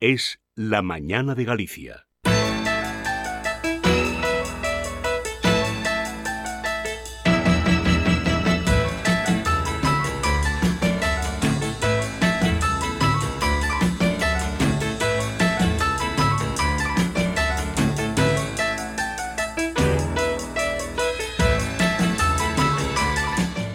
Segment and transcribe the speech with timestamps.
[0.00, 2.04] es La Mañana de Galicia.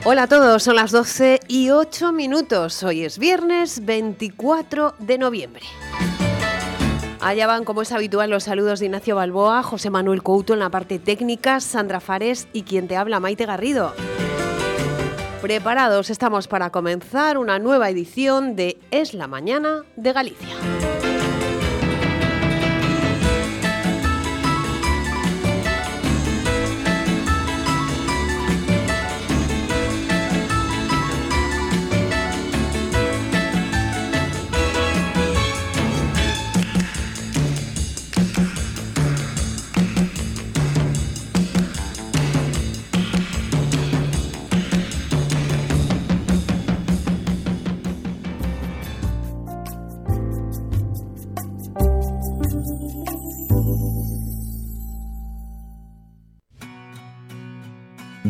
[0.06, 2.84] Hola a todos, son las 12 y 8 minutos.
[2.84, 5.64] Hoy es viernes 24 de noviembre.
[7.24, 10.70] Allá van, como es habitual, los saludos de Ignacio Balboa, José Manuel Couto en la
[10.70, 13.94] parte técnica, Sandra Fares y quien te habla, Maite Garrido.
[15.42, 21.03] Preparados estamos para comenzar una nueva edición de Es la Mañana de Galicia.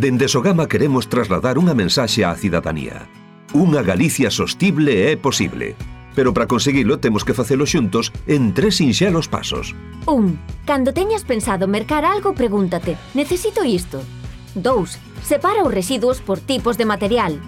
[0.04, 3.08] Dende Sogama queremos trasladar unha mensaxe á cidadanía.
[3.56, 5.80] Unha Galicia sostible é posible.
[6.12, 9.72] Pero para conseguilo temos que facelo xuntos en tres sinxelos pasos.
[10.04, 10.68] 1.
[10.68, 14.04] Cando teñas pensado mercar algo, pregúntate, necesito isto?
[14.60, 15.24] 2.
[15.24, 17.40] Separa os residuos por tipos de material.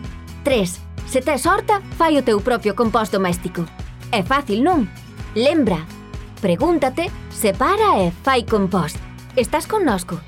[0.47, 1.11] 3.
[1.11, 3.67] Se tes horta, fai o teu propio compost doméstico.
[4.15, 4.87] É fácil, non?
[5.35, 5.83] Lembra,
[6.39, 8.95] pregúntate, separa e fai compost.
[9.35, 10.23] Estás connosco.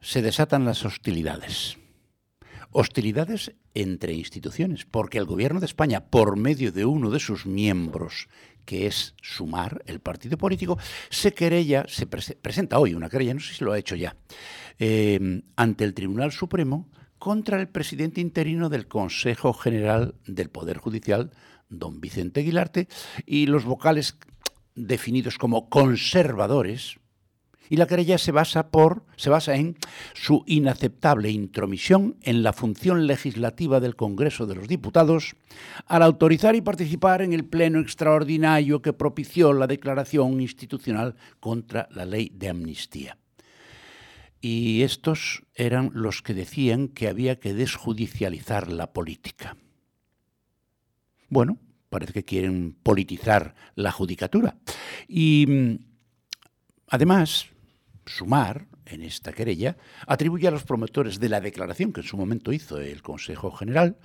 [0.00, 1.76] se desatan las hostilidades.
[2.70, 8.28] Hostilidades entre instituciones, porque el gobierno de España, por medio de uno de sus miembros,
[8.68, 13.54] que es Sumar, el partido político, se querella, se presenta hoy una querella, no sé
[13.54, 14.14] si lo ha hecho ya,
[14.78, 21.30] eh, ante el Tribunal Supremo contra el presidente interino del Consejo General del Poder Judicial,
[21.70, 22.88] don Vicente Aguilarte,
[23.24, 24.18] y los vocales
[24.74, 27.00] definidos como conservadores,
[27.68, 29.76] y la querella se basa, por, se basa en
[30.14, 35.34] su inaceptable intromisión en la función legislativa del Congreso de los Diputados
[35.86, 42.04] al autorizar y participar en el pleno extraordinario que propició la declaración institucional contra la
[42.04, 43.18] ley de amnistía.
[44.40, 49.56] Y estos eran los que decían que había que desjudicializar la política.
[51.28, 51.58] Bueno,
[51.88, 54.56] parece que quieren politizar la judicatura.
[55.08, 55.78] Y mm,
[56.88, 57.46] además,
[58.08, 59.76] Sumar, en esta querella,
[60.06, 63.98] atribuye a los promotores de la declaración que en su momento hizo el Consejo General,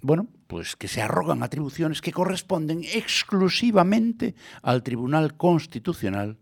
[0.00, 6.38] bueno, pues que se arrogan atribuciones que corresponden exclusivamente al Tribunal Constitucional,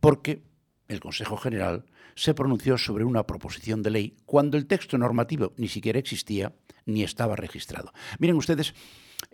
[0.00, 0.42] porque
[0.88, 1.84] el Consejo General
[2.14, 6.52] se pronunció sobre una proposición de ley cuando el texto normativo ni siquiera existía
[6.86, 7.92] ni estaba registrado.
[8.18, 8.74] Miren ustedes,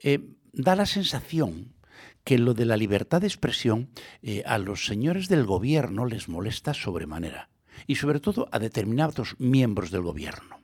[0.02, 0.20] eh,
[0.52, 1.74] da la sensación
[2.24, 3.90] que lo de la libertad de expresión
[4.22, 7.50] eh, a los señores del gobierno les molesta sobremanera
[7.86, 10.60] y sobre todo a determinados miembros del gobierno.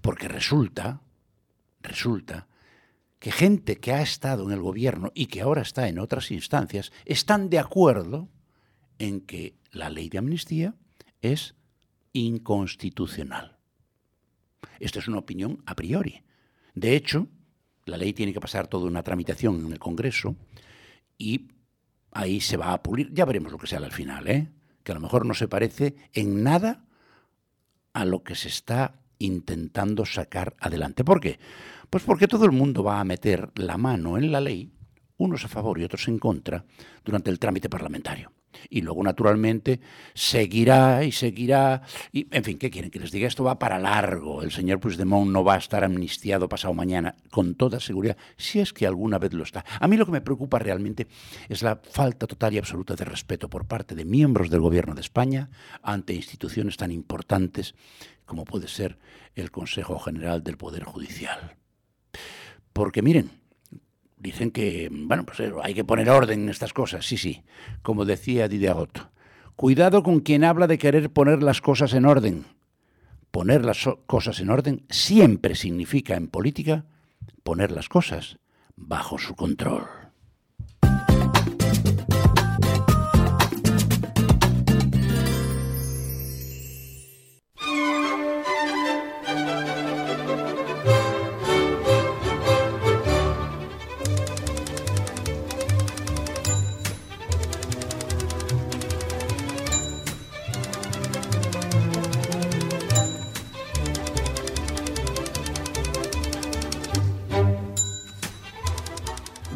[0.00, 1.02] Porque resulta,
[1.82, 2.46] resulta
[3.18, 6.90] que gente que ha estado en el gobierno y que ahora está en otras instancias
[7.04, 8.28] están de acuerdo
[8.98, 10.74] en que la ley de amnistía
[11.20, 11.54] es
[12.12, 13.58] inconstitucional.
[14.78, 16.22] Esto es una opinión a priori.
[16.74, 17.28] De hecho,
[17.86, 20.36] la ley tiene que pasar toda una tramitación en el Congreso
[21.18, 21.48] y
[22.12, 23.12] ahí se va a pulir.
[23.12, 24.48] Ya veremos lo que sea al final, ¿eh?
[24.82, 26.84] que a lo mejor no se parece en nada
[27.92, 31.04] a lo que se está intentando sacar adelante.
[31.04, 31.38] ¿Por qué?
[31.90, 34.72] Pues porque todo el mundo va a meter la mano en la ley
[35.20, 36.64] unos a favor y otros en contra,
[37.04, 38.32] durante el trámite parlamentario.
[38.68, 39.80] Y luego, naturalmente,
[40.14, 41.82] seguirá y seguirá.
[42.12, 43.28] Y, en fin, ¿qué quieren que les diga?
[43.28, 44.42] Esto va para largo.
[44.42, 48.72] El señor Puigdemont no va a estar amnistiado pasado mañana, con toda seguridad, si es
[48.72, 49.64] que alguna vez lo está.
[49.78, 51.06] A mí lo que me preocupa realmente
[51.48, 55.00] es la falta total y absoluta de respeto por parte de miembros del Gobierno de
[55.00, 55.50] España
[55.82, 57.74] ante instituciones tan importantes
[58.30, 58.96] como puede ser
[59.34, 61.56] el Consejo General del Poder Judicial.
[62.72, 63.39] Porque miren,
[64.20, 67.42] dicen que, bueno, pues hay que poner orden en estas cosas, sí, sí,
[67.82, 69.10] como decía Diderot.
[69.56, 72.44] Cuidado con quien habla de querer poner las cosas en orden.
[73.30, 76.84] Poner las cosas en orden siempre significa en política
[77.42, 78.38] poner las cosas
[78.76, 79.99] bajo su control.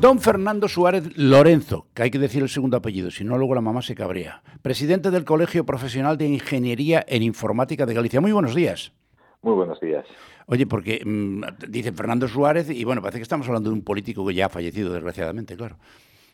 [0.04, 3.62] Don Fernando Suárez Lorenzo, que hay que decir el segundo apellido, si no luego la
[3.62, 4.42] mamá se cabrea.
[4.60, 8.20] Presidente del Colegio Profesional de Ingeniería en Informática de Galicia.
[8.20, 8.92] Muy buenos días.
[9.40, 10.04] Muy buenos días.
[10.44, 14.26] Oye, porque mm, dice Fernando Suárez y bueno, parece que estamos hablando de un político
[14.26, 15.78] que ya ha fallecido, desgraciadamente, claro.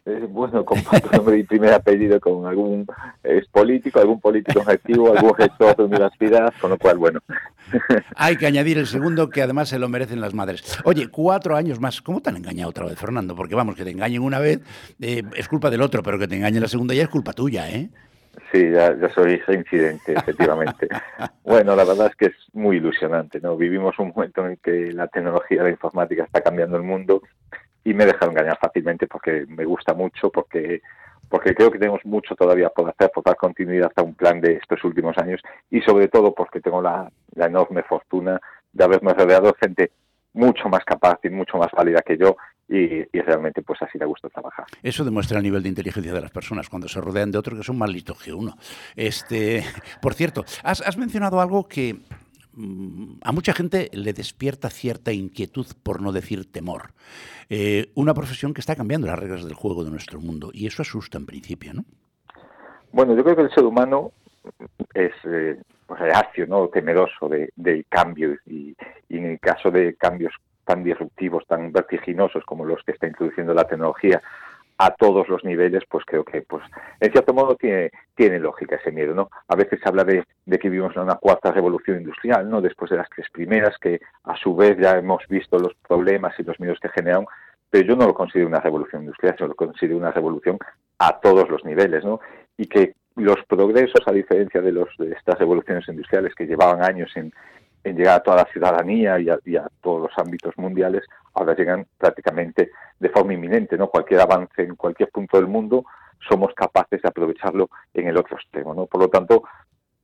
[0.07, 2.87] Eh, bueno, comparto nombre y primer apellido con algún
[3.23, 7.21] es político, algún político activo, algún gestor de universidad, con lo cual, bueno.
[8.17, 10.79] Hay que añadir el segundo, que además se lo merecen las madres.
[10.85, 13.35] Oye, cuatro años más, ¿cómo te han engañado otra vez, Fernando?
[13.35, 14.61] Porque vamos, que te engañen una vez
[15.01, 17.71] eh, es culpa del otro, pero que te engañen la segunda ya es culpa tuya,
[17.71, 17.91] ¿eh?
[18.53, 20.89] Sí, ya, ya soy ese incidente, efectivamente.
[21.45, 23.57] bueno, la verdad es que es muy ilusionante, ¿no?
[23.57, 27.23] Vivimos un momento en que la tecnología, la informática está cambiando el mundo
[27.85, 30.83] y me he dejado engañar fácilmente porque me gusta mucho, porque
[31.31, 34.55] porque creo que tenemos mucho todavía por hacer, por dar continuidad a un plan de
[34.55, 35.41] estos últimos años
[35.71, 38.39] y sobre todo porque tengo la, enorme fortuna
[38.73, 39.93] de haberme rodeado de gente
[40.35, 42.37] mucho más capaz y mucho más válida que yo
[42.69, 44.67] y, realmente pues así le gusta trabajar.
[44.83, 47.65] Eso demuestra el nivel de inteligencia de las personas cuando se rodean de otros que
[47.65, 48.57] son más listos que uno.
[48.97, 49.65] Este,
[50.03, 51.97] por cierto, has, has mencionado algo que
[53.23, 56.93] a mucha gente le despierta cierta inquietud, por no decir temor.
[57.49, 60.83] Eh, una profesión que está cambiando las reglas del juego de nuestro mundo y eso
[60.83, 61.85] asusta en principio, ¿no?
[62.93, 64.13] Bueno, yo creo que el ser humano
[64.95, 66.01] es eh, pues,
[66.49, 66.69] ¿no?
[66.69, 68.77] temeroso de, del cambio y,
[69.09, 70.33] y en el caso de cambios
[70.65, 74.23] tan disruptivos, tan vertiginosos como los que está introduciendo la tecnología,
[74.83, 76.65] a todos los niveles, pues creo que, pues,
[77.01, 79.29] en cierto modo tiene, tiene lógica ese miedo, ¿no?
[79.49, 80.25] A veces se habla de,
[80.59, 82.63] que vivimos en una cuarta revolución industrial, ¿no?
[82.63, 86.45] Después de las tres primeras, que a su vez ya hemos visto los problemas y
[86.45, 87.27] los miedos que generan,
[87.69, 90.57] pero yo no lo considero una revolución industrial, sino lo considero una revolución
[90.99, 92.21] a todos los niveles, ¿no?
[92.57, 97.15] Y que los progresos, a diferencia de, los, de estas revoluciones industriales que llevaban años
[97.17, 97.35] en,
[97.85, 101.03] en llegar a toda la ciudadanía y a, todos los ámbitos mundiales,
[101.35, 103.89] ahora llegan prácticamente de forma inminente, ¿no?
[103.89, 105.85] Cualquier avance en cualquier punto del mundo
[106.29, 108.87] somos capaces de aprovecharlo en el otro extremo, ¿no?
[108.87, 109.43] Por lo tanto,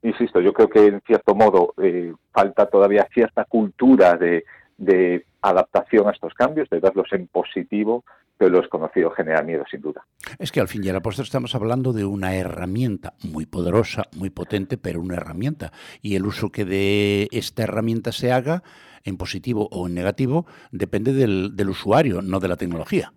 [0.02, 4.44] insisto, yo creo que en cierto modo eh, falta todavía cierta cultura de,
[4.78, 8.04] de adaptación a estos cambios, de verlos en positivo,
[8.36, 10.06] pero lo desconocido genera miedo, sin duda.
[10.38, 14.30] Es que al fin y al cabo estamos hablando de una herramienta muy poderosa, muy
[14.30, 15.72] potente, pero una herramienta.
[16.02, 18.62] Y el uso que de esta herramienta se haga,
[19.04, 23.12] en positivo o en negativo, depende del, del usuario, no de la tecnología.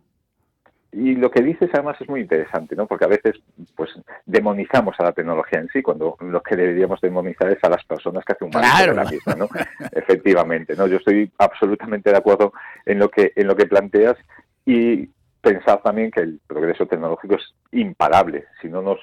[0.91, 2.87] Y lo que dices además es muy interesante, ¿no?
[2.87, 3.35] Porque a veces
[3.75, 3.91] pues
[4.25, 8.25] demonizamos a la tecnología en sí, cuando lo que deberíamos demonizar es a las personas
[8.25, 8.95] que hacen un claro.
[8.95, 9.47] de la misma, ¿no?
[9.91, 10.87] Efectivamente, ¿no?
[10.87, 12.53] Yo estoy absolutamente de acuerdo
[12.87, 14.17] en lo que en lo que planteas
[14.65, 15.09] y
[15.41, 18.45] pensar también que el progreso tecnológico es imparable.
[18.61, 18.99] Si no nos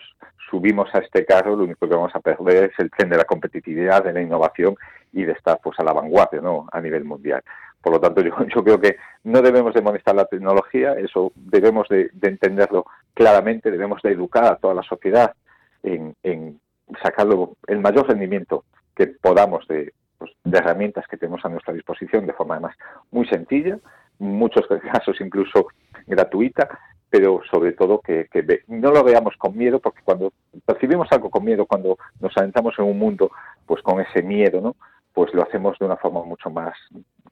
[0.50, 3.24] subimos a este carro, lo único que vamos a perder es el tren de la
[3.24, 4.76] competitividad, de la innovación
[5.12, 6.66] y de estar pues a la vanguardia, ¿no?
[6.70, 7.42] A nivel mundial.
[7.80, 8.20] Por lo tanto,
[8.54, 14.12] yo, creo que no debemos demonizar la tecnología, eso debemos de, entenderlo claramente, debemos de
[14.12, 15.34] educar a toda la sociedad
[15.82, 16.60] en, en
[17.02, 18.64] sacarlo el mayor rendimiento
[18.94, 22.76] que podamos de, pues, de herramientas que tenemos a nuestra disposición de forma además
[23.10, 23.78] muy sencilla,
[24.18, 25.68] muchos casos incluso
[26.06, 26.68] gratuita,
[27.08, 28.28] pero sobre todo que,
[28.68, 30.32] no lo veamos con miedo, porque cuando
[30.64, 33.30] percibimos algo con miedo, cuando nos adentramos en un mundo
[33.64, 34.76] pues con ese miedo, ¿no?
[35.12, 36.76] pues lo hacemos de una forma mucho más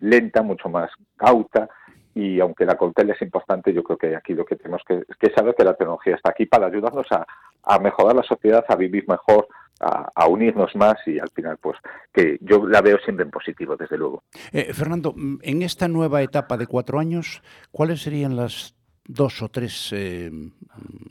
[0.01, 1.69] lenta, mucho más cauta,
[2.15, 5.35] y aunque la cautela es importante, yo creo que aquí lo que tenemos que, que
[5.35, 7.27] saber que la tecnología está aquí para ayudarnos a,
[7.65, 9.49] a mejorar la sociedad, a vivir mejor,
[9.81, 11.77] a, unirnos más y al final, pues
[12.13, 14.23] que yo la veo siempre en positivo, desde luego.
[14.53, 18.75] Eh, Fernando, en esta nueva etapa de cuatro años, ¿cuáles serían las
[19.07, 20.31] dos o tres eh,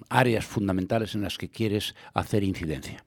[0.10, 3.04] áreas fundamentales en las que quieres hacer incidencia.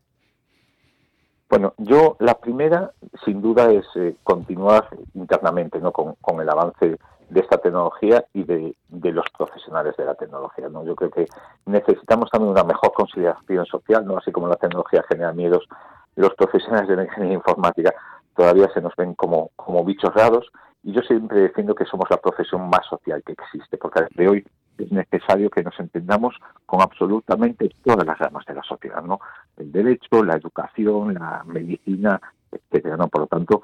[1.48, 2.92] Bueno, yo la primera,
[3.24, 5.92] sin duda, es eh, continuar internamente ¿no?
[5.92, 10.68] con, con, el avance de esta tecnología y de, los profesionales de la tecnología.
[10.68, 10.84] ¿no?
[10.84, 11.26] Yo creo que
[11.66, 15.66] necesitamos también una mejor consideración social, no así como la tecnología genera miedos.
[16.14, 17.94] Los profesionales de la ingeniería informática
[18.34, 20.50] todavía se nos ven como, como bichos raros
[20.82, 24.46] y yo siempre defiendo que somos la profesión más social que existe, porque desde hoy
[24.78, 29.18] es necesario que nos entendamos con absolutamente todas las ramas de la sociedad, ¿no?
[29.56, 32.20] El derecho, la educación, la medicina,
[32.52, 33.08] etcétera, ¿no?
[33.08, 33.62] Por lo tanto,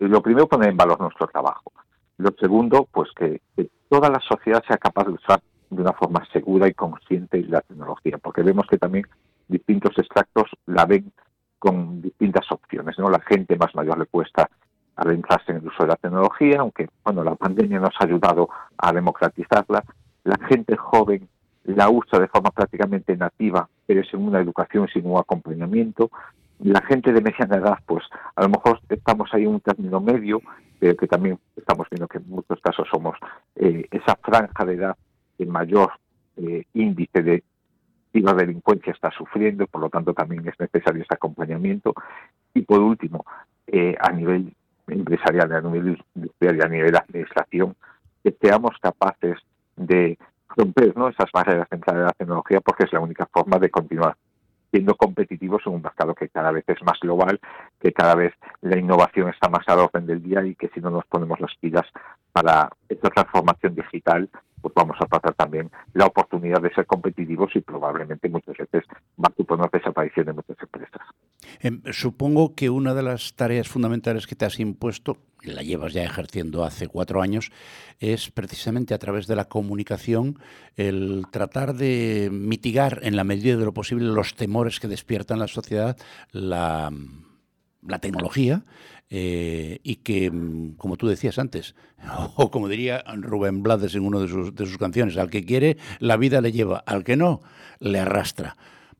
[0.00, 1.72] lo primero poner en valor nuestro trabajo.
[2.18, 3.40] Lo segundo, pues que,
[3.88, 5.40] toda la sociedad sea capaz de usar
[5.70, 9.06] de una forma segura y consciente la tecnología, porque vemos que también
[9.48, 11.12] distintos extractos la ven
[11.58, 13.08] con distintas opciones, ¿no?
[13.08, 14.48] La gente más mayor le cuesta
[14.96, 18.92] adentrarse en el uso de la tecnología, aunque bueno, la pandemia nos ha ayudado a
[18.92, 19.84] democratizarla,
[20.24, 21.28] la gente joven
[21.64, 26.10] la usa de forma prácticamente nativa, pero sin una educación, sin un acompañamiento.
[26.60, 28.04] La gente de mediana edad, pues
[28.36, 30.40] a lo mejor estamos ahí en un término medio,
[30.78, 33.16] pero que también estamos viendo que en muchos casos somos
[33.56, 34.96] eh, esa franja de edad
[35.38, 35.92] de mayor
[36.36, 37.42] eh, índice de
[38.32, 41.94] delincuencia está sufriendo, por lo tanto también es necesario ese acompañamiento.
[42.54, 43.24] Y por último,
[43.66, 44.54] eh, a nivel
[44.86, 47.74] empresarial, a nivel industrial y a nivel de administración,
[48.22, 49.38] que seamos capaces
[49.76, 50.18] de
[50.48, 51.08] romper ¿no?
[51.08, 54.16] esas barreras dentro de la tecnología porque es la única forma de continuar
[54.74, 57.38] siendo competitivos en un mercado que cada vez es más global,
[57.80, 60.90] que cada vez la innovación está más al orden del día y que si no
[60.90, 61.86] nos ponemos las pilas
[62.32, 64.28] para esta transformación digital,
[64.64, 68.84] pues vamos a pasar también la oportunidad de ser competitivos y probablemente muchas veces
[69.22, 71.02] va a suponer desaparición de muchas empresas.
[71.60, 76.02] Eh, supongo que una de las tareas fundamentales que te has impuesto, la llevas ya
[76.02, 77.52] ejerciendo hace cuatro años,
[78.00, 80.38] es precisamente a través de la comunicación
[80.76, 85.40] el tratar de mitigar en la medida de lo posible los temores que despierta en
[85.40, 85.98] la sociedad
[86.32, 86.90] la,
[87.86, 88.62] la tecnología
[89.10, 91.74] eh, y que, mm, como tú decías antes,
[92.36, 95.76] o como diría Rubén Blades en una de sus, de sus canciones, al que quiere
[96.00, 97.40] la vida le lleva, al que no
[97.80, 98.56] le arrastra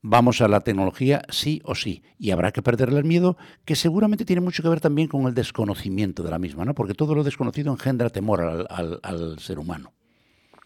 [0.06, 2.02] vamos a la tecnología sí o sí.
[2.18, 5.34] Y habrá que perderle el miedo, que seguramente tiene mucho que ver también con el
[5.34, 6.74] desconocimiento de la misma, ¿no?
[6.74, 9.92] Porque todo lo desconocido engendra temor al, al, al ser humano.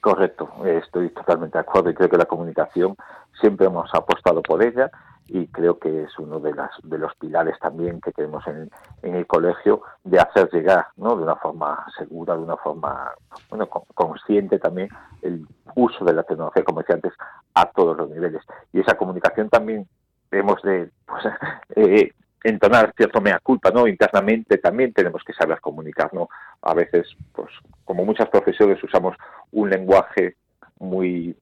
[0.00, 2.96] Correcto, estoy totalmente de acuerdo y creo que la comunicación
[3.40, 4.90] siempre hemos apostado por ella
[5.28, 8.70] y creo que es uno de, las, de los pilares también que tenemos en,
[9.02, 11.16] el colegio de hacer llegar ¿no?
[11.16, 13.12] de una forma segura, de una forma
[13.50, 14.88] bueno, consciente también
[15.23, 17.12] el uso de la tecnología, como decía antes,
[17.54, 18.42] a todos los niveles.
[18.73, 19.87] Y esa comunicación también
[20.30, 21.25] hemos de pues,
[21.76, 23.87] eh, entonar cierto mea culpa, ¿no?
[23.87, 26.28] Internamente también tenemos que saber comunicar, ¿no?
[26.62, 27.49] A veces, pues,
[27.85, 29.16] como muchas profesiones usamos
[29.52, 30.37] un lenguaje
[30.78, 31.37] muy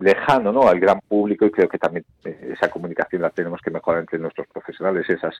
[0.00, 0.66] lejano ¿no?
[0.66, 4.18] al gran público y creo que también eh, esa comunicación la tenemos que mejorar entre
[4.18, 5.34] nuestros profesionales, esas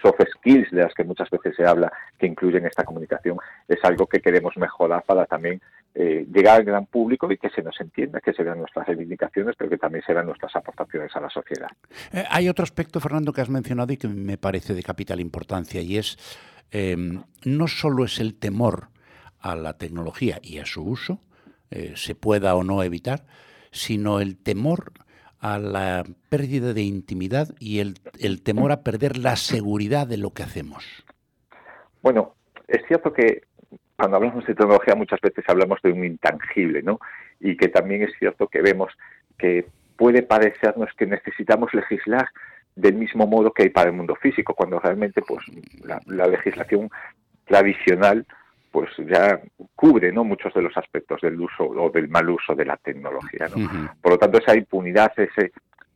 [0.00, 3.36] soft skills de las que muchas veces se habla que incluyen esta comunicación,
[3.66, 5.60] es algo que queremos mejorar para también
[5.94, 9.56] eh, llegar al gran público y que se nos entienda, que se vean nuestras reivindicaciones,
[9.58, 11.68] pero que también se vean nuestras aportaciones a la sociedad.
[12.12, 15.80] Eh, hay otro aspecto, Fernando, que has mencionado y que me parece de capital importancia
[15.80, 16.16] y es
[17.44, 18.88] no solo es el temor
[19.40, 21.20] a la tecnología y a su uso,
[21.94, 23.24] se pueda o no evitar,
[23.76, 24.92] sino el temor
[25.38, 30.30] a la pérdida de intimidad y el, el temor a perder la seguridad de lo
[30.30, 31.04] que hacemos.
[32.02, 32.34] Bueno,
[32.66, 33.42] es cierto que
[33.96, 36.98] cuando hablamos de tecnología muchas veces hablamos de un intangible, ¿no?
[37.40, 38.92] Y que también es cierto que vemos
[39.38, 39.66] que
[39.96, 42.28] puede parecernos que necesitamos legislar
[42.74, 45.44] del mismo modo que hay para el mundo físico, cuando realmente pues
[45.82, 46.90] la, la legislación
[47.46, 48.26] tradicional
[48.76, 49.40] pues ya
[49.74, 53.48] cubre no muchos de los aspectos del uso o del mal uso de la tecnología
[53.48, 53.90] ¿no?
[54.02, 55.48] por lo tanto esa impunidad esa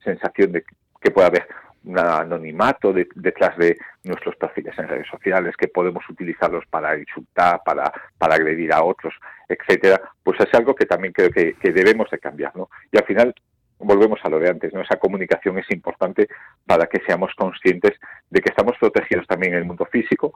[0.02, 0.64] sensación de
[0.98, 1.46] que puede haber
[1.84, 7.92] un anonimato detrás de nuestros perfiles en redes sociales que podemos utilizarlos para insultar para
[8.16, 9.12] para agredir a otros
[9.46, 13.04] etcétera pues es algo que también creo que, que debemos de cambiar no y al
[13.04, 13.34] final
[13.80, 14.82] volvemos a lo de antes, ¿no?
[14.82, 16.28] Esa comunicación es importante
[16.66, 17.92] para que seamos conscientes
[18.28, 20.32] de que estamos protegidos también en el mundo físico,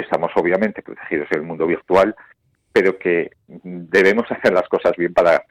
[0.00, 2.14] estamos obviamente protegidos en el mundo virtual,
[2.72, 5.44] pero que debemos hacer las cosas bien para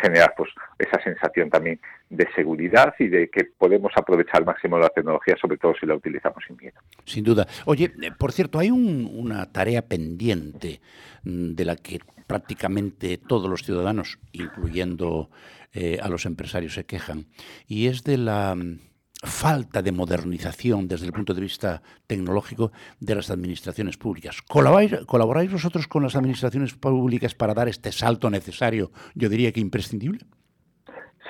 [0.00, 4.88] generar pues esa sensación también de seguridad y de que podemos aprovechar al máximo la
[4.88, 6.78] tecnología, sobre todo si la utilizamos sin miedo.
[7.04, 7.46] Sin duda.
[7.66, 10.80] Oye, por cierto, hay un, una tarea pendiente
[11.24, 15.30] mm, de la que prácticamente todos los ciudadanos, incluyendo
[15.74, 17.26] eh, a los empresarios, se quejan,
[17.66, 18.78] y es de la mm,
[19.24, 24.42] falta de modernización desde el punto de vista tecnológico de las administraciones públicas.
[24.42, 29.60] ¿Colaboráis, ¿Colaboráis vosotros con las administraciones públicas para dar este salto necesario, yo diría que
[29.60, 30.20] imprescindible?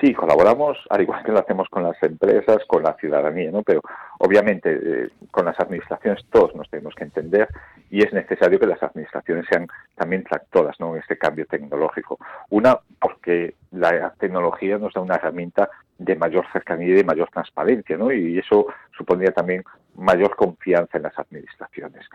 [0.01, 3.63] Sí, colaboramos, al igual que lo hacemos con las empresas, con la ciudadanía, ¿no?
[3.63, 3.81] Pero
[4.19, 7.47] obviamente eh, con las administraciones todos nos tenemos que entender
[7.89, 10.95] y es necesario que las administraciones sean también tractoras, ¿no?
[10.95, 12.17] En este cambio tecnológico.
[12.49, 17.97] Una, porque la tecnología nos da una herramienta de mayor cercanía y de mayor transparencia,
[17.97, 18.11] ¿no?
[18.11, 18.67] Y eso
[18.97, 19.63] supondría también
[19.95, 22.05] mayor confianza en las administraciones.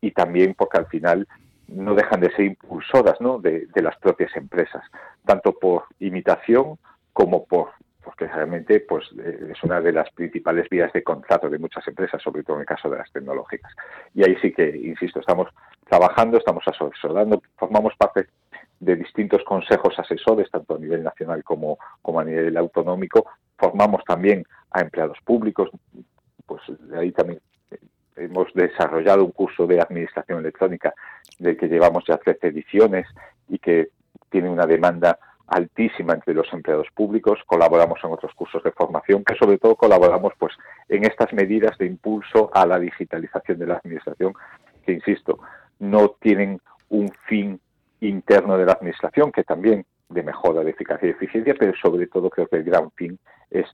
[0.00, 1.26] Y también porque al final
[1.68, 3.38] no dejan de ser impulsoras, ¿no?
[3.38, 4.82] de las propias empresas,
[5.24, 6.78] tanto por imitación
[7.14, 7.70] como por
[8.04, 12.22] porque realmente pues eh, es una de las principales vías de contrato de muchas empresas,
[12.22, 13.72] sobre todo en el caso de las tecnológicas.
[14.14, 15.48] Y ahí sí que, insisto, estamos
[15.88, 18.26] trabajando, estamos asesorando, formamos parte
[18.80, 23.24] de distintos consejos asesores, tanto a nivel nacional como, como a nivel autonómico.
[23.56, 25.70] Formamos también a empleados públicos,
[26.46, 27.78] pues de ahí también eh,
[28.16, 30.92] hemos desarrollado un curso de administración electrónica
[31.38, 33.06] del que llevamos ya 13 ediciones
[33.48, 33.88] y que
[34.30, 39.36] tiene una demanda altísima entre los empleados públicos, colaboramos en otros cursos de formación, que
[39.36, 40.54] sobre todo colaboramos pues
[40.88, 44.32] en estas medidas de impulso a la digitalización de la administración,
[44.84, 45.38] que insisto,
[45.78, 47.60] no tienen un fin
[48.00, 52.30] interno de la administración, que también de mejora de eficacia y eficiencia, pero sobre todo
[52.30, 53.18] creo que el gran fin
[53.50, 53.66] es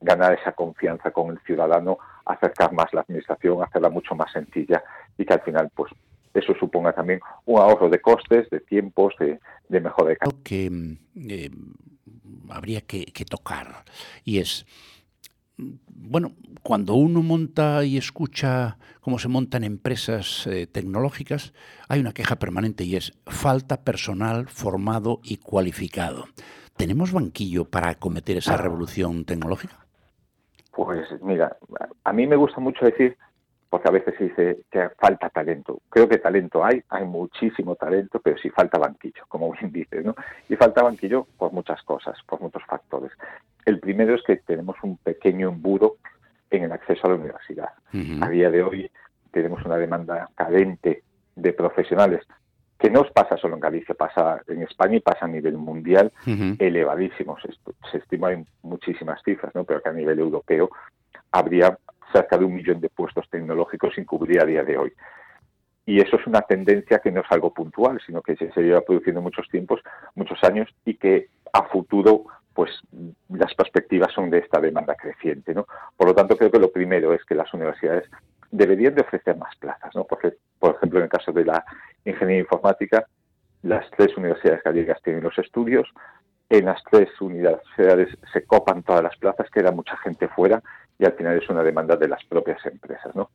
[0.00, 4.82] ganar esa confianza con el ciudadano, acercar más la administración, hacerla mucho más sencilla
[5.16, 5.90] y que al final pues
[6.34, 9.38] eso suponga también un ahorro de costes, de tiempos, de,
[9.68, 10.42] de mejora de calidad.
[10.42, 11.50] que eh,
[12.50, 13.84] habría que, tocar
[14.24, 14.66] y es
[15.56, 21.54] bueno, cuando uno monta y escucha cómo se montan empresas eh, tecnológicas,
[21.88, 26.24] hay una queja permanente y es falta personal formado y cualificado.
[26.76, 29.86] ¿Tenemos banquillo para acometer esa revolución tecnológica?
[30.72, 31.56] Pues mira,
[32.02, 33.16] a mí me gusta mucho decir
[33.74, 35.80] porque a veces se dice que falta talento.
[35.90, 40.14] Creo que talento hay, hay muchísimo talento, pero sí falta banquillo, como bien dices, ¿no?
[40.48, 43.10] Y falta banquillo por muchas cosas, por muchos factores.
[43.64, 45.96] El primero es que tenemos un pequeño embudo
[46.52, 47.70] en el acceso a la universidad.
[48.20, 48.88] A día de hoy
[49.32, 51.02] tenemos una demanda cadente
[51.34, 52.24] de profesionales
[52.78, 56.12] que no pasa solo en Galicia, pasa en España y pasa a nivel mundial
[56.60, 57.42] elevadísimos.
[57.90, 59.64] Se estiman muchísimas cifras, ¿no?
[59.64, 60.70] pero que a nivel europeo
[61.32, 61.76] habría
[62.14, 64.92] cerca de un millón de puestos tecnológicos sin cubrir a día de hoy.
[65.86, 69.20] Y eso es una tendencia que no es algo puntual, sino que se, lleva produciendo
[69.20, 69.80] muchos tiempos,
[70.14, 72.24] muchos años, y que a futuro,
[72.54, 72.70] pues
[73.28, 75.52] las perspectivas son de esta demanda creciente.
[75.52, 75.66] ¿no?
[75.96, 78.08] Por lo tanto, creo que lo primero es que las universidades
[78.50, 79.94] deberían de ofrecer más plazas.
[79.94, 80.04] ¿no?
[80.04, 81.64] Porque, por ejemplo, en el caso de la
[82.04, 83.06] ingeniería informática,
[83.62, 85.88] las tres universidades gallegas tienen los estudios,
[86.48, 90.62] en las tres universidades se copan todas las plazas, queda mucha gente fuera
[90.98, 93.14] y al final es una demanda de las propias empresas.
[93.14, 93.30] ¿no?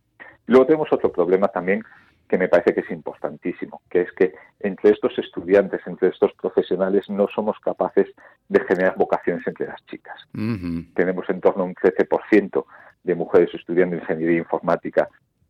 [0.48, 1.84] Luego tenemos otro problema también
[2.28, 7.10] que me parece que es importantísimo, que es que entre estos estudiantes, entre estos profesionales,
[7.10, 8.08] no somos capaces
[8.48, 10.16] de generar vocaciones entre las chicas.
[10.94, 12.66] Tenemos en torno a un 13%
[13.04, 15.10] de mujeres estudiando ingeniería informática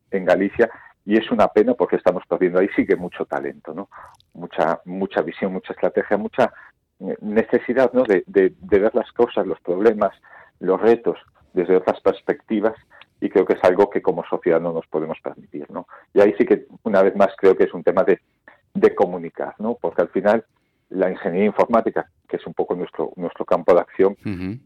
[0.10, 0.70] en Galicia
[1.06, 3.90] y es una pena porque estamos perdiendo ahí sigue mucho talento, ¿no?
[4.34, 6.54] Mucha mucha visión, mucha estrategia, mucha
[7.02, 8.04] eh, necesidad, ¿no?
[8.04, 10.14] de ver las cosas, los problemas,
[10.60, 11.18] los retos
[11.54, 12.76] desde otras perspectivas
[13.22, 15.88] y creo que es algo que como sociedad no nos podemos permitir, ¿no?
[16.14, 18.20] Y ahí sí que una vez más creo que es un tema de,
[18.74, 19.78] de comunicar, ¿no?
[19.80, 20.46] Porque al final
[20.90, 24.18] la ingeniería informática, que es un poco nuestro nuestro campo de acción,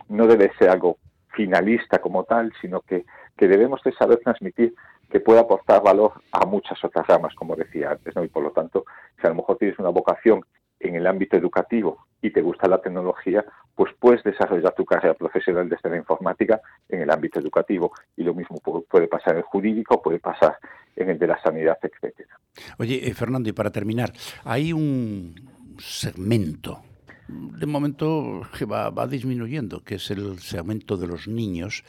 [0.08, 0.98] no debe ser algo
[1.30, 4.74] finalista como tal, sino que, que debemos de saber transmitir
[5.10, 8.24] que puede aportar valor a muchas otras ramas, como decía antes, ¿no?
[8.24, 8.86] Y por lo tanto,
[9.20, 10.44] si a lo mejor tienes una vocación
[10.84, 13.44] en el ámbito educativo y te gusta la tecnología,
[13.76, 17.92] pues puedes desarrollar tu carrera profesional desde la informática en el ámbito educativo.
[18.16, 18.58] Y lo mismo
[18.90, 20.58] puede pasar en el jurídico, puede pasar
[20.96, 22.40] en el de la sanidad, etcétera.
[22.78, 25.36] Oye, eh, Fernando, y para terminar, hay un
[25.80, 26.82] segmento
[27.28, 31.84] de momento que va, disminuyendo, que es el segmento de los niños,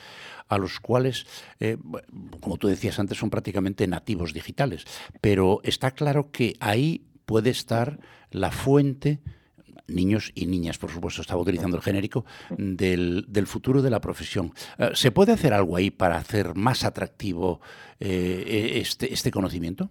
[0.48, 1.26] a los cuales,
[1.60, 1.76] eh,
[2.40, 4.84] como tú decías antes, son prácticamente nativos digitales.
[5.20, 7.98] Pero está claro que ahí puede estar
[8.30, 9.20] la fuente
[9.86, 12.24] niños y niñas, por supuesto, estaba utilizando el genérico,
[12.56, 14.52] del, futuro de la profesión.
[14.78, 17.60] Eh, ¿Se puede hacer algo ahí para hacer más atractivo
[18.00, 19.90] eh, este, este conocimiento?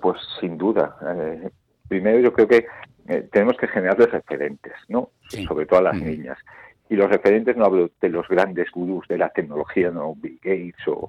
[0.00, 0.96] Pues sin duda.
[1.16, 1.50] Eh,
[1.88, 2.66] primero yo creo que
[3.32, 5.10] tenemos que generar referentes, ¿no?
[5.48, 6.36] Sobre todo a las niñas.
[6.90, 10.14] Y los referentes no hablo de los grandes gurús de la tecnología, ¿no?
[10.14, 11.08] Bill Gates o,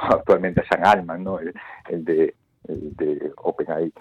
[0.00, 1.40] actualmente San Alman, ¿no?
[1.40, 2.34] el de
[2.64, 3.92] de OpenAI,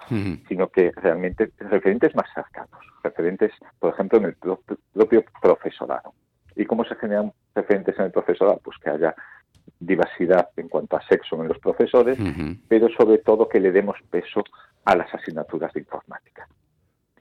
[0.47, 6.13] sino que realmente referentes más cercanos, referentes, por ejemplo, en el propio profesorado.
[6.55, 9.15] ¿Y cómo se generan referentes en el profesorado, pues que haya
[9.79, 12.17] diversidad en cuanto a sexo en los profesores,
[12.67, 14.43] pero sobre todo que le demos peso
[14.85, 16.47] a las asignaturas de informática.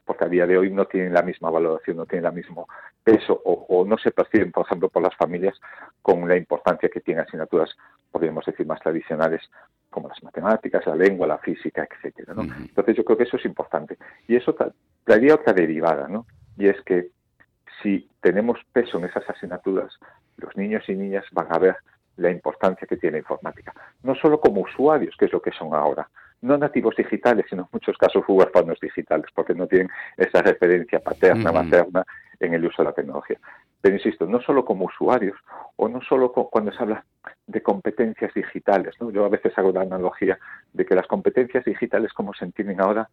[0.05, 2.67] Porque a día de hoy no tienen la misma valoración, no tienen el mismo
[3.03, 5.59] peso o, no se perciben, por ejemplo, por las familias
[6.01, 7.75] con la importancia que tienen asignaturas,
[8.11, 9.41] podríamos decir, más tradicionales
[9.89, 12.33] como las matemáticas, la lengua, la física, etcétera.
[12.37, 13.97] Entonces yo creo que eso es importante.
[14.27, 14.55] Y eso
[15.03, 16.25] traería otra derivada, ¿no?
[16.57, 17.09] Y es que
[17.81, 19.97] si tenemos peso en esas asignaturas,
[20.37, 21.77] los niños y niñas van a ver
[22.17, 23.73] la importancia que tiene la informática.
[24.03, 26.09] No solo como usuarios, que es lo que son ahora,
[26.41, 31.51] no nativos digitales, sino en muchos casos huérfanos digitales, porque no tienen esa referencia paterna,
[31.51, 32.05] materna
[32.39, 33.39] en el uso de la tecnología.
[33.81, 35.37] Pero insisto, no solo como usuarios,
[35.77, 37.05] o no solo cuando se habla
[37.47, 38.95] de competencias digitales.
[39.13, 40.37] Yo a veces hago la analogía
[40.73, 43.09] de que las competencias digitales, como se entienden ahora,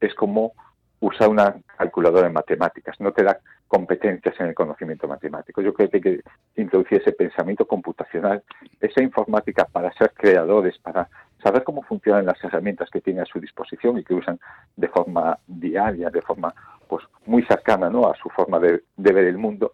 [0.00, 0.52] es como
[1.00, 5.62] usar una calculadora de matemáticas, no te da competencias en el conocimiento matemático.
[5.62, 6.20] Yo creo que hay que
[6.56, 8.42] introducir ese pensamiento computacional,
[8.80, 11.08] esa informática para ser creadores, para
[11.42, 14.38] saber cómo funcionan las herramientas que tienen a su disposición y que usan
[14.76, 16.52] de forma diaria, de forma
[16.86, 18.10] pues muy cercana ¿no?
[18.10, 19.72] a su forma de ver el mundo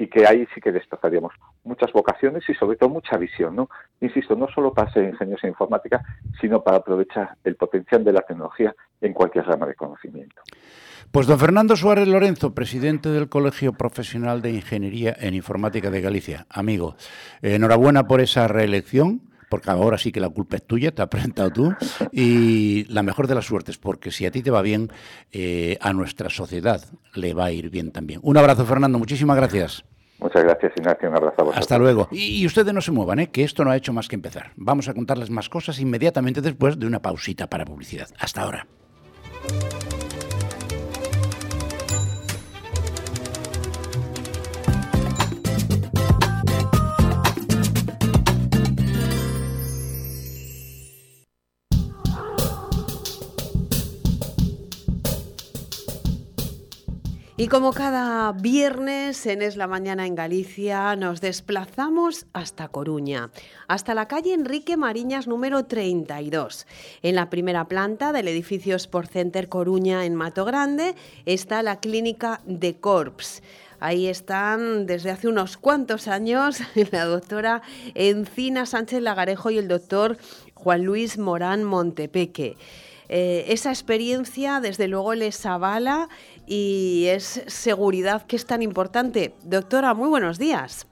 [0.00, 3.68] y que ahí sí que despertaríamos muchas vocaciones y sobre todo mucha visión, ¿no?
[4.00, 6.02] Insisto, no solo para ser ingenieros en informática,
[6.40, 10.40] sino para aprovechar el potencial de la tecnología en cualquier rama de conocimiento.
[11.10, 16.46] Pues don Fernando Suárez Lorenzo, presidente del Colegio Profesional de Ingeniería en Informática de Galicia.
[16.48, 16.96] Amigo,
[17.42, 21.50] enhorabuena por esa reelección porque ahora sí que la culpa es tuya, te has presentado
[21.50, 21.74] tú,
[22.12, 24.90] y la mejor de las suertes, porque si a ti te va bien,
[25.32, 26.80] eh, a nuestra sociedad
[27.14, 28.20] le va a ir bien también.
[28.22, 29.84] Un abrazo, Fernando, muchísimas gracias.
[30.20, 31.08] Muchas gracias, Ignacio.
[31.08, 31.58] Un abrazo a vosotros.
[31.58, 32.08] Hasta luego.
[32.12, 33.30] Y, ustedes no se muevan, ¿eh?
[33.30, 34.52] que esto no ha hecho más que empezar.
[34.56, 38.08] Vamos a contarles más cosas inmediatamente después de una pausita para publicidad.
[38.18, 38.66] Hasta ahora.
[57.40, 63.30] Y como cada viernes en Es la Mañana en Galicia, nos desplazamos hasta Coruña,
[63.66, 66.66] hasta la calle Enrique Mariñas número 32.
[67.00, 72.42] En la primera planta del edificio Sport Center Coruña en Mato Grande está la clínica
[72.44, 73.42] de Corps.
[73.78, 76.58] Ahí están desde hace unos cuantos años
[76.92, 77.62] la doctora
[77.94, 80.18] Encina Sánchez Lagarejo y el doctor
[80.52, 82.58] Juan Luis Morán Montepeque.
[83.12, 86.08] Eh, esa experiencia, desde luego, les avala
[86.50, 89.34] y es seguridad que es tan importante.
[89.44, 90.88] Doctora, muy buenos días.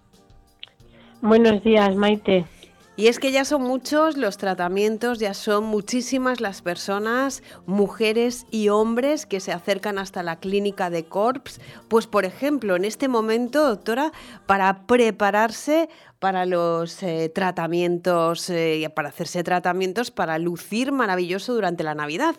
[1.20, 2.46] Buenos días, Maite.
[2.94, 8.68] Y es que ya son muchos los tratamientos, ya son muchísimas las personas, mujeres y
[8.68, 11.60] hombres que se acercan hasta la clínica de CORPS.
[11.88, 14.12] Pues por ejemplo, en este momento, doctora,
[14.46, 15.88] para prepararse
[16.20, 22.36] para los eh, tratamientos, eh, para hacerse tratamientos para lucir maravilloso durante la Navidad.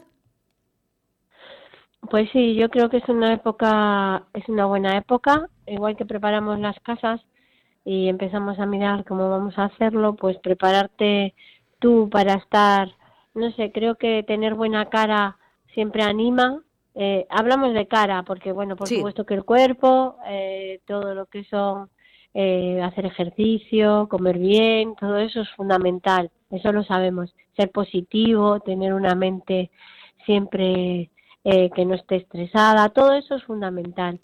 [2.10, 6.60] Pues sí, yo creo que es una época, es una buena época, igual que preparamos
[6.60, 7.22] las casas
[7.86, 11.34] y empezamos a mirar cómo vamos a hacerlo, pues prepararte
[11.80, 12.90] tú para estar,
[13.34, 15.38] no sé, creo que tener buena cara
[15.74, 16.64] siempre anima.
[16.96, 21.44] Eh, hablamos de cara, porque bueno, por supuesto que el cuerpo, eh, todo lo que
[21.46, 21.90] son
[22.34, 27.34] eh, hacer ejercicio, comer bien, todo eso es fundamental, eso lo sabemos.
[27.56, 29.72] Ser positivo, tener una mente
[30.26, 31.10] siempre
[31.43, 34.19] que no esté estresada, todo eso es fundamental.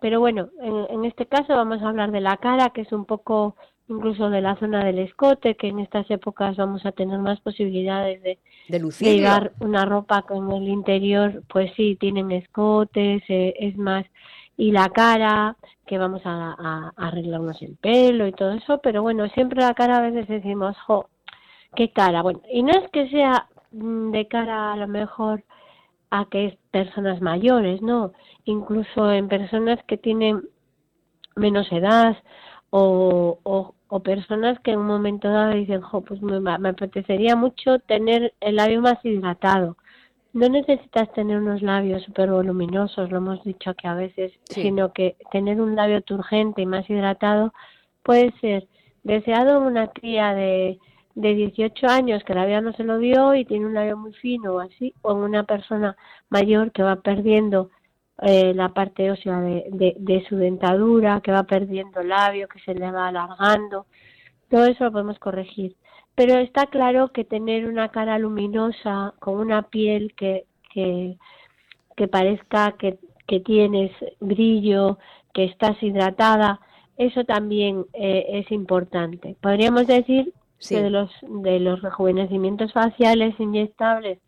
[0.00, 3.56] Pero bueno, en, este caso vamos a hablar de la cara, que es un poco
[3.88, 8.22] incluso de la zona del escote, que en estas épocas vamos a tener más posibilidades
[8.22, 14.06] de, de, llevar una ropa con el interior, pues sí, tienen escotes, eh, es más,
[14.56, 19.28] y la cara, que vamos a, a, arreglarnos el pelo y todo eso, pero bueno,
[19.30, 21.08] siempre la cara a veces decimos, jo,
[21.74, 25.42] qué cara, bueno, y no es que sea mm, de cara a lo mejor
[26.10, 28.12] a que es personas mayores, no,
[28.44, 30.42] incluso en personas que tienen
[31.36, 32.16] menos edad
[32.70, 37.80] o, o, personas que en un momento dado dicen, jo, pues me, me apetecería mucho
[37.80, 39.76] tener el labio más hidratado.
[40.32, 45.16] No necesitas tener unos labios súper voluminosos, lo hemos dicho que a veces, sino que
[45.32, 47.52] tener un labio turgente y más hidratado
[48.04, 48.68] puede ser
[49.02, 50.78] deseado en una cría de
[51.20, 54.12] de 18 años que la vida no se lo dio y tiene un labio muy
[54.14, 55.96] fino o así, o una persona
[56.28, 57.70] mayor que va perdiendo
[58.22, 62.90] eh, la parte ósea de, de, su dentadura, que va perdiendo labio, que se le
[62.90, 63.86] va alargando,
[64.50, 65.76] todo eso lo podemos corregir.
[66.14, 71.16] Pero está claro que tener una cara luminosa, con una piel que, que,
[71.96, 74.98] que parezca que, que tienes brillo,
[75.32, 76.60] que estás hidratada,
[76.98, 79.34] eso también eh, es importante.
[79.40, 80.34] Podríamos decir
[80.68, 84.18] Que de los, de los rejuvenecimientos faciales inyectables,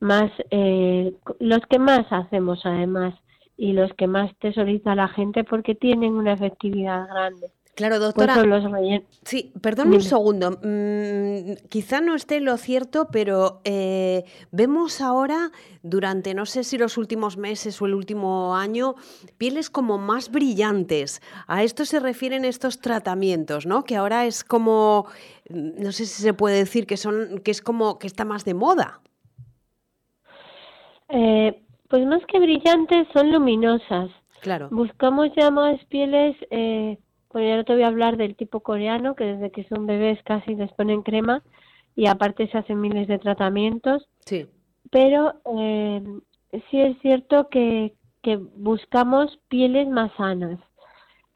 [0.00, 3.14] más eh, los que más hacemos además
[3.56, 7.50] y los que más tesoriza la gente porque tienen una efectividad grande.
[7.78, 8.44] Claro, doctora.
[8.44, 8.64] los.
[9.22, 10.50] Sí, perdón un segundo.
[10.50, 15.52] Mm, quizá no esté lo cierto, pero eh, vemos ahora,
[15.84, 18.96] durante no sé si los últimos meses o el último año,
[19.36, 21.22] pieles como más brillantes.
[21.46, 23.84] A esto se refieren estos tratamientos, ¿no?
[23.84, 25.06] Que ahora es como,
[25.48, 28.44] mm, no sé si se puede decir que son, que es como que está más
[28.44, 29.00] de moda.
[31.10, 34.10] Eh, pues más que brillantes son luminosas.
[34.40, 34.68] Claro.
[34.72, 36.98] Buscamos ya más pieles, eh,
[37.32, 40.22] bueno, ya no te voy a hablar del tipo coreano, que desde que son bebés
[40.24, 41.42] casi les ponen crema
[41.94, 44.46] y aparte se hacen miles de tratamientos, Sí.
[44.90, 46.02] pero eh,
[46.70, 50.58] sí es cierto que, que buscamos pieles más sanas.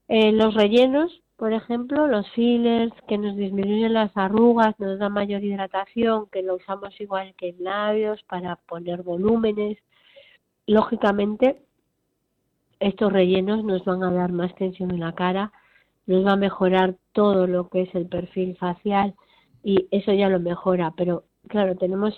[0.09, 5.43] Eh, los rellenos, por ejemplo, los fillers que nos disminuyen las arrugas, nos da mayor
[5.43, 9.79] hidratación, que lo usamos igual que en labios para poner volúmenes.
[10.67, 11.61] Lógicamente,
[12.79, 15.53] estos rellenos nos van a dar más tensión en la cara,
[16.07, 19.15] nos va a mejorar todo lo que es el perfil facial
[19.63, 22.15] y eso ya lo mejora, pero claro, tenemos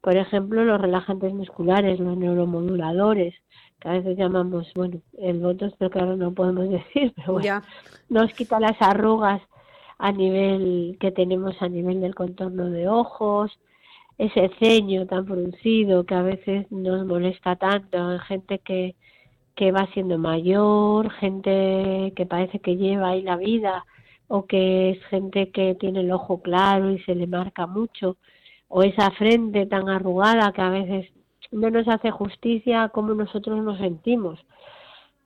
[0.00, 3.34] por ejemplo los relajantes musculares, los neuromoduladores,
[3.80, 7.62] que a veces llamamos, bueno, el botox, pero claro, no podemos decir, pero bueno, Ya.
[8.08, 9.40] nos quita las arrugas
[9.98, 13.58] a nivel que tenemos a nivel del contorno de ojos,
[14.16, 18.96] ese ceño tan producido que a veces nos molesta tanto en gente que,
[19.58, 23.84] que va siendo mayor, gente que parece que lleva ahí la vida,
[24.28, 28.18] o que es gente que tiene el ojo claro y se le marca mucho,
[28.68, 31.10] o esa frente tan arrugada que a veces
[31.50, 34.38] no nos hace justicia a cómo nosotros nos sentimos.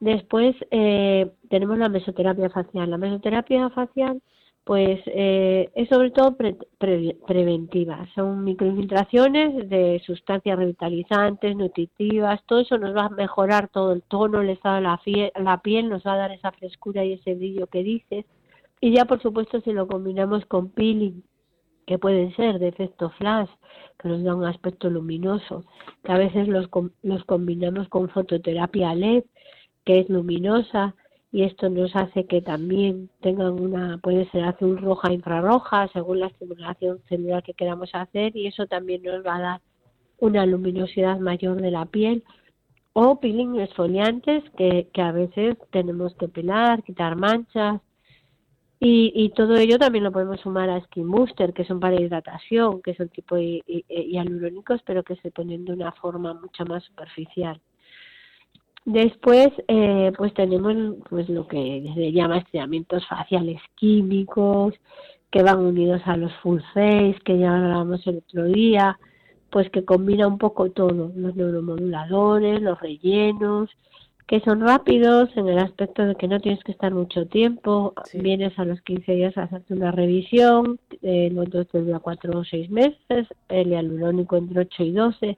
[0.00, 2.88] Después eh, tenemos la mesoterapia facial.
[2.90, 4.22] La mesoterapia facial,
[4.64, 8.06] pues eh, es sobre todo pre- pre- preventiva.
[8.14, 12.40] Son microinfiltraciones de sustancias revitalizantes, nutritivas.
[12.46, 15.00] Todo eso nos va a mejorar todo el tono, el estado de la,
[15.42, 18.24] la piel, nos va a dar esa frescura y ese brillo que dices.
[18.80, 21.22] Y ya, por supuesto, si lo combinamos con peeling,
[21.86, 23.50] que pueden ser de efecto flash,
[23.98, 25.64] que nos da un aspecto luminoso,
[26.04, 29.24] que a veces los, com- los combinamos con fototerapia LED,
[29.84, 30.94] que es luminosa,
[31.32, 36.26] y esto nos hace que también tengan una, puede ser azul roja, infrarroja, según la
[36.26, 39.60] estimulación celular que queramos hacer, y eso también nos va a dar
[40.18, 42.22] una luminosidad mayor de la piel,
[42.92, 47.80] o peeling exfoliantes que, que a veces tenemos que pelar, quitar manchas,
[48.78, 52.82] y, y todo ello también lo podemos sumar a Skin Booster, que son para hidratación,
[52.82, 56.84] que son tipo hi- hi- hialurónicos, pero que se ponen de una forma mucho más
[56.84, 57.60] superficial.
[58.84, 64.74] Después, eh, pues tenemos pues lo que se llama estiramientos faciales químicos,
[65.30, 68.98] que van unidos a los full face, que ya hablábamos el otro día,
[69.50, 73.70] pues que combina un poco todo, los neuromoduladores, los rellenos,
[74.26, 78.18] que son rápidos en el aspecto de que no tienes que estar mucho tiempo, Sí.
[78.20, 82.38] vienes a los 15 días a hacerte una revisión, eh, el botox te dura 4
[82.38, 85.36] o 6 meses, el hialurónico entre 8 y 12,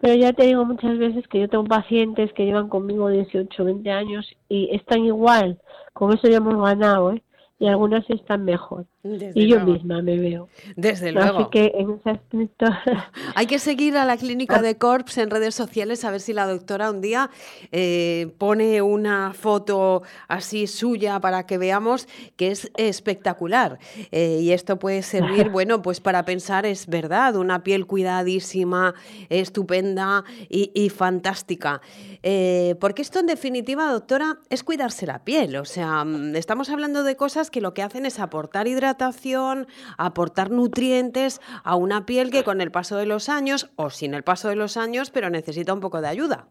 [0.00, 3.66] pero ya te digo muchas veces que yo tengo pacientes que llevan conmigo 18 o
[3.66, 5.60] 20 años y están igual,
[5.92, 7.22] con eso ya hemos ganado, ¿eh?
[7.58, 10.48] y algunas están mejor, Desde y yo misma me veo.
[10.76, 11.50] Desde Así luego.
[11.50, 12.66] que en ese aspecto...
[13.34, 16.46] Hay que seguir a la clínica de Corps en redes sociales a ver si la
[16.46, 17.30] doctora un día
[17.72, 23.78] eh, pone una foto así suya para que veamos que es espectacular.
[24.10, 28.94] Eh, y esto puede servir, bueno, pues para pensar, es verdad, una piel cuidadísima,
[29.28, 31.80] estupenda y, y fantástica.
[32.22, 35.56] Eh, porque esto en definitiva, doctora, es cuidarse la piel.
[35.56, 38.66] O sea, mm, estamos hablando de cosas que lo que hacen es aportar
[38.98, 44.14] hidratación, aportar nutrientes a una piel que con el paso de los años, o sin
[44.14, 46.46] el paso de los años, pero necesita un poco de ayuda.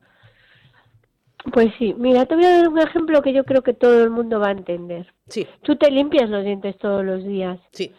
[1.53, 4.09] Pues sí, mira, te voy a dar un ejemplo que yo creo que todo el
[4.09, 5.13] mundo va a entender.
[5.27, 7.91] Sí, Tú te limpias los dientes todos los días sí.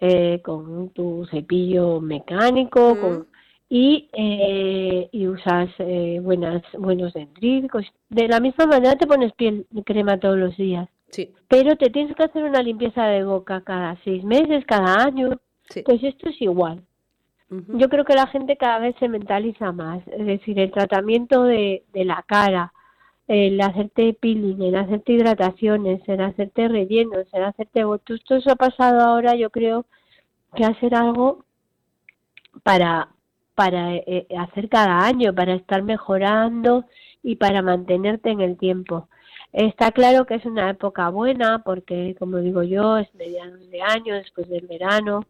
[0.00, 3.00] eh, con tu cepillo mecánico Mm.
[3.00, 3.26] con,
[3.68, 7.84] y, eh, y usas eh, buenas, buenos dendríticos.
[8.08, 12.14] De la misma manera te pones piel crema todos los días, Sí, pero te tienes
[12.16, 15.40] que hacer una limpieza de boca cada seis meses, cada año.
[15.70, 15.82] sí.
[15.84, 16.82] Pues esto es igual.
[17.48, 21.84] Yo creo que la gente cada vez se mentaliza más, es decir, el tratamiento de,
[21.92, 22.72] de la cara,
[23.28, 28.56] el hacerte peeling, el hacerte hidrataciones, el hacerte rellenos, el hacerte botox, todo eso ha
[28.56, 29.86] pasado ahora, yo creo
[30.56, 31.44] que hacer algo
[32.64, 33.10] para
[33.56, 36.84] para eh, hacer cada año, para estar mejorando
[37.22, 39.08] y para mantenerte en el tiempo.
[39.56, 44.14] Está claro que es una época buena porque, como digo yo, es mediados de año,
[44.14, 45.24] después del verano,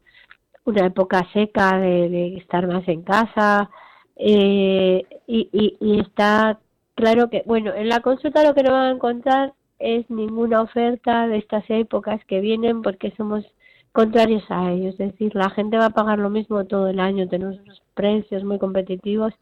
[0.64, 3.70] una época seca de, estar más en casa
[4.16, 5.48] eh, y,
[5.80, 6.58] y, está
[6.96, 11.28] claro que, bueno, en la consulta lo que no van a encontrar es ninguna oferta
[11.28, 13.44] de estas épocas que vienen porque somos
[13.92, 17.28] contrarios a ellos, es decir, la gente va a pagar lo mismo todo el año,
[17.28, 19.32] tenemos unos precios muy competitivos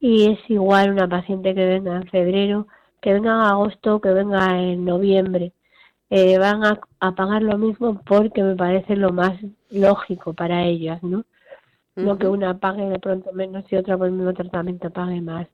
[0.00, 2.66] y es igual una paciente que venga en febrero,
[3.00, 5.52] que venga en agosto, que venga en noviembre.
[6.10, 6.80] Eh, van a,
[7.14, 9.38] pagar lo mismo porque me parece lo más
[9.70, 11.24] lógico para ellas, ¿no?
[11.96, 15.48] No que una pague de pronto menos y otra por el mismo tratamiento pague más.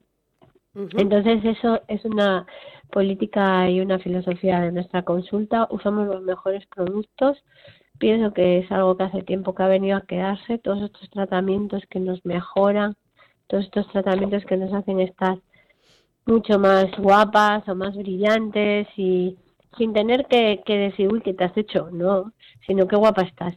[0.74, 2.46] Entonces eso es una
[2.90, 5.68] política y una filosofía de nuestra consulta.
[5.70, 7.42] Usamos los mejores productos.
[7.98, 10.58] Pienso que es algo que hace tiempo que ha venido a quedarse.
[10.58, 12.94] Todos estos tratamientos que nos mejoran,
[13.46, 15.38] todos estos tratamientos que nos hacen estar
[16.26, 19.36] mucho más guapas o más brillantes y
[19.76, 21.88] sin tener que, que decir, uy, ¿qué te has hecho?
[21.92, 22.32] No,
[22.66, 23.54] sino qué guapa estás.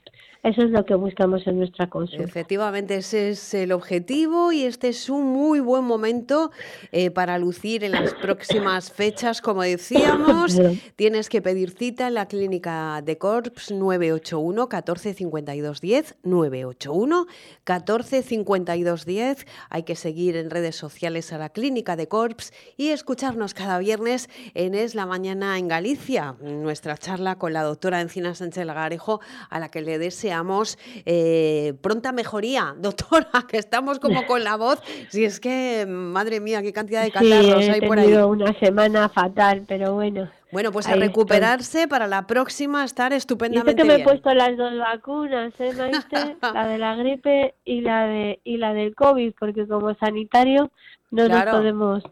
[0.47, 2.23] Eso es lo que buscamos en nuestra consulta.
[2.23, 6.51] Efectivamente, ese es el objetivo y este es un muy buen momento
[6.93, 9.41] eh, para lucir en las próximas fechas.
[9.41, 10.57] Como decíamos,
[10.95, 17.25] tienes que pedir cita en la clínica de Corps 981 14 52 10 981
[17.65, 19.47] 14 52 10.
[19.69, 24.29] Hay que seguir en redes sociales a la clínica de Corps y escucharnos cada viernes
[24.53, 25.97] en Es la Mañana en Galicia,
[26.39, 32.11] nuestra charla con la doctora Encina Sánchez Lagarejo, a la que le deseamos eh, pronta
[32.11, 34.81] mejoría, doctora, que estamos como con la voz.
[35.09, 38.13] Si es que, madre mía, qué cantidad de catarros hay por ahí.
[38.13, 40.29] una semana fatal, pero bueno.
[40.49, 44.77] Bueno, pues a recuperarse para la próxima estar estupendamente que me he puesto las dos
[44.77, 45.73] vacunas, ¿eh,
[46.53, 50.71] la de la gripe y la de y la del COVID, porque como sanitario
[51.11, 52.03] no nos podemos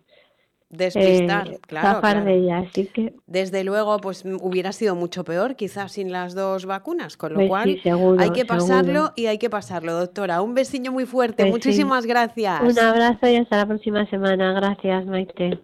[0.77, 5.93] despistar, eh, claro, de ella, así que desde luego pues hubiera sido mucho peor quizás
[5.93, 7.79] sin las dos vacunas, con lo pues cual
[8.19, 10.41] hay que pasarlo y hay que pasarlo, doctora.
[10.41, 12.61] Un besiño muy fuerte, pues muchísimas gracias.
[12.61, 14.53] Un abrazo y hasta la próxima semana.
[14.53, 15.59] Gracias, Maite.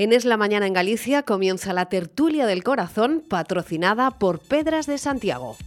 [0.00, 4.96] En Es la Mañana en Galicia comienza la tertulia del corazón patrocinada por Pedras de
[4.96, 5.58] Santiago.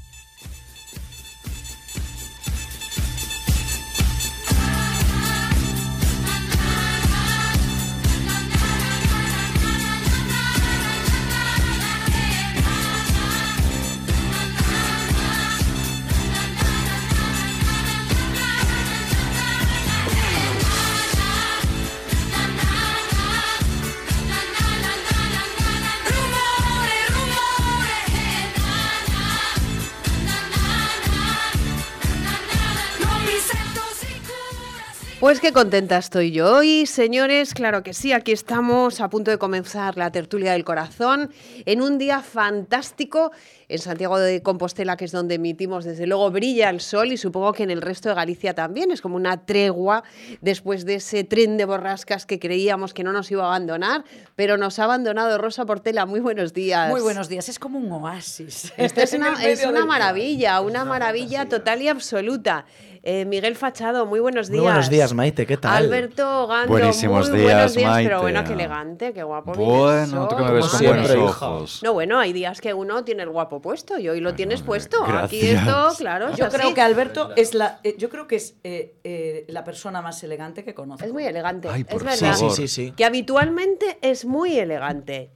[35.24, 37.54] Pues qué contenta estoy yo hoy, señores.
[37.54, 41.32] Claro que sí, aquí estamos a punto de comenzar la tertulia del corazón
[41.66, 43.32] en un día fantástico
[43.70, 47.54] en Santiago de Compostela, que es donde emitimos, desde luego brilla el sol y supongo
[47.54, 48.92] que en el resto de Galicia también.
[48.92, 50.04] Es como una tregua
[50.42, 54.04] después de ese tren de borrascas que creíamos que no nos iba a abandonar,
[54.36, 56.06] pero nos ha abandonado Rosa Portela.
[56.06, 56.90] Muy buenos días.
[56.90, 58.74] Muy buenos días, es como un oasis.
[58.76, 62.66] Esto es una, es una maravilla, una maravilla total y absoluta.
[63.06, 64.62] Eh, Miguel Fachado, muy buenos días.
[64.62, 65.76] Muy buenos días, Maite, ¿qué tal?
[65.84, 68.10] Alberto Gando, Buenísimos muy días, buenos días, Maite.
[68.10, 69.52] pero bueno, qué elegante, qué guapo.
[69.56, 71.82] Bueno, tú que me ves con buenos ojos.
[71.84, 75.04] No, bueno, hay días que uno tiene el guapo puesto y hoy lo tienes puesto.
[75.04, 76.34] Aquí esto, claro.
[76.34, 80.02] Yo creo que Alberto es la, eh, yo creo que es eh, eh, la persona
[80.02, 81.06] más elegante que conozco.
[81.06, 82.34] Es muy elegante, Ay, es por verdad.
[82.34, 82.56] favor.
[82.56, 82.92] Sí, sí, sí.
[82.96, 85.30] Que habitualmente es muy elegante.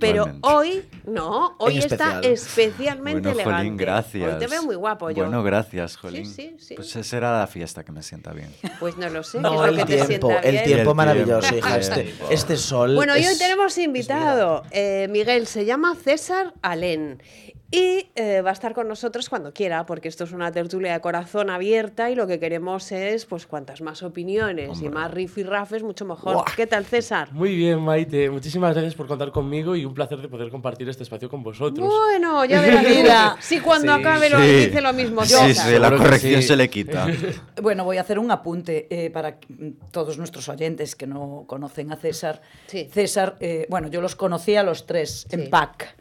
[0.00, 2.24] Pero hoy, no, hoy En está especial.
[2.24, 3.58] especialmente Bueno, elegante.
[3.58, 4.32] Jolín, gracias.
[4.32, 5.22] Hoy te veo muy guapo yo.
[5.24, 6.26] Bueno, gracias, Jolín.
[6.26, 6.74] sí, sí.
[6.74, 8.50] Pues esa será la fiesta que me sienta bien.
[8.80, 9.38] Pues no lo sé.
[9.40, 10.64] No, ¿qué es lo el que tiempo, sienta el bien?
[10.64, 11.78] tiempo El maravilloso, tiempo, hija.
[11.78, 12.94] Este, este sol.
[12.96, 17.22] Bueno, y hoy es- tenemos invitado, eh, Miguel, se llama César Alén.
[17.74, 21.00] Y eh, va a estar con nosotros cuando quiera, porque esto es una tertulia de
[21.00, 26.04] corazón abierta y lo que queremos es, pues, cuantas más opiniones y más rifirrafes, mucho
[26.04, 26.44] mejor.
[26.54, 27.32] ¿Qué tal, César?
[27.32, 28.30] Muy bien, Maite.
[28.30, 31.88] Muchísimas gracias por contar conmigo y un placer de poder compartir este espacio con vosotros.
[31.88, 32.84] Bueno, ya verás.
[32.88, 33.36] Mira.
[33.40, 34.46] Si cuando Sí, acabe lo sí.
[34.66, 35.24] dice lo mismo.
[35.24, 35.72] Sí, César.
[35.72, 36.48] sí, la corrección sí.
[36.48, 37.06] se le quita.
[37.60, 39.38] Bueno, voy a hacer un apunte eh, para
[39.90, 42.42] todos nuestros oyentes que no conocen a César.
[42.66, 42.88] Sí.
[42.92, 45.34] César, eh, bueno, yo los conocí a los tres Sí.
[45.36, 45.96] en PAC.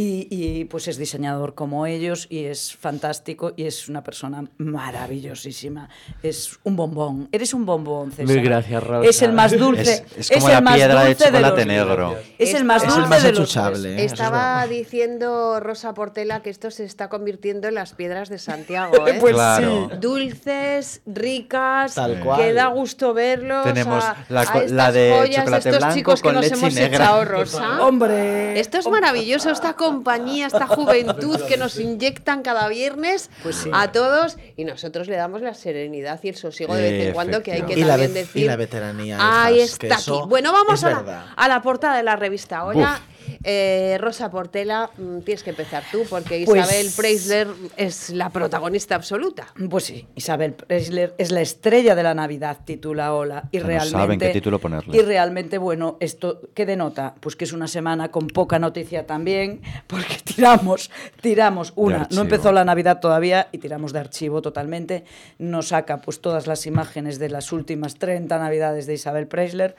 [0.00, 5.88] Y, y, pues es diseñador como ellos y es fantástico y es una persona maravillosísima.
[6.22, 7.28] Es un bombón.
[7.32, 8.26] Eres un bombón, César.
[8.36, 9.08] Mil gracias, Rosa.
[9.08, 10.04] Es el más dulce.
[10.16, 12.16] Es, es como el la piedra de dulce chocolate negro.
[12.38, 13.56] Es el más Es el dulce más de los.
[13.56, 14.04] ¿eh?
[14.04, 19.06] Es Estaba diciendo Rosa Portela que esto se está convirtiendo en las piedras de Santiago,
[19.08, 19.16] ¿eh?
[19.20, 19.90] Pues Claro.
[20.00, 22.40] Dulces, ricas, Tal cual.
[22.40, 23.64] que da gusto verlos.
[23.64, 26.74] Tenemos a- la a de joyas, chocolate estos blanco chicos que con nos leche hemos
[26.74, 27.04] negra.
[27.04, 27.86] echado, Rosa.
[27.86, 28.58] Hombre.
[28.60, 33.70] Esto es maravilloso, esta compañía, esta juventud que nos inyectan cada viernes Pues sí.
[33.72, 37.42] a todos y nosotros le damos la serenidad y el sosiego de vez en cuando
[37.42, 38.42] que hay que Y también decir.
[38.42, 39.18] y la veteranía.
[39.20, 40.10] Ahí está aquí.
[40.28, 42.64] Bueno, vamos es a la, a la portada de la revista.
[42.64, 43.00] Hola,
[43.44, 48.94] eh, Rosa Portela, mm, tienes que empezar tú porque Pues- Isabel Preisler es la protagonista
[48.94, 49.46] absoluta.
[49.70, 53.48] Pues sí, Isabel Preisler es la estrella de la Navidad, titula Hola.
[53.52, 53.90] Y no realmente.
[53.98, 54.96] saben qué título ponerle.
[54.96, 57.14] Y realmente, bueno, esto, ¿qué denota?
[57.20, 62.08] Pues que es una semana con poca noticia también, porque tiramos, tiramos una.
[62.10, 65.04] No empezó la Navidad todavía y tiramos de archivo totalmente.
[65.38, 69.76] Nos saca pues todas las imágenes de las últimas 30 Navidades de Isabel Preisler.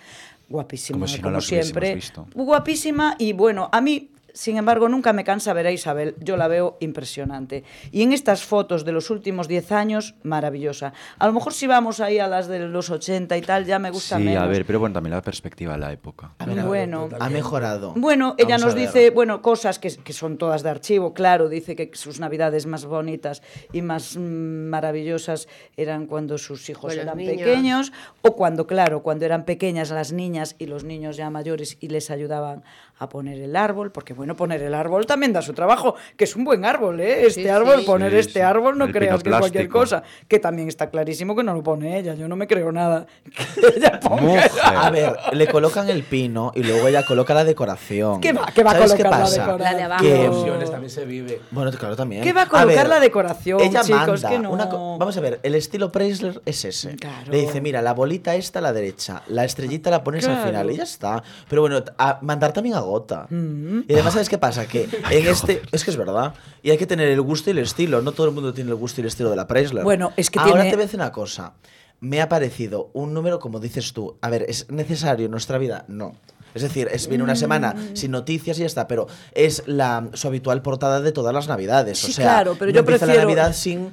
[0.49, 1.95] Guapísima, Como si no siempre.
[1.95, 2.27] visto.
[2.33, 6.15] Guapísima y bueno, a mí, sin embargo, nunca me cansa ver a Isabel.
[6.19, 7.63] Yo la veo impresionante.
[7.91, 10.93] Y en estas fotos de los últimos 10 años, maravillosa.
[11.17, 13.91] A lo mejor si vamos ahí a las de los 80 y tal, ya me
[13.91, 14.43] gusta Sí, menos.
[14.43, 16.31] a ver, pero bueno, también la perspectiva de la época.
[16.39, 17.09] A ver, Bueno.
[17.19, 17.93] ha mejorado.
[17.95, 21.75] Bueno, ella Vamos nos dice, bueno, cosas que, que son todas de archivo, claro, dice
[21.75, 23.41] que sus navidades más bonitas
[23.73, 24.21] y más mm,
[24.69, 27.35] maravillosas eran cuando sus hijos eran niños.
[27.37, 31.87] pequeños o cuando, claro, cuando eran pequeñas las niñas y los niños ya mayores y
[31.89, 32.63] les ayudaban
[32.99, 36.35] a poner el árbol, porque bueno, poner el árbol también da su trabajo, que es
[36.35, 37.25] un buen árbol, ¿eh?
[37.27, 37.85] Este Sí, árbol, sí.
[37.85, 38.39] poner Sí, este sí.
[38.41, 41.63] árbol no El creas que es cualquier cosa, que también está clarísimo que no lo
[41.63, 43.07] pone ella, yo no me creo nada
[43.59, 44.51] que ella ponga Mujer.
[44.63, 48.21] A ver, le colocan el pino y luego ella coloca la decoración.
[48.21, 49.31] ¿Qué va- qué va a ¿Sabes colocar la pasa?
[49.45, 49.61] decoración?
[49.63, 50.03] La de abajo.
[50.03, 51.41] Que- Emociones también se vive.
[51.51, 52.21] Bueno, claro, también.
[52.23, 54.07] ¿Qué va a colocar la decoración, Ella chicos?
[54.23, 56.95] manda Que no- una Vamos a ver, el estilo Preisler es ese.
[56.97, 57.31] Claro.
[57.31, 60.69] Le dice, mira, la bolita esta a la derecha, la estrellita la pones al final
[60.71, 61.23] y ya está.
[61.49, 63.27] Pero bueno, a- mandar también agota.
[63.29, 63.81] Mm.
[63.87, 64.67] Y además, ¿sabes qué pasa?
[64.67, 65.61] Que en este...
[65.71, 66.33] Es que es verdad.
[66.61, 68.01] Y hay que tener el gusto y el estilo.
[68.01, 69.83] No todo el mundo tiene el gusto y el estilo de la Preisler.
[69.83, 71.53] Bueno, es que Ahora tiene- te voy a decir una cosa.
[72.01, 74.17] Me ha parecido un número, como dices tú.
[74.21, 75.85] A ver, ¿es necesario en nuestra vida?
[75.87, 76.15] No.
[76.55, 77.95] Es decir, es viene una semana Mm.
[77.95, 81.99] sin noticias y ya está, pero es la su habitual portada de todas las navidades.
[81.99, 83.91] Sí, o sea, claro, pero no yo empieza prefiero- la Navidad sin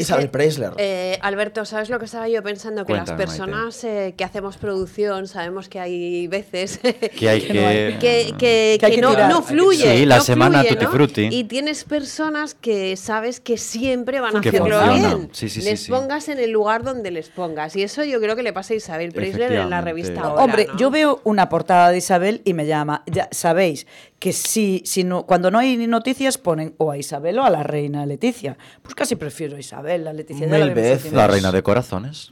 [0.00, 0.72] Isabel que, Preisler.
[0.78, 2.84] eh, Alberto, ¿sabes lo que estaba yo pensando?
[2.86, 6.78] Que Cuéntame, las personas eh, que hacemos producción sabemos que hay veces
[7.18, 7.48] Que hay que...
[7.48, 9.98] que, que- Que hay que que no, no fluye.
[9.98, 10.90] Sí, la no semana fluye, tutti ¿no?
[10.90, 11.28] frutti.
[11.30, 15.14] Y tienes personas que sabes que siempre van a Que hacerlo funciona.
[15.16, 15.28] bien.
[15.32, 15.90] Sí, les sí.
[15.90, 17.76] pongas en el lugar donde les pongas.
[17.76, 20.44] Y eso yo creo que le pasa a Isabel Preisler en la revista ahora.
[20.44, 20.76] Hombre, ¿no?
[20.76, 23.02] yo veo una portada de Isabel y me llama.
[23.06, 23.86] Ya sabéis
[24.18, 27.64] que si, si no, cuando no hay noticias ponen o a Isabel o a la
[27.64, 28.56] reina Leticia.
[28.80, 30.46] Pues casi prefiero a Isabel, la Leticia.
[30.46, 30.98] ya la Mil vemos veces.
[30.98, 32.30] haciendo- La reina de corazones.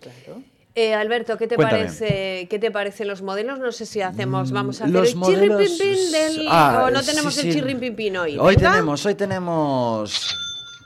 [0.76, 1.82] Eh, Alberto, ¿qué te Cuéntame.
[1.82, 2.46] parece?
[2.48, 3.58] ¿Qué te parecen los modelos?
[3.58, 7.06] No sé si hacemos, vamos a hacer Los el modelos- del Ah, o no sí,
[7.10, 7.52] tenemos el sí.
[7.52, 8.38] chirrimpín hoy.
[8.38, 8.70] Hoy Venga.
[8.70, 10.36] tenemos, hoy tenemos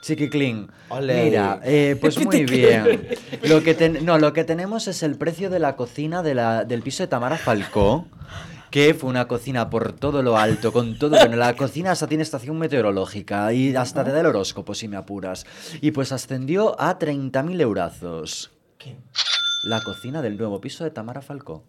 [0.01, 0.67] Chiquiclin.
[1.01, 3.07] Mira, eh, pues muy bien.
[3.43, 6.63] Lo que ten- no, lo que tenemos es el precio de la cocina de la-
[6.65, 8.07] del piso de Tamara Falcó.
[8.71, 11.11] Que fue una cocina por todo lo alto, con todo.
[11.11, 14.97] Bueno, la cocina hasta tiene estación meteorológica y hasta te da el horóscopo si me
[14.97, 15.45] apuras.
[15.81, 18.51] Y pues ascendió a 30.000 eurazos.
[19.65, 21.63] La cocina del nuevo piso de Tamara Falcó.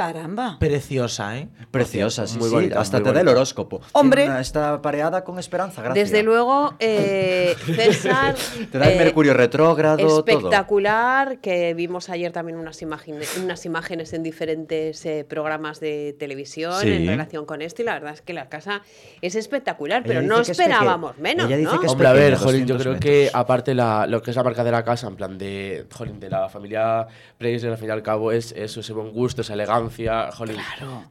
[0.00, 0.56] Caramba.
[0.58, 1.48] Preciosa, ¿eh?
[1.70, 3.82] Preciosa, sí, Muy sí, bonita, hasta muy te da el horóscopo.
[3.92, 4.24] Hombre.
[4.24, 6.10] Una- está pareada con Esperanza, gracias.
[6.10, 8.34] Desde luego, eh, César.
[8.72, 10.18] Te da el eh, Mercurio retrógrado, todo.
[10.20, 16.72] Espectacular, que vimos ayer también unas imágenes, unas imágenes en diferentes eh, programas de televisión
[16.80, 16.88] Sí.
[16.92, 18.80] en relación con esto y la verdad es que la casa
[19.20, 21.80] es espectacular, Ella pero no esperábamos menos, ella dice ¿no?
[21.80, 23.10] que es Hombre, a ver, Jolín, yo 200 creo metros.
[23.10, 26.18] que aparte la, lo que es la marca de la casa, en plan de, Jolín,
[26.20, 29.52] de la familia Preisler, al fin y al cabo, es eso, ese buen gusto, esa
[29.54, 29.89] elegancia,
[30.32, 30.56] Jolín,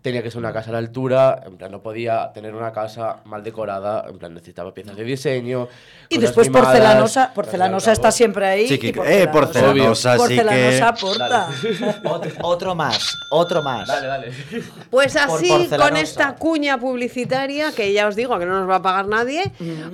[0.02, 3.18] tenía que ser una casa a la altura, en plan, no podía tener una casa
[3.26, 5.68] mal decorada, en plan, necesitaba piezas de diseño.
[6.10, 8.68] Y después mimadas, porcelanosa, porcelanosa está siempre ahí.
[8.68, 11.50] Sí, y que- eh, porcelanosa, sí que- porcelanosa aporta.
[12.06, 13.88] Otro, otro más, otro más.
[13.88, 14.32] Dale, dale.
[14.90, 16.02] Pues Por así, con porcelanosa.
[16.02, 19.52] esta cuña publicitaria, que ya os digo que no nos va a pagar nadie,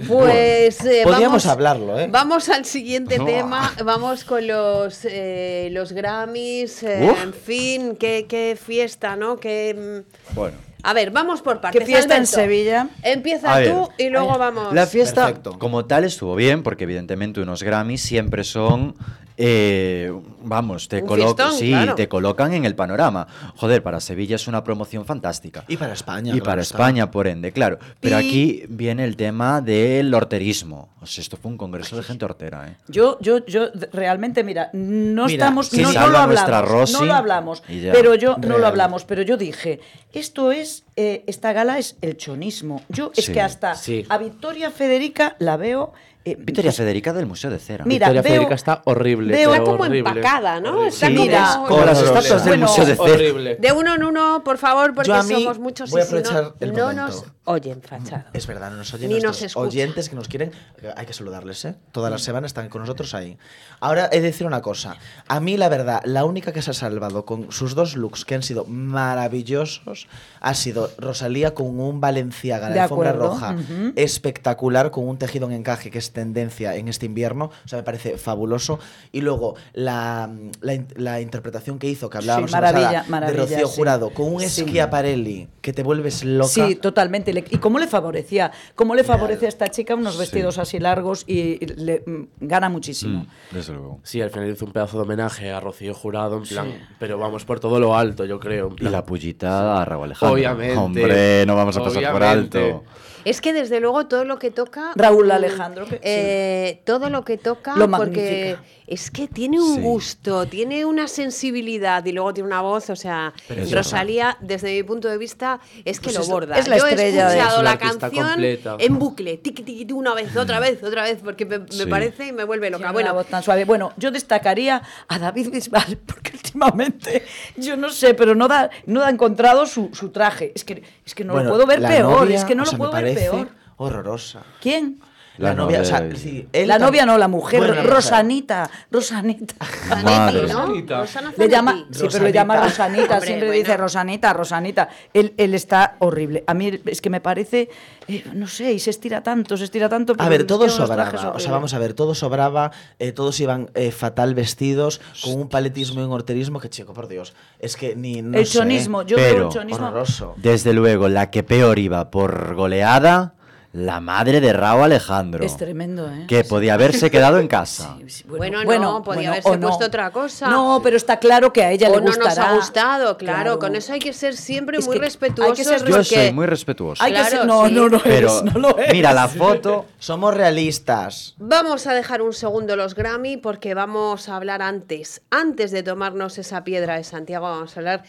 [0.08, 2.08] pues eh, Podríamos vamos, hablarlo, ¿eh?
[2.10, 8.58] Vamos al siguiente tema, vamos con los, eh, los Grammys, eh, en fin, qué, qué
[8.66, 9.38] fiesta, ¿no?
[9.38, 10.58] Qué, mm, Bueno.
[10.84, 11.80] A ver, vamos por partes.
[11.80, 12.90] Qué fiesta en Sevilla.
[13.02, 14.72] Empieza ver, tú y luego vamos.
[14.72, 15.58] La fiesta Perfecto.
[15.58, 18.96] como tal estuvo bien, porque evidentemente unos Grammys siempre son
[19.38, 20.12] eh,
[20.44, 21.96] vamos, te colocan, fiestón, sí, claro.
[21.96, 23.28] te colocan en el panorama.
[23.56, 25.64] Joder, para Sevilla es una promoción fantástica.
[25.68, 26.36] Y para España.
[26.36, 26.76] Y para está.
[26.78, 27.80] España, por ende, claro.
[28.00, 30.90] Pero Y- aquí viene el tema del horterismo.
[31.02, 32.78] O sea, esto fue un congreso de gente hortera, ¿eh?
[32.88, 37.06] Yo, yo, yo realmente, mira, no Mira, estamos, no, no lo nuestra hablamos, Rosy no
[37.06, 39.80] lo hablamos, pero yo no lo hablamos, pero yo dije,
[40.14, 42.82] esto es, eh, esta gala es el chonismo.
[42.90, 43.34] Yo es Sí.
[43.34, 44.06] que hasta Sí.
[44.10, 45.94] a Victoria Federica la veo.
[46.26, 47.86] Eh, Victoria Federica del Museo de Cera.
[47.86, 49.32] Mira, Victoria veo- Federica está horrible.
[49.34, 50.10] veo- pero Está como horrible.
[50.10, 50.70] empacada, ¿no?
[50.72, 50.88] Horrible.
[50.90, 51.26] Está Sí, como...
[51.26, 53.12] mira, Como las estatuas del Bueno, Museo de Cera.
[53.14, 53.56] Horrible.
[53.58, 56.08] De uno en uno, por favor, porque Yo a mí somos muchos voy a y
[56.08, 57.02] si no, aprovechar el no momento.
[57.06, 58.24] nos oyen, fachado.
[58.34, 60.52] Es verdad, no nos oyen Ni nos nuestros oyentes que nos quieren.
[60.82, 61.76] eh, Hay que saludarles, ¿eh?
[61.92, 63.38] Todas las semanas están con nosotros ahí.
[63.80, 64.96] Ahora he de decir una cosa.
[65.28, 68.34] A mí, la verdad, la única que se ha salvado con sus dos looks que
[68.34, 70.08] han sido maravillosos
[70.42, 73.56] ha sido Rosalía con un Valenciaga, De la alfombra acuerdo, roja,
[73.96, 77.52] espectacular, con un tejido en encaje que es tendencia en este invierno.
[77.64, 78.80] O sea, me parece fabuloso.
[79.12, 83.38] Y luego la, la, in- la interpretación que hizo, que hablábamos la maravilla, pasada, maravilla,
[83.46, 83.74] de Rocío sí.
[83.76, 84.64] Jurado, con un Sí.
[84.64, 86.50] Schiaparelli que te vuelves loca.
[86.50, 87.32] Sí, totalmente.
[87.52, 88.52] ¿Y cómo le favorecía?
[88.76, 93.20] ¿Cómo le favorecía a esta chica unos vestidos así largos y le mm, gana muchísimo?
[93.20, 94.00] Mm, desde luego.
[94.04, 97.44] Sí, al final hizo un pedazo de homenaje a Rocío Jurado, en plan, pero vamos
[97.46, 98.74] por todo lo alto, yo creo.
[98.80, 100.34] Y la pullita a Raúl Alejandro.
[100.34, 100.78] Obviamente.
[100.78, 102.84] Hombre, no vamos a pasar por alto.
[103.26, 104.92] Es que desde luego todo lo que toca.
[104.96, 106.00] Raúl mm, Alejandro, que- sí.
[106.04, 108.58] eh, todo lo que toca, Lo porque.
[108.88, 109.82] Es que tiene un Sí.
[109.82, 112.90] gusto, tiene una sensibilidad y luego tiene una voz.
[112.90, 113.34] O sea,
[113.72, 116.58] Rosalía, desde mi punto de vista, es que Pues lo es- borda.
[116.58, 118.78] es la Yo he estrella de- escuchado Es una la canción completa.
[118.80, 121.86] en bucle, tiqui, tiqui, tiqui, una vez, otra vez, otra vez, porque me, me Sí.
[121.88, 122.92] parece y me vuelve loca.
[122.92, 123.66] Bueno, voz tan suave.
[123.66, 127.24] Bueno, yo destacaría a David Bisbal, porque últimamente,
[127.58, 130.52] yo no sé, pero no da, no ha encontrado su, su traje.
[130.56, 132.66] Es que, es que no Bueno, lo puedo ver peor, novia, es que no o
[132.66, 133.50] lo sea, puedo me ver peor.
[133.78, 134.44] horrorosa.
[134.62, 135.00] ¿Quién?
[135.38, 137.84] La, La novia, o sea, sí, La novia no, la mujer, Bueno.
[137.84, 139.56] Rosanita, Rosanita.
[140.04, 140.42] Madre.
[140.44, 140.48] ¿no?
[140.66, 141.00] Rosanita.
[141.02, 142.00] Rosana Le llama, Zanetti.
[142.00, 142.66] sí, pero le llama Rosanita.
[142.76, 143.60] Rosanita, Hombre, siempre bueno.
[143.64, 144.90] dice Rosanita, Rosanita.
[145.14, 146.44] Él, él está horrible.
[146.48, 147.70] A mí es que me parece,
[148.08, 150.16] eh, no sé, y se estira tanto, se estira tanto.
[150.18, 151.34] A ver, todo sobraba.
[151.36, 152.72] O sea, vamos a ver, todo sobraba.
[153.00, 157.08] eh, todos iban eh, fatal vestidos, con un paletismo y un horterismo que, chico, por
[157.08, 157.34] Dios.
[157.60, 158.22] Es que ni.
[158.22, 159.88] No el sé, chonismo, yo Pero, el chonismo.
[159.88, 160.34] Horroroso.
[160.38, 163.35] Desde luego, la que peor iba por goleada,
[163.76, 165.44] la madre de Raúl Alejandro.
[165.46, 166.26] Es tremendo, ¿eh?
[166.30, 167.98] Que podía haberse quedado en casa.
[168.06, 169.68] Sí, sí, Bueno, no, podía haberse no.
[169.68, 170.48] puesto otra cosa.
[170.50, 172.52] No, pero está claro que a ella o le no nos gustará.
[172.52, 175.84] ha gustado, claro, Con eso hay que ser siempre Es muy que hay que ser
[175.86, 177.04] Yo soy muy respetuoso.
[177.04, 177.74] Hay que Claro, ser- no, sí.
[177.74, 178.94] no, no Pero eres, no lo eres.
[178.94, 179.86] mira la foto.
[180.00, 181.34] Somos realistas.
[181.38, 185.22] Vamos a dejar un segundo los Grammy porque vamos a hablar antes.
[185.32, 188.04] Antes de tomarnos esa piedra de Santiago, vamos a hablar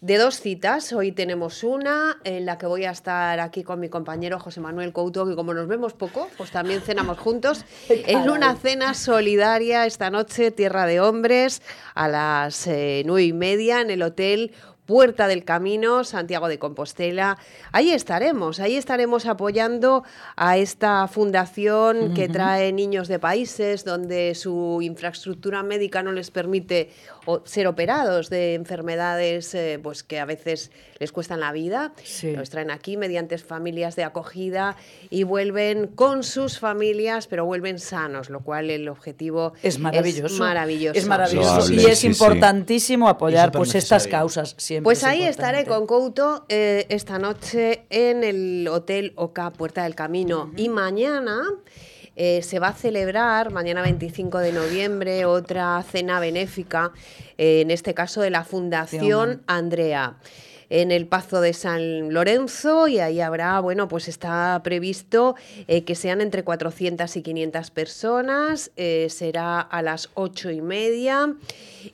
[0.00, 0.92] de dos citas.
[0.92, 4.92] Hoy tenemos una en la que voy a estar aquí con mi compañero José Manuel
[4.92, 10.10] Couto, que como nos vemos poco, pues también cenamos juntos en una cena solidaria esta
[10.10, 11.62] noche, Tierra de Hombres,
[11.94, 14.52] a las eh, nueve y media en el hotel
[14.88, 17.36] Puerta del Camino, Santiago de Compostela.
[17.72, 20.02] Ahí estaremos, ahí estaremos apoyando
[20.34, 26.90] a esta fundación que trae niños de países donde su infraestructura médica no les permite
[27.44, 31.92] ser operados de enfermedades eh, pues que a veces les cuestan la vida.
[32.02, 32.34] Sí.
[32.34, 34.76] Los traen aquí mediante familias de acogida
[35.10, 40.26] y vuelven con sus familias, pero vuelven sanos, lo cual el objetivo Es maravilloso.
[40.26, 40.98] Es maravilloso.
[40.98, 41.56] Es maravilloso.
[41.58, 42.06] Loable, y es sí, sí.
[42.08, 44.54] importantísimo apoyar pues estas causas.
[44.56, 49.84] Siempre Pues es ahí estaré con Couto eh, esta noche en el Hotel Oca Puerta
[49.84, 50.50] del Camino.
[50.56, 51.42] Y mañana
[52.20, 56.90] eh, se va a celebrar, mañana 25 de noviembre, otra cena benéfica,
[57.38, 60.16] eh, en este caso de la Fundación Andrea
[60.70, 65.34] en el Pazo de San Lorenzo y ahí habrá, bueno, pues está previsto
[65.66, 71.34] eh, que sean entre 400 y 500 personas, eh, será a las ocho y media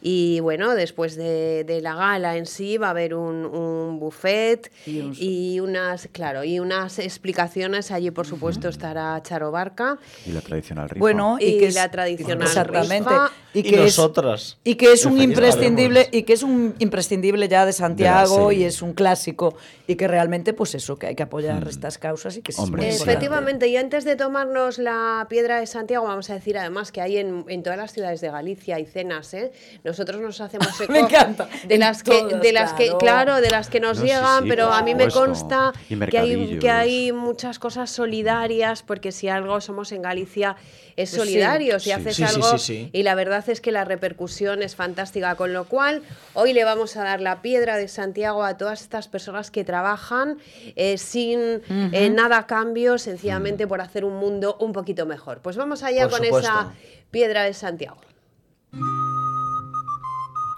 [0.03, 4.71] y bueno, después de, de la gala en sí va a haber un, un buffet
[4.87, 10.33] Y un- y unas, claro, y unas explicaciones, allí por supuesto estará Charo Barca Y
[10.33, 10.99] la tradicional rifa.
[11.01, 13.31] Bueno, y, y, que es- la tradicional exactamente rifa.
[13.53, 14.59] y Y que es nosotras.
[14.65, 18.61] y que es un imprescindible y que es un imprescindible ya de Santiago serie.
[18.61, 19.57] y es un clásico
[19.87, 22.83] y que realmente pues eso que hay que apoyar estas causas y que es Hombre,
[22.83, 23.13] muy importante.
[23.13, 27.19] Efectivamente, y antes de tomarnos la piedra de Santiago, vamos a decir además que hay
[27.19, 29.53] en, en todas las ciudades de Galicia hay cenas, ¿eh?
[29.85, 31.49] Nosotros nos hacemos eco Me encanta.
[31.67, 32.99] de las que, todas, de las que, claro.
[32.99, 35.73] claro, de las que nos No, llegan, sí, pero a mí me consta
[36.11, 40.57] que hay, que hay muchas cosas solidarias, porque si algo somos en Galicia
[40.97, 41.17] es Pues sí.
[41.17, 41.91] solidario, si Sí.
[41.93, 42.91] haces Sí, sí, algo sí, sí.
[42.93, 46.03] y la verdad es que la repercusión es fantástica, con lo cual
[46.35, 50.39] hoy le vamos a dar la piedra de Santiago a todas estas personas que trabajan
[50.77, 55.41] eh, sin eh, nada a cambio, sencillamente por hacer un mundo un poquito mejor.
[55.41, 56.51] Pues vamos allá Por con supuesto.
[56.51, 56.73] esa
[57.11, 57.99] piedra de Santiago.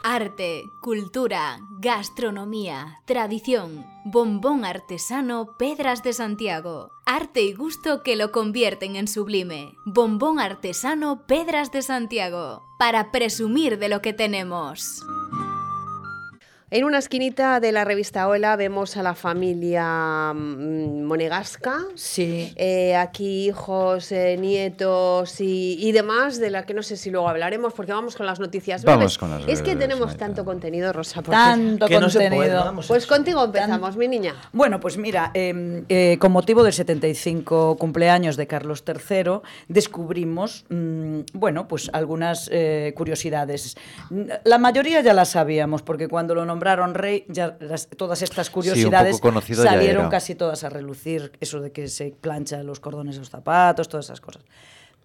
[0.08, 6.92] Arte, cultura, gastronomía, tradición, bombón artesano Pedras de Santiago.
[7.06, 9.74] Arte y gusto que lo convierten en sublime.
[9.84, 12.62] Bombón artesano Pedras de Santiago.
[12.78, 15.04] Para presumir de lo que tenemos.
[16.68, 21.84] En una esquinita de la revista Hola vemos a la familia mm, monegasca.
[21.94, 22.52] Sí.
[22.56, 27.28] Eh, aquí hijos, eh, nietos y, y demás, de la que no sé si luego
[27.28, 29.18] hablaremos, porque vamos con las noticias Vamos breves.
[29.18, 31.22] con las Es que breves, tenemos tanto contenido, Rosa.
[31.22, 32.64] porque- Tanto Que no se puede, contenido.
[32.64, 32.88] vamos.
[32.88, 34.34] Pues contigo empezamos, mi niña.
[34.52, 39.38] Bueno, pues mira, eh, eh, con motivo del 75 cumpleaños de Carlos III,
[39.68, 43.76] descubrimos, mm, bueno, pues algunas eh, curiosidades.
[44.42, 49.20] La mayoría ya las sabíamos, porque cuando lo nombraron rey, ya las- todas estas curiosidades
[49.20, 51.32] ya salieron casi todas a relucir.
[51.40, 54.42] Eso de que se plancha los cordones de los zapatos, todas esas cosas.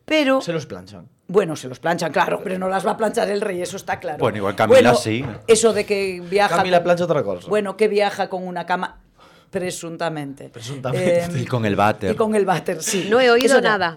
[0.05, 1.07] Pero, Se los planchan.
[1.27, 3.99] bueno, se los planchan, claro, pero no las va a planchar el rey, eso está
[3.99, 4.17] claro.
[4.17, 5.23] Bueno, igual Camila Bueno, sí.
[5.47, 6.57] Eso de que viaja...
[6.57, 7.47] Camila con- plancha otra cosa.
[7.47, 8.99] Bueno, que viaja con una cama,
[9.51, 10.49] presuntamente.
[10.49, 11.19] Presuntamente.
[11.25, 12.11] Eh, Y con el váter.
[12.13, 13.07] Y con el váter, sí.
[13.09, 13.95] No he oído Eso nada.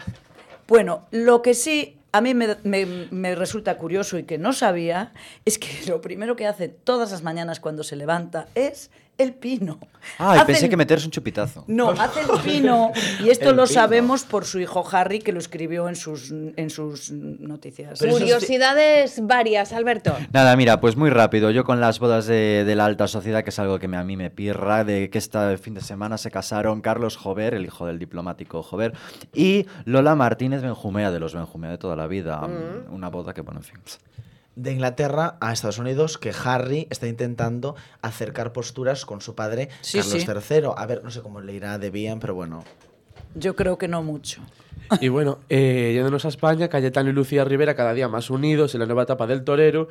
[0.69, 5.12] Bueno, lo que sí a mí me, me- me resulta curioso y que no sabía
[5.45, 9.79] es que lo primero que hace todas las mañanas cuando se levanta es el pino.
[10.19, 11.65] Ay, Hace pensé el- que meterse un chupitazo.
[11.67, 12.91] No, hace el pino
[13.25, 13.75] y esto El lo pino.
[13.75, 17.99] sabemos por su hijo Harry que lo escribió en sus, en sus noticias.
[18.01, 20.15] Pero eso es- Curiosidades varias, Alberto.
[20.33, 21.51] Nada, mira, pues muy rápido.
[21.51, 24.05] Yo con las bodas de, de la alta sociedad, que es algo que me- a
[24.05, 27.87] mí me pirra, de que este fin de semana se casaron Carlos Jover, el hijo
[27.87, 28.93] del diplomático Jover,
[29.33, 32.41] y Lola Martínez Benjumea, de los Benjumea de toda la vida.
[32.43, 32.93] Mm.
[32.95, 33.77] Una boda que, bueno, en fin.
[34.57, 39.98] De Inglaterra a Estados Unidos que Harry está intentando acercar posturas con su padre Sí,
[39.98, 40.55] Carlos sí.
[40.55, 40.68] III.
[40.76, 42.64] A ver, no sé cómo le irá de bien, pero bueno.
[43.34, 44.42] Yo creo que no mucho.
[45.00, 48.80] Y bueno, eh, yéndonos a España, Cayetano y Lucía Rivera cada día más unidos en
[48.80, 49.88] la nueva etapa del torero,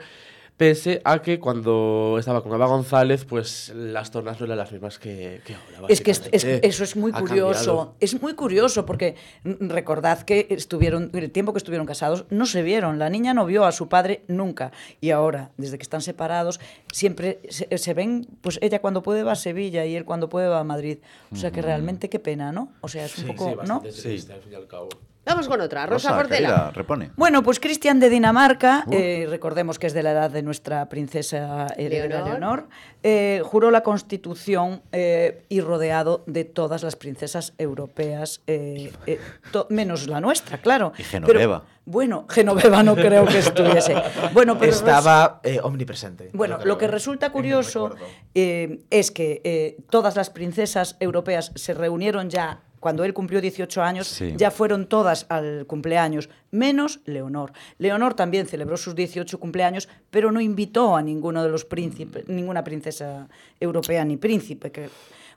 [0.57, 4.99] pese a que cuando estaba con Eva González, pues las tornas no eran las mismas
[4.99, 5.87] que, que ahora.
[5.89, 7.53] Es que es- eso es muy Ha curioso.
[7.53, 7.95] cambiado.
[7.99, 12.99] Es muy curioso porque recordad que estuvieron el tiempo que estuvieron casados no se vieron.
[12.99, 16.59] La niña no vio a su padre nunca y ahora desde que están separados
[16.91, 18.27] siempre se, se ven.
[18.41, 20.99] Pues ella cuando puede va a Sevilla y él cuando puede va a Madrid.
[21.31, 22.71] O sea que realmente qué pena, ¿no?
[22.81, 23.81] O sea es un Sí, poco, sí, ¿no?
[23.81, 24.89] triste, al fin y al cabo.
[25.25, 25.85] Vamos con otra.
[25.85, 26.47] Rosa, Rosa, Portela.
[26.49, 27.11] querida, repone.
[27.15, 31.67] Bueno, pues Cristian de Dinamarca, eh, recordemos que es de la edad de nuestra princesa
[31.77, 32.27] heredera Leonor.
[32.39, 32.67] Leonor,
[33.03, 39.19] eh, juró la constitución eh, y rodeado de todas las princesas europeas, eh, eh,
[39.51, 40.91] to- menos la nuestra, claro.
[40.97, 41.59] Y Genoveva.
[41.63, 43.95] Pero, bueno, Genoveva no creo que estuviese.
[44.33, 46.31] Bueno, pero Estaba eh, omnipresente.
[46.33, 47.95] bueno, lo que resulta curioso
[48.35, 53.81] eh, es que eh, todas las princesas europeas se reunieron ya cuando él cumplió 18
[53.81, 54.33] años, Sí.
[54.37, 57.53] ya fueron todas al cumpleaños, menos Leonor.
[57.79, 62.63] Leonor también celebró sus 18 cumpleaños, pero no invitó a ninguno de los príncipes, ninguna
[62.63, 63.27] princesa
[63.59, 64.71] europea ni príncipe.
[64.71, 64.89] Que,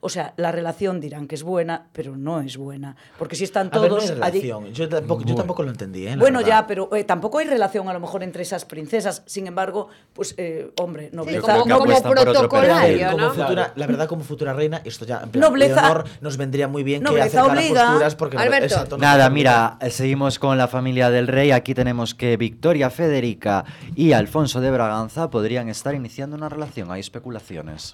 [0.07, 2.96] o sea, la relación dirán que es buena, pero no es buena.
[3.18, 4.40] Porque si están A ver, no todos hay allí.
[4.40, 4.72] relación.
[4.72, 6.16] Yo tampoco, yo tampoco lo entendí, ¿eh?
[6.16, 6.62] Bueno, verdad.
[6.62, 9.22] ya, pero eh, tampoco hay relación a lo mejor entre esas princesas.
[9.26, 13.07] Sin embargo, pues, eh, hombre, nobleza, como- que como protocolario.
[13.11, 13.12] ¿no?
[13.16, 15.20] Como futura, la verdad, como futura reina, esto ya.
[15.22, 17.84] En plan, Nobleza- Leonor nos vendría muy bien que Nobleza acercara obliga.
[17.86, 18.36] posturas porque.
[18.38, 18.64] Alberto.
[18.66, 21.50] exacto, no Nada, mira, eh, seguimos con la familia del rey.
[21.50, 26.90] Aquí tenemos que Victoria Federica y Alfonso de Braganza podrían estar iniciando una relación.
[26.90, 27.92] Hay especulaciones.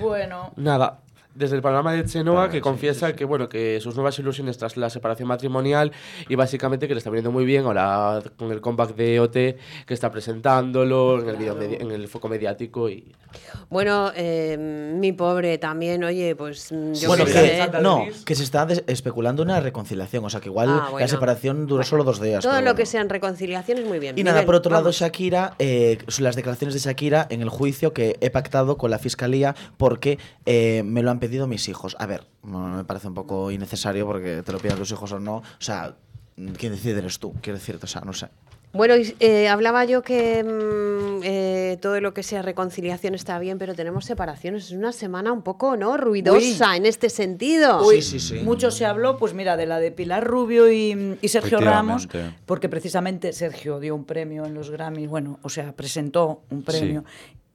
[0.00, 0.98] Bueno, Nada.
[1.34, 4.88] Desde el programa de Chenoa, que confiesa que bueno que sus nuevas ilusiones tras la
[4.88, 5.90] separación matrimonial
[6.28, 9.58] y básicamente que le está viniendo muy bien ahora con el comeback de OT que
[9.88, 13.12] está presentándolo en el video medi- en el foco mediático y
[13.68, 14.56] Bueno, eh,
[14.96, 17.68] mi pobre también, oye, pues mm, yo Bueno, que, sé.
[17.82, 20.24] no, que se está especulando una reconciliación.
[20.24, 21.00] O sea, que igual Ah, bueno.
[21.00, 22.42] la separación duró solo dos días.
[22.44, 22.74] Todo lo bueno.
[22.76, 24.16] que sean reconciliaciones, muy bien.
[24.18, 24.96] Y nada, Miguel, por otro lado, vamos.
[25.00, 29.56] Shakira, eh, las declaraciones de Shakira en el juicio que he pactado con la fiscalía
[29.76, 31.96] porque eh, me lo han pedido mis hijos.
[31.98, 35.36] A ver, me parece un poco innecesario porque te lo pidan tus hijos o no.
[35.36, 35.96] O sea,
[36.58, 38.28] quien decide eres tú, quiero decirte, o sea, no sé.
[38.74, 43.74] Bueno, eh, hablaba yo que mm, eh, todo lo que sea reconciliación está bien, pero
[43.74, 44.66] tenemos separaciones.
[44.66, 45.96] Es una semana un poco, ¿no?
[45.96, 47.86] Ruidosa en este sentido.
[47.86, 48.40] Uy, sí, sí.
[48.40, 52.08] mucho se habló, pues mira, de la de Pilar Rubio y, y Sergio Ramos,
[52.44, 57.04] porque precisamente Sergio dio un premio en los Grammy, bueno, o sea, presentó un premio.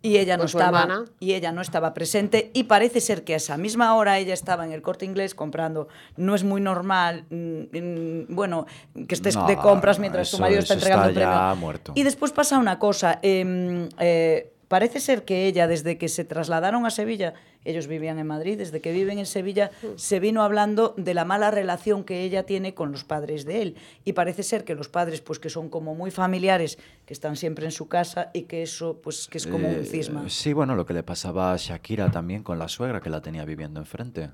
[0.02, 1.06] Y ella no estaba hermana.
[1.20, 4.66] y ella no estaba presente y parece ser que a esa misma hora ella estaba
[4.66, 5.90] en el Corte Inglés comprando.
[6.16, 8.66] No es muy normal, mm, mm, bueno,
[9.08, 11.36] que estés No, de compras mientras tu marido está entregando está premio.
[11.36, 11.92] ya muerto.
[11.96, 13.20] Y después pasa una cosa.
[13.22, 17.34] em, eh, parece ser que ella, desde que se trasladaron a Sevilla,
[17.70, 21.52] ellos vivían en Madrid, desde que viven en Sevilla, se vino hablando de la mala
[21.52, 23.76] relación que ella tiene con los padres de él.
[24.06, 27.66] Y parece ser que los padres, pues que son como muy familiares, que están siempre
[27.66, 30.28] en su casa y que eso, pues que es como un Eh, cisma.
[30.30, 33.46] Sí, bueno, lo que le pasaba a Shakira también con la suegra que la tenía
[33.46, 34.30] viviendo enfrente.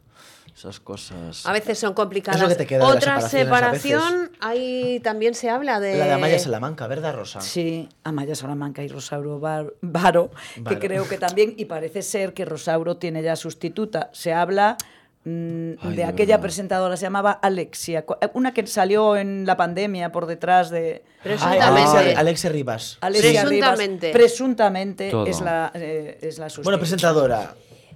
[0.56, 1.46] Esas cosas.
[1.46, 2.38] A veces son complicadas.
[2.38, 5.98] Es lo que te queda de las Otra a separación, ahí también se habla de...
[5.98, 7.42] La de Amaya Salamanca, ¿verdad, Rosa?
[7.42, 10.32] Sí, Amaya Salamanca y Rosauro Bar- Varo,
[10.68, 14.10] que creo que también, y parece ser que Rosauro tiene ya sustituta.
[14.14, 14.78] Se habla
[15.26, 16.42] mm, Ay, de de aquella verdad.
[16.44, 21.04] presentadora, se llamaba Alexia, eh, una que salió en la pandemia por detrás de...
[21.22, 21.66] Presuntamente.
[21.66, 22.98] Ay, Alexia, Alexia Rivas.
[23.02, 23.70] Alexia Rivas.
[23.72, 24.12] Presuntamente.
[24.14, 25.26] Presuntamente Todo.
[25.26, 26.78] es la, eh, es la Bueno, sustituta.
[26.80, 27.56] presentadora.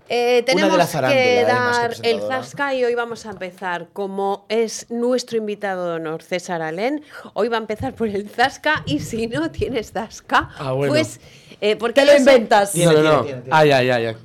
[0.10, 3.88] Eh, Una tenemos de la farándula, que dar el zasca y hoy vamos a empezar,
[3.94, 7.04] como es nuestro invitado de honor César Alén,
[7.36, 10.94] hoy va a empezar por el zasca y si no tienes zasca, Ah, bueno.
[10.94, 11.20] pues...
[11.62, 12.74] Eh, porque Te lo inventas.
[12.76, 13.26] no, no, no.
[13.52, 14.16] Ay, ay, ay, ay.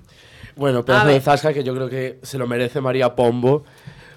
[0.57, 3.64] Bueno, pedazo de zasca que yo creo que se lo merece María Pombo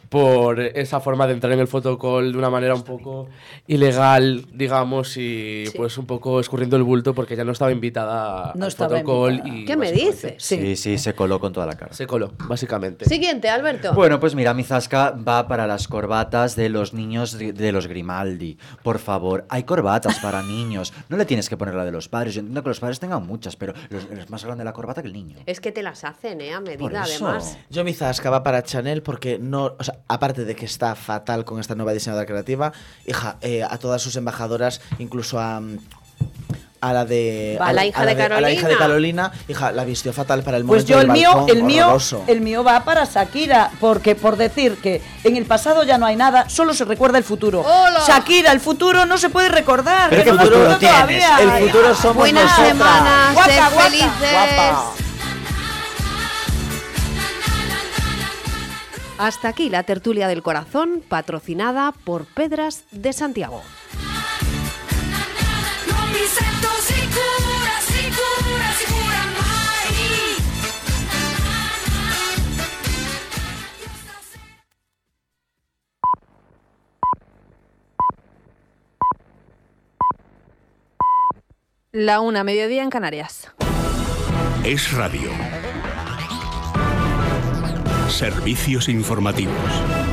[0.09, 3.27] por esa forma de entrar en el fotocall de una manera un poco
[3.67, 8.65] ilegal, digamos, y pues un poco escurriendo el bulto porque ya no estaba invitada No
[8.65, 9.33] al estaba fotocall.
[9.39, 9.57] invitada.
[9.57, 10.35] Y ¿Qué me dices?
[10.37, 11.93] Sí, sí, se coló con toda la cara.
[11.93, 13.05] Se coló, básicamente.
[13.05, 13.93] Siguiente, Alberto.
[13.93, 17.87] Bueno, pues mira, mi zasca va para las corbatas de los niños de, de los
[17.87, 18.57] Grimaldi.
[18.83, 20.93] Por favor, hay corbatas para niños.
[21.09, 22.33] No le tienes que poner la de los padres.
[22.35, 25.07] Yo entiendo que los padres tengan muchas, pero los- es más grande la corbata que
[25.07, 25.37] el niño.
[25.45, 26.53] Es que te las hacen, ¿eh?
[26.53, 27.57] A medida, además.
[27.69, 31.45] Yo mi zasca va para Chanel porque no, o sea, aparte de que está fatal
[31.45, 32.71] con esta nueva diseñadora creativa,
[33.05, 35.61] hija, eh, a todas sus embajadoras, incluso a
[36.79, 38.77] a la de A la hija de a la hija de Carolina.
[38.77, 41.97] Carolina, hija, la vistió fatal para el Pues momento yo el mío, balcón, el mío,
[42.27, 46.15] el mío va para Shakira, porque por decir que en el pasado ya no hay
[46.15, 47.61] nada, solo se recuerda el futuro.
[47.61, 48.01] ¡Hola!
[48.07, 50.11] Shakira, el futuro no se puede recordar.
[50.11, 50.93] Pero que no lo futuro tienes,
[51.25, 51.37] todavía.
[51.57, 52.67] el futuro somos Buenas nosotras.
[52.69, 54.31] semanas, Guapa, sed guapa, felices.
[54.31, 54.91] guapa.
[59.17, 63.63] Hasta aquí la tertulia del corazón, patrocinada por Pedras de Santiago.
[81.91, 83.51] La una, mediodía en Canarias.
[84.63, 85.31] Es radio.
[88.09, 90.06] Servicios informativos.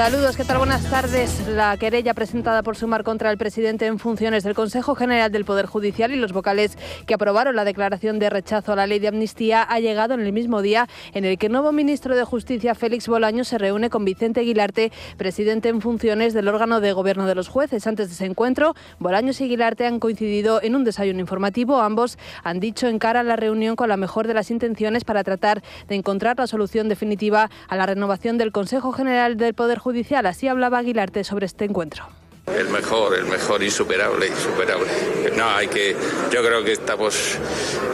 [0.00, 0.56] Saludos, ¿qué tal?
[0.56, 1.46] Buenas tardes.
[1.46, 5.66] La querella presentada por Sumar contra el presidente en funciones del Consejo General del Poder
[5.66, 9.62] Judicial y los vocales que aprobaron la declaración de rechazo a la ley de amnistía
[9.62, 13.08] ha llegado en el mismo día en el que el nuevo ministro de Justicia, Félix
[13.08, 17.48] Bolaño, se reúne con Vicente Aguilarte, presidente en funciones del órgano de gobierno de los
[17.48, 17.86] jueces.
[17.86, 21.78] Antes de ese encuentro, Bolaños y Aguilarte han coincidido en un desayuno informativo.
[21.78, 25.24] Ambos han dicho en cara a la reunión con la mejor de las intenciones para
[25.24, 29.89] tratar de encontrar la solución definitiva a la renovación del Consejo General del Poder Judicial.
[30.26, 32.04] Así hablaba Aguilarte sobre este encuentro.
[32.46, 34.88] El mejor, el mejor, insuperable, insuperable.
[35.36, 35.96] No, hay que.
[36.32, 37.36] Yo creo que estamos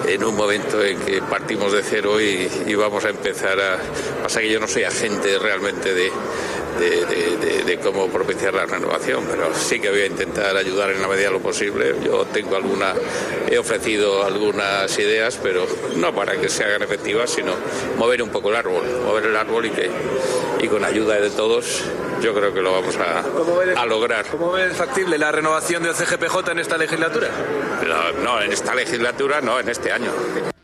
[0.06, 3.78] en un momento en que partimos de cero y vamos a empezar a.
[4.22, 6.10] Pasa que yo no soy agente realmente de,
[6.78, 11.26] de, cómo propiciar la renovación, pero sí que voy a intentar ayudar en la medida
[11.26, 11.94] de lo posible.
[12.04, 12.94] Yo tengo alguna.
[13.50, 15.66] He ofrecido algunas ideas, pero
[15.96, 17.52] no para que se hagan efectivas, sino
[17.96, 19.90] mover un poco el árbol, mover el árbol y que.
[20.60, 21.84] Y con ayuda de todos,
[22.20, 24.26] yo creo que lo vamos a, a lograr.
[24.26, 27.28] ¿Cómo ves factible la renovación del CGPJ en esta legislatura?
[27.86, 30.10] No, no, en esta legislatura, no, en este año.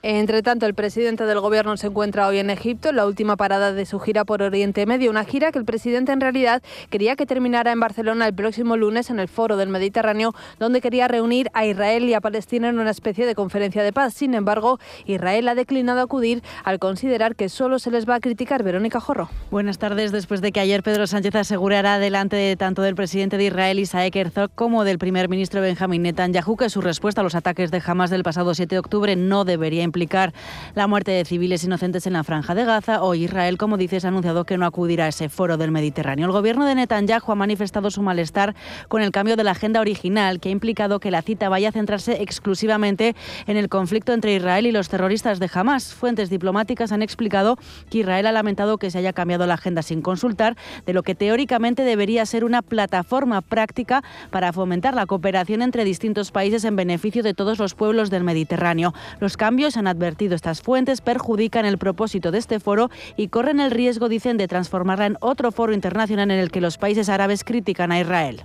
[0.05, 3.73] Entre tanto, el presidente del gobierno se encuentra hoy en Egipto, en la última parada
[3.73, 7.25] de su gira por Oriente Medio, una gira que el presidente en realidad quería que
[7.25, 11.67] terminara en Barcelona el próximo lunes en el Foro del Mediterráneo, donde quería reunir a
[11.67, 14.15] Israel y a Palestina en una especie de conferencia de paz.
[14.15, 18.65] Sin embargo, Israel ha declinado acudir al considerar que solo se les va a criticar
[18.65, 19.31] Verónica Jorro.
[19.53, 20.11] Buenas tardes.
[20.11, 24.15] Después de que ayer Pedro Sánchez asegurara delante de tanto del presidente de Israel Isaac
[24.15, 28.11] Herzog como del primer ministro Benjamín Netanyahu que su respuesta a los ataques de Hamas
[28.11, 30.33] del pasado 7 de octubre no debería implicar
[30.77, 33.03] la muerte de civiles inocentes en la franja de Gaza.
[33.03, 36.27] Hoy Israel, como dices, ha anunciado que no acudirá a ese foro del Mediterráneo.
[36.27, 38.55] El gobierno de Netanyahu ha manifestado su malestar
[38.87, 41.73] con el cambio de la agenda original, que ha implicado que la cita vaya a
[41.73, 43.17] centrarse exclusivamente
[43.49, 45.93] en el conflicto entre Israel y los terroristas de Hamas.
[45.93, 47.59] Fuentes diplomáticas han explicado
[47.91, 51.17] que Israel ha lamentado que se haya cambiado la agenda sin consultar de lo que
[51.33, 57.23] teóricamente debería ser una plataforma práctica para fomentar la cooperación entre distintos países en beneficio
[57.23, 58.93] de todos los pueblos del Mediterráneo.
[59.19, 63.71] Los cambios, han advertido estas fuentes, perjudican el propósito de este foro y corren el
[63.71, 67.93] riesgo, dicen, de transformarla en otro foro internacional en el que los países árabes critican
[67.93, 68.43] a Israel.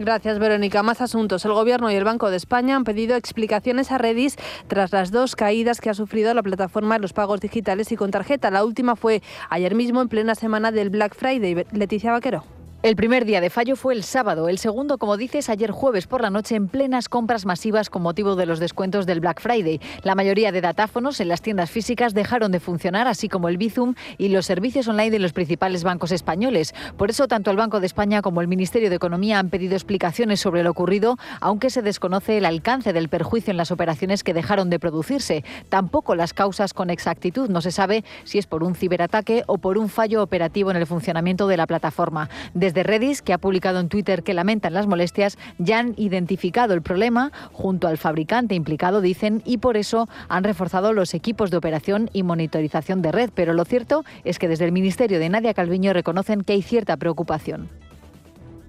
[0.00, 0.82] Gracias, Verónica.
[0.82, 1.44] Más asuntos.
[1.44, 4.36] El Gobierno y el Banco de España han pedido explicaciones a Redis
[4.66, 8.10] tras las dos caídas que ha sufrido la plataforma de los pagos digitales y con
[8.10, 8.50] tarjeta.
[8.50, 11.66] La última fue ayer mismo en plena semana del Black Friday.
[11.72, 12.59] Leticia Vaquero.
[12.82, 16.22] El primer día de fallo fue el sábado, el segundo, como dices, ayer jueves por
[16.22, 19.82] la noche en plenas compras masivas con motivo de los descuentos del Black Friday.
[20.02, 23.96] La mayoría de datáfonos en las tiendas físicas dejaron de funcionar, así como el Bizum
[24.16, 26.74] y los servicios online de los principales bancos españoles.
[26.96, 30.40] Por eso, tanto el Banco de España como el Ministerio de Economía han pedido explicaciones
[30.40, 34.70] sobre lo ocurrido, aunque se desconoce el alcance del perjuicio en las operaciones que dejaron
[34.70, 35.44] de producirse.
[35.68, 37.50] Tampoco las causas con exactitud.
[37.50, 40.86] No se sabe si es por un ciberataque o por un fallo operativo en el
[40.86, 42.30] funcionamiento de la plataforma.
[42.70, 46.82] Desde Redis, que ha publicado en Twitter que lamentan las molestias, ya han identificado el
[46.82, 52.10] problema junto al fabricante implicado, dicen, y por eso han reforzado los equipos de operación
[52.12, 53.30] y monitorización de red.
[53.34, 56.96] Pero lo cierto es que desde el Ministerio de Nadia Calviño reconocen que hay cierta
[56.96, 57.68] preocupación.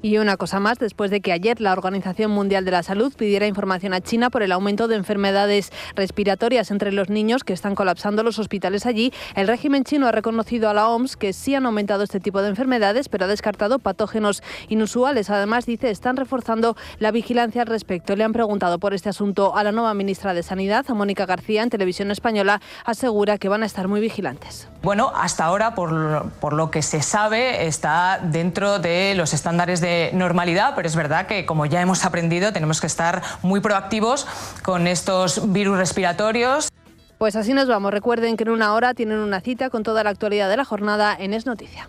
[0.04, 3.46] Y una cosa más, después de que ayer la Organización Mundial de la Salud pidiera
[3.46, 8.24] información a China por el aumento de enfermedades respiratorias entre los niños que están colapsando
[8.24, 12.04] los hospitales allí, el régimen chino ha reconocido a la OMS que sí han aumentado
[12.04, 15.30] este tipo de enfermedades, pero ha descartado patógenos inusuales.
[15.30, 18.16] Además, dice, están reforzando la vigilancia al respecto.
[18.16, 21.62] Le han preguntado por este asunto a la nueva ministra de Sanidad, a Mónica García,
[21.62, 24.68] en televisión española, asegura que van a estar muy vigilantes.
[24.82, 29.91] Bueno, hasta ahora, por, por lo que se sabe, está dentro de los estándares de
[30.14, 34.28] normalidad, pero es verdad que, como ya hemos aprendido, tenemos que estar muy proactivos
[34.64, 36.70] con estos virus respiratorios.
[37.18, 37.92] Pues así nos vamos.
[37.92, 41.16] Recuerden que en una hora tienen una cita con toda la actualidad de la jornada
[41.18, 41.88] en Es Noticia.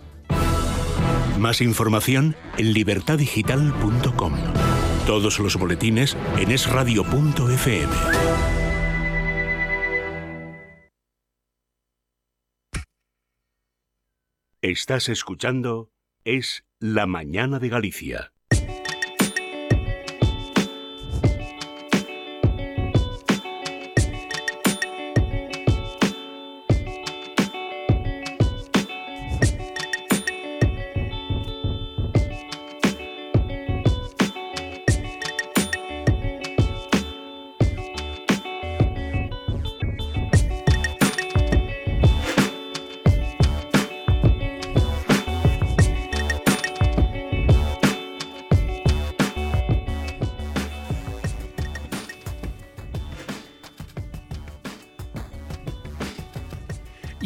[1.39, 4.35] Más información en libertadigital.com.
[5.07, 7.93] Todos los boletines en esradio.fm.
[14.61, 15.91] Estás escuchando
[16.25, 18.33] Es la mañana de Galicia.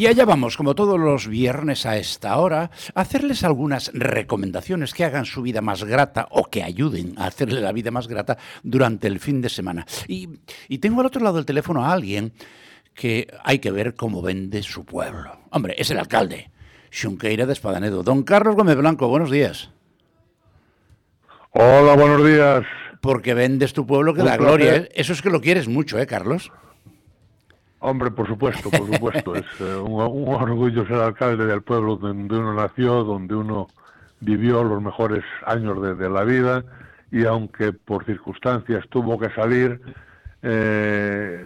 [0.06, 5.04] Y allá vamos, como todos los viernes a esta hora, a hacerles algunas recomendaciones que
[5.04, 9.08] hagan su vida más grata o que ayuden a hacerle la vida más grata durante
[9.08, 9.84] el fin de semana.
[10.06, 10.28] Y,
[10.68, 12.32] y tengo al otro lado del teléfono a alguien
[12.94, 15.40] que hay que ver cómo vende su pueblo.
[15.50, 16.52] Hombre, es el alcalde,
[16.92, 18.04] Xunqueira de Espadanedo.
[18.04, 19.70] Don Carlos Gómez Blanco, buenos días.
[21.50, 22.62] Hola, buenos días.
[23.00, 24.76] Porque vendes tu pueblo que Un da gloria.
[24.76, 24.88] ¿eh?
[24.94, 26.52] Eso es que lo quieres mucho, ¿eh, Carlos?
[27.80, 29.34] Hombre, por supuesto, por supuesto.
[29.36, 33.68] es eh, un, un orgullo ser alcalde del pueblo donde uno nació, donde uno
[34.20, 36.64] vivió los mejores años de, de la vida
[37.12, 39.80] y aunque por circunstancias tuvo que salir,
[40.42, 41.44] eh,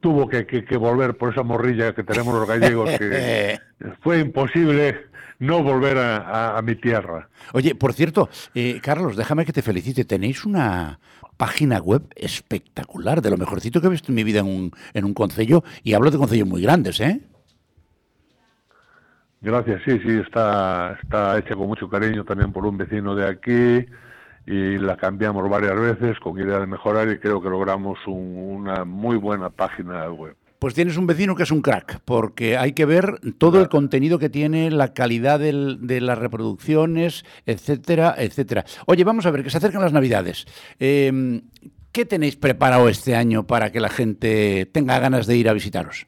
[0.00, 3.58] tuvo que, que- que volver por esa morrilla que tenemos los gallegos, que
[4.02, 5.06] fue imposible
[5.38, 7.28] no volver a, a- a mi tierra.
[7.52, 10.04] Oye, por cierto, eh, Carlos, déjame que te felicite.
[10.04, 10.98] Tenéis una
[11.36, 15.04] página web espectacular, de lo mejorcito que he visto en mi vida en un, en
[15.04, 17.20] un concello, y hablo de concellos muy grandes, ¿eh?
[19.40, 23.84] Gracias, sí, sí, está, está hecha con mucho cariño también por un vecino de aquí
[24.46, 28.84] y la cambiamos varias veces con idea de mejorar y creo que logramos un- una
[28.86, 30.34] muy buena página web.
[30.64, 34.18] Pues tienes un vecino que es un crack, porque hay que ver todo el contenido
[34.18, 38.64] que tiene, la calidad del- de las reproducciones, etcétera, etcétera.
[38.86, 40.46] Oye, vamos a ver, que se acercan las Navidades.
[40.80, 41.42] Eh,
[41.92, 46.06] ¿Qué tenéis preparado este año para que la gente tenga ganas de ir a visitaros?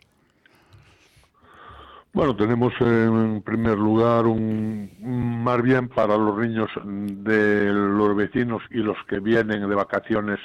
[2.14, 8.62] Bueno, tenemos en primer lugar un, un- más bien para los niños de los vecinos
[8.70, 10.38] y los que vienen de vacaciones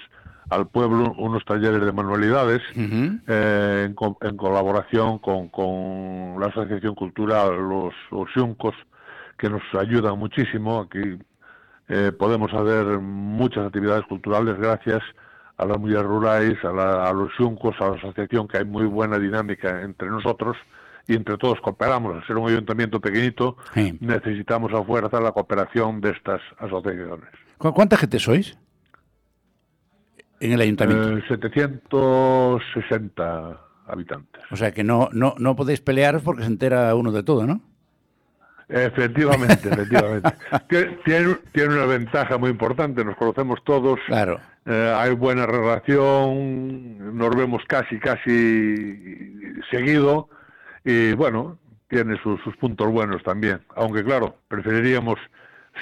[0.51, 2.61] al pueblo unos talleres de manualidades
[3.27, 8.75] eh, en, co- en colaboración con, con la Asociación Cultural Los, los Xuncos,
[9.37, 10.81] que nos ayudan muchísimo.
[10.81, 11.17] Aquí
[11.87, 15.01] eh, podemos hacer muchas actividades culturales gracias
[15.57, 18.85] a las mulleres rurais, a, la- a los Xuncos, a la asociación, que hay muy
[18.85, 20.57] buena dinámica entre nosotros
[21.07, 22.15] y entre todos cooperamos.
[22.15, 23.55] Al ser un ayuntamiento pequeñito,
[24.01, 27.29] necesitamos a fuerza la cooperación de estas asociaciones.
[27.57, 28.57] ¿Cu- ¿Cuánta gente sois?
[30.41, 31.17] En el ayuntamiento.
[31.17, 34.41] Eh, 760 habitantes.
[34.51, 37.61] O sea que no, no, no podéis pelearos porque se entera uno de todo, ¿no?
[38.69, 40.29] Efectivamente, efectivamente.
[40.69, 43.99] Tie- tiene, tiene una ventaja muy importante, nos conocemos todos.
[44.07, 44.39] Claro.
[44.65, 50.29] eh, hay buena relación, nos vemos casi, casi seguido.
[50.85, 53.59] Y bueno, tiene sus, sus puntos buenos también.
[53.75, 55.19] Aunque claro, preferiríamos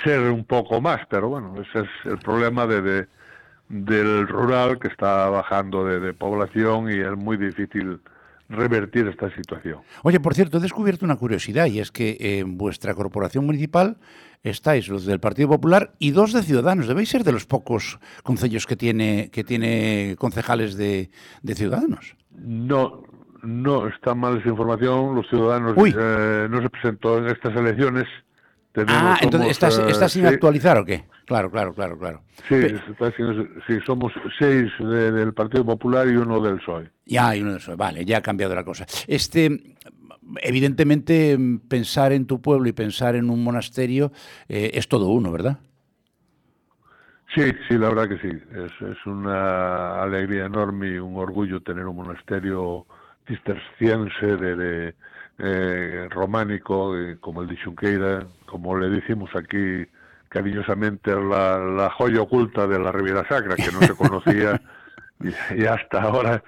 [0.03, 3.07] ser un poco más, pero bueno, ese es el problema de, de-
[3.69, 7.99] del rural que está bajando de, de población y es muy difícil
[8.49, 9.79] revertir esta situación.
[10.03, 13.97] Oye, por cierto, he descubierto una curiosidad y es que en vuestra corporación municipal
[14.43, 16.87] estáis los del Partido Popular y dos de Ciudadanos.
[16.87, 21.11] Debéis ser de los pocos concellos que tiene, que tiene concejales de,
[21.43, 22.15] de Ciudadanos.
[22.31, 23.03] No,
[23.43, 25.15] no, está mal esa información.
[25.15, 28.07] Los ciudadanos eh, no se presentó en estas elecciones.
[28.85, 31.03] Tenemos, Ah, entonces, ¿estás, eh, estás sin sí, actualizar o qué?
[31.25, 32.21] Claro, claro, claro, claro.
[32.47, 36.89] Sí, está sin- sí, somos seis de- del Partido Popular y uno del PSOE.
[37.05, 37.75] Ya hay uno de esos.
[37.77, 38.85] Vale, ya ha cambiado la cosa.
[39.07, 39.75] Este,
[40.41, 44.11] evidentemente, pensar en tu pueblo y pensar en un monasterio
[44.47, 45.59] eh, es todo uno, ¿verdad?
[47.35, 48.35] Sí, sí, la verdad que sí.
[48.55, 52.87] Es, es una alegría enorme y un orgullo tener un monasterio
[53.27, 54.95] cisterciense de, de,
[55.39, 59.85] eh, románico eh, como el de Xunqueira, como le decimos aquí
[60.27, 64.61] cariñosamente la, la joya oculta de la Riviera Sacra, que no se conocía
[65.21, 66.43] y, y hasta ahora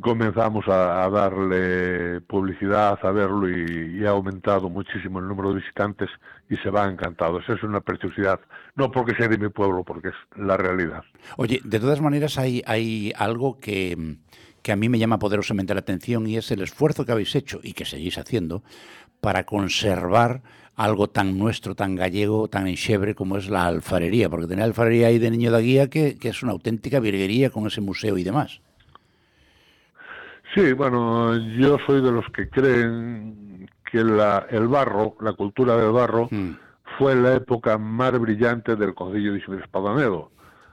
[0.00, 5.60] comenzamos a, a darle publicidad, a verlo y, y ha aumentado muchísimo el número de
[5.60, 6.08] visitantes
[6.48, 7.46] y se van encantados.
[7.48, 8.40] Es una preciosidad,
[8.74, 11.04] no porque sea de mi pueblo, porque es la realidad.
[11.36, 14.16] Oye, de todas maneras hay, hay algo que,
[14.62, 17.60] que a mí me llama poderosamente la atención y es el esfuerzo que habéis hecho
[17.62, 18.62] y que seguís haciendo
[19.20, 20.42] para conservar
[20.74, 25.18] algo tan nuestro, tan gallego, tan enxebre como es la alfarería, porque tener alfarería ahí
[25.18, 28.60] de Niño da Guía que, que es una auténtica virguería con ese museo y demás.
[30.54, 35.92] Sí, bueno, yo soy de los que creen que la, el barro, la cultura del
[35.92, 36.28] barro,
[36.98, 40.31] fue la época más brillante del Concello de Espadanedo.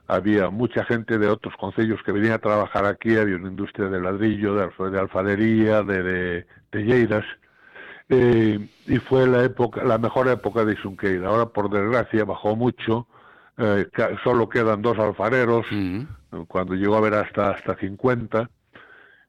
[0.10, 4.02] Había mucha gente de otros concellos que venían a trabajar aquí, había una industria de
[4.02, 7.26] ladrillo, de, de alfarería, de, de, de lleiras,
[8.10, 11.28] eh, y fue la época, la mejor época de Xunqueira.
[11.30, 13.08] Ahora, por desgracia, bajó mucho,
[13.58, 13.86] eh,
[14.24, 15.68] solo quedan dos alfareros,
[16.48, 18.50] cuando llegó a haber hasta, hasta 50,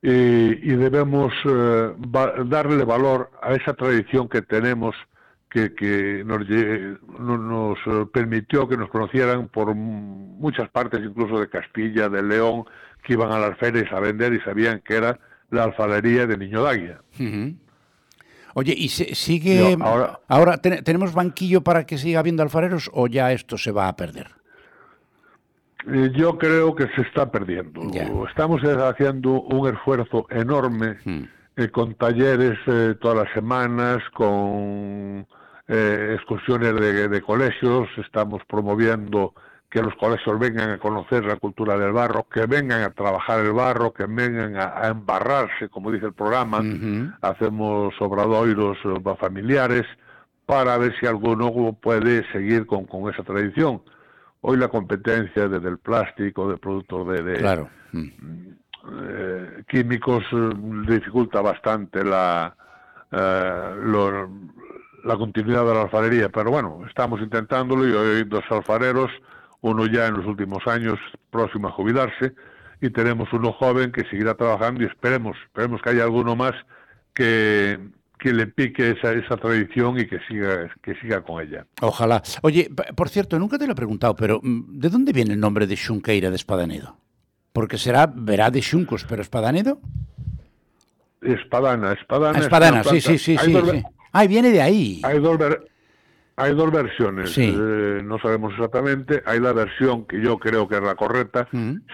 [0.01, 4.97] y, y debemos eh, va- darle valor a esa tradición que tenemos
[5.51, 6.49] que, que nos,
[7.19, 12.65] nos eh, permitió que nos conocieran por muchas partes, incluso de Castilla, de León,
[13.03, 15.19] que iban a las ferias a vender y sabían que era
[15.51, 17.01] la alfarería de Niño Daguia.
[18.55, 19.59] Oye, ¿y se- sigue...
[19.77, 23.73] Yo ahora- ahora ten- tenemos banquillo para que siga habiendo alfareros o ya esto se
[23.73, 24.29] va a perder?
[25.93, 27.83] Eh, Yo creo que se está perdiendo.
[28.29, 30.99] Estamos haciendo un esfuerzo enorme
[31.57, 35.27] eh, con talleres eh, todas las semanas, con
[35.71, 37.89] eh, excursiones de, de colegios.
[37.97, 39.33] Estamos promoviendo
[39.71, 43.53] que los colegios vengan a conocer la cultura del barro, que vengan a trabajar el
[43.53, 46.61] barro, que vengan a, a embarrarse, como dice el programa.
[47.23, 49.87] Hacemos obradoiros eh, familiares
[50.45, 53.81] para ver si alguno puede seguir con, con esa tradición.
[54.41, 57.69] Hoy la competencia desde el plástico, de productos de, de, Claro.
[57.93, 60.51] eh, químicos eh,
[60.89, 62.57] dificulta bastante la,
[63.13, 64.29] eh, lo-
[65.05, 69.11] la continuidad de la alfarería, pero bueno, estamos intentándolo y hoy hay dos alfareros,
[69.61, 70.99] uno ya en los últimos años
[71.31, 72.35] próximo a jubilarse
[72.81, 76.53] y tenemos uno joven que seguirá trabajando y esperemos, esperemos que haya alguno más
[77.15, 77.79] que,
[78.19, 81.67] que le pique esa, esa tradición y que siga, que siga con ella.
[81.83, 82.23] Ojalá.
[82.43, 85.67] Oye, por cierto, nunca te lo he preguntado, pero mm, ¿de dónde viene el nombre
[85.67, 86.97] de Xunqueira de Espadanedo?
[87.53, 89.81] Porque será, verá de Xuncos, pero Espadanedo.
[91.21, 92.39] Espadana, espadana.
[92.39, 93.83] Es Espadana, sí, sí, sí, hay sí, dos sí.
[94.13, 95.01] Ah, viene de ahí.
[95.05, 95.67] Hay dos, ver-
[96.37, 97.55] hay dos versiones, Sí.
[97.55, 99.23] eh, no sabemos exactamente.
[99.27, 101.49] Hay la versión que yo creo que es la correcta,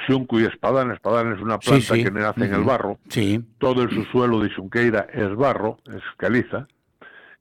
[0.07, 0.95] xunco y espadana.
[0.95, 2.05] Espadana es una planta sí.
[2.05, 2.99] que nace en el barro.
[3.09, 3.45] Sí.
[3.59, 6.67] Todo el subsuelo de Xunqueira es barro, es caliza.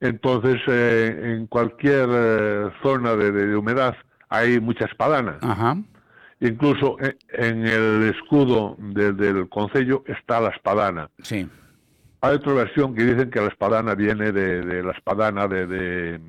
[0.00, 3.96] Entonces, eh, en cualquier eh, zona de, de- de humedad
[4.28, 5.38] hay mucha espadana.
[5.40, 5.76] Ajá.
[6.40, 6.98] Incluso
[7.30, 11.08] en el escudo de- del concello está la espadana.
[11.22, 11.48] Sí.
[12.26, 16.20] Hay otra versión que dicen que la espadana viene de, de la espadana de, de,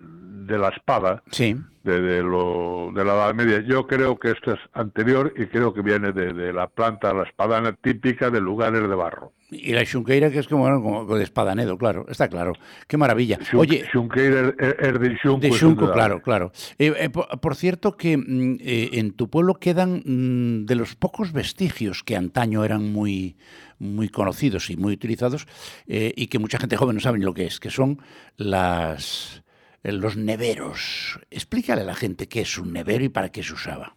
[0.00, 1.56] de la espada, Sí.
[1.84, 3.60] de, de lo, de la Edad Media.
[3.60, 7.72] Yo creo que esto es anterior y creo que viene de, la planta, la espadana
[7.72, 9.32] típica de lugares de barro.
[9.50, 12.54] Y la xunqueira que es como, bueno, como de espadanedo, claro, está claro.
[12.88, 13.38] Qué maravilla.
[13.54, 15.40] Oye, Xunqueira es, es de xunco.
[15.40, 16.52] de xunco, claro, claro.
[16.78, 20.96] Eh, eh, por, por cierto que mm, eh, en tu pueblo quedan mm, de los
[20.96, 23.36] pocos vestigios que antaño eran muy
[23.82, 25.46] muy conocidos y muy utilizados
[25.86, 28.00] eh, y que mucha gente joven no sabe ni lo que es, que son
[28.36, 29.42] las
[29.82, 31.18] eh, los neveros.
[31.30, 33.96] Explícale a la gente qué es un nevero y para qué se usaba.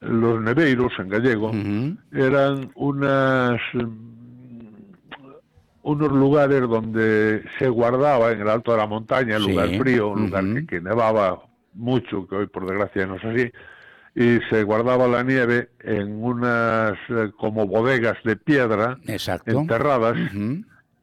[0.00, 1.52] Los neveiros en gallego
[2.12, 4.66] eran unas mm,
[5.82, 10.08] unos lugares donde se guardaba en el alto de la montaña, el Sí, lugar frío,
[10.08, 11.42] un lugar que, que nevaba
[11.74, 13.50] mucho, que hoy por desgracia no es así,
[14.18, 19.50] y se guardaba la nieve en unas eh, como bodegas de piedra Exacto.
[19.60, 20.16] enterradas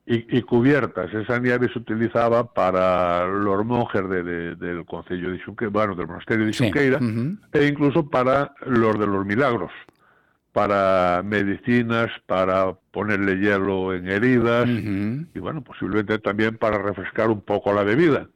[0.07, 1.14] y, y cubiertas.
[1.14, 6.07] Esa nieve se utilizaba para los monjes de- de- del concello de Xunqueira, bueno, del
[6.07, 6.99] monasterio de Sí, Xunqueira,
[7.53, 9.72] e incluso para los de los milagros,
[10.51, 17.74] para medicinas, para ponerle hielo en heridas y bueno, posiblemente también para refrescar un poco
[17.74, 18.28] la bebida.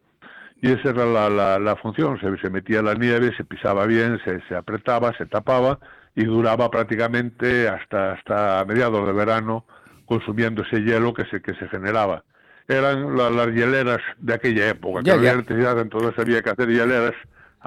[0.61, 4.19] Y esa era la, la- la función, se, se metía la nieve, se pisaba bien,
[4.25, 5.79] se, se apretaba, se tapaba
[6.15, 9.65] y duraba prácticamente hasta, hasta mediados de verano
[10.05, 12.23] consumiendo ese hielo que se, que se generaba.
[12.67, 15.33] Eran la- las hieleras de aquella época, que Ya, había ya.
[15.33, 17.13] electricidad, entonces había que hacer hieleras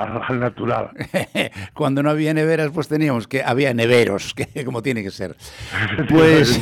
[0.02, 0.90] al, al natural.
[1.74, 5.36] Cuando no había neveras, pues teníamos que había neveros, que como tiene que ser.
[6.08, 6.60] Pues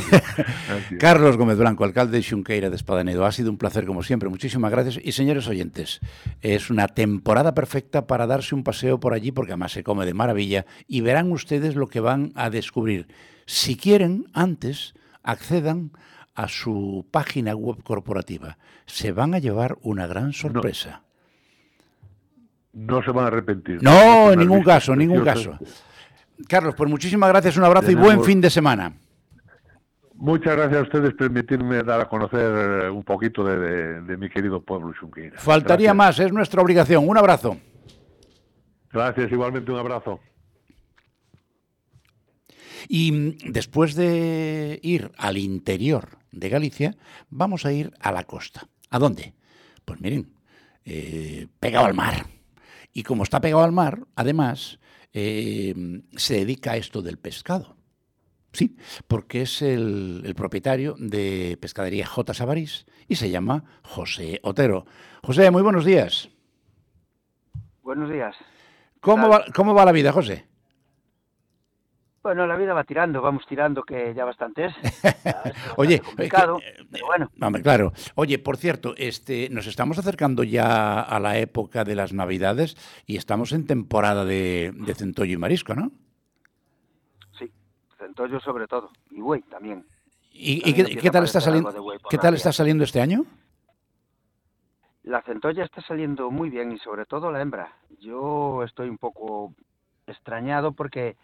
[0.99, 4.29] Carlos Gómez Blanco, alcalde de Xunqueira de Espadanedo, ha sido un placer como siempre.
[4.29, 4.99] Muchísimas gracias.
[5.03, 5.99] Y señores oyentes,
[6.41, 10.13] es una temporada perfecta para darse un paseo por allí porque además se come de
[10.13, 13.07] maravilla y verán ustedes lo que van a descubrir.
[13.45, 15.91] Si quieren, antes accedan
[16.35, 18.57] a su página web corporativa.
[18.85, 21.01] Se van a llevar una gran sorpresa.
[21.03, 21.08] No
[22.73, 23.81] se van a arrepentir.
[23.81, 25.57] No, en ningún caso, en ningún caso.
[26.47, 28.93] Carlos, pues muchísimas gracias, un abrazo y buen fin de semana.
[30.15, 34.17] Muchas gracias a ustedes por permitirme dar a conocer eh, un poquito de, de- de
[34.17, 35.39] mi querido pueblo Xunqueira.
[35.39, 37.07] Faltaría más, es nuestra obligación.
[37.07, 37.57] Un abrazo.
[38.91, 40.19] Gracias, igualmente un abrazo.
[42.87, 46.95] Y mm, después de ir al interior de Galicia,
[47.29, 48.67] vamos a ir a la costa.
[48.89, 49.33] ¿A dónde?
[49.85, 50.33] Pues miren,
[50.85, 52.25] eh, pegado al mar.
[52.93, 54.79] Y como está pegado al mar, además,
[55.13, 57.75] eh, se dedica a esto del pescado.
[58.51, 58.77] Sí,
[59.07, 62.33] porque es el, el propietario de Pescadería J.
[62.33, 64.85] Sabarís y se llama José Otero.
[65.23, 66.29] José, muy buenos días.
[67.83, 68.35] Buenos días.
[69.01, 70.48] ¿Cómo va, cómo va la vida, José?
[72.21, 74.73] Bueno, la vida va tirando, vamos tirando, que ya bastante es.
[75.77, 77.29] Oye, eh, que- pero bueno.
[77.41, 77.93] Hombre, claro.
[78.15, 83.15] Oye, por cierto, este, nos estamos acercando ya a la época de las Navidades y
[83.15, 85.91] estamos en temporada de, de centollo y marisco, ¿no?
[87.37, 87.49] Sí,
[87.97, 89.85] centollo sobre todo, y buey también.
[90.41, 91.69] ¿Y, qué, tal está saliendo?
[92.09, 93.25] ¿Qué tal está saliendo este año?
[95.03, 97.73] La centolla está saliendo muy bien y sobre todo la hembra.
[97.99, 99.53] Yo estoy un poco
[100.07, 101.17] extrañado porque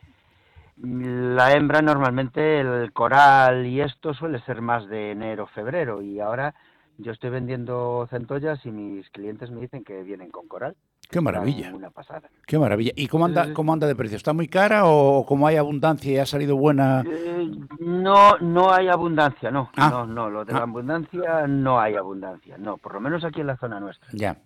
[0.82, 6.54] la hembra normalmente el coral y esto suele ser más de enero, febrero y ahora
[6.98, 10.76] yo estoy vendiendo centollas y mis clientes me dicen que vienen con coral.
[11.12, 11.72] Qué maravilla.
[11.74, 12.30] Una pasada.
[12.48, 12.92] Qué maravilla.
[12.96, 14.18] ¿Y cómo anda, cómo anda de precio?
[14.18, 17.04] ¿Está muy cara o como hay abundancia y ha salido buena?
[17.06, 19.70] Eh, no, no hay abundancia, no.
[19.78, 19.90] Ah.
[19.92, 20.58] No, no, lo de Ah.
[20.58, 24.08] la abundancia no hay abundancia, no, por lo menos aquí en la zona nuestra.
[24.14, 24.38] Ya.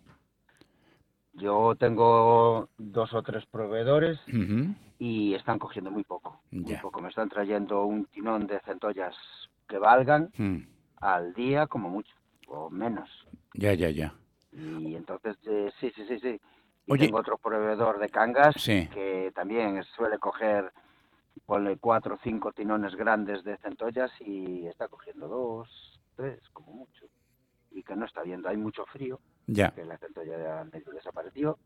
[1.39, 4.19] Yo tengo dos o tres proveedores
[4.99, 7.01] y están cogiendo muy poco, muy poco.
[7.01, 9.15] Me están trayendo un tinón de centollas
[9.67, 10.59] que valgan Mm.
[11.01, 12.13] al día como mucho,
[12.47, 13.09] o menos.
[13.53, 14.13] Ya, ya, ya.
[14.51, 16.41] Y entonces, eh, sí, sí, sí, sí.
[16.87, 17.05] Y Oye.
[17.05, 18.87] tengo otro proveedor de cangas Sí.
[18.91, 20.71] que también suele coger,
[21.45, 27.05] ponle cuatro o cinco tinones grandes de centollas y está cogiendo dos, tres, como mucho.
[27.71, 29.19] Y que no está viendo, hay mucho frío,
[29.51, 29.71] Ya.
[29.71, 31.57] que la centolla ya medio desapareció.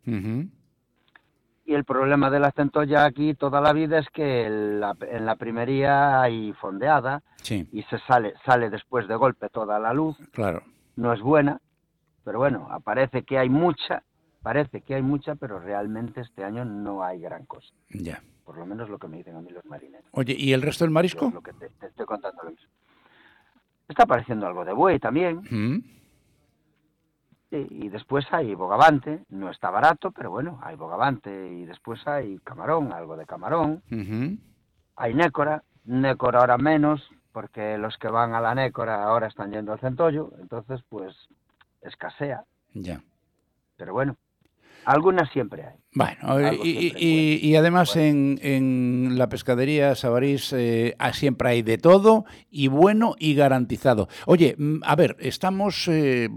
[1.65, 5.35] Y el problema de la centolla aquí toda la vida es que la- en la
[5.37, 10.17] primería hay fondeada Sí, y se sale, sale después de golpe toda la luz.
[10.31, 10.61] claro.
[10.95, 11.59] No es buena,
[12.25, 14.03] pero bueno, aparece que hay mucha,
[14.41, 17.73] parece que hay mucha, pero realmente este año no hay gran cosa.
[17.89, 18.21] Ya.
[18.45, 20.05] Por lo menos lo que me dicen a mí los marineros.
[20.11, 21.31] Oye, ¿y el resto del marisco?
[21.33, 22.67] Lo que te, te estoy contando lo mismo.
[23.87, 25.41] Está apareciendo algo de buey también.
[27.53, 32.39] Sí, y después hay bogavante, no está barato, pero bueno, hay bogavante, y después hay
[32.39, 33.83] camarón, algo de camarón,
[34.95, 39.71] hay nécora, nécora ahora menos, porque los que van a la nécora ahora están yendo
[39.71, 41.15] al centollo, entonces pues
[41.83, 42.43] escasea,
[42.73, 43.03] Ya.
[43.77, 44.15] pero bueno,
[44.85, 45.75] algunas siempre hay.
[45.95, 51.49] Bueno, Algo y, siempre y- y además en, en la pescadería Sabarís eh, ah, siempre
[51.49, 54.07] hay de todo y bueno y garantizado.
[54.25, 56.29] Oye, mm, a ver, estamos, eh,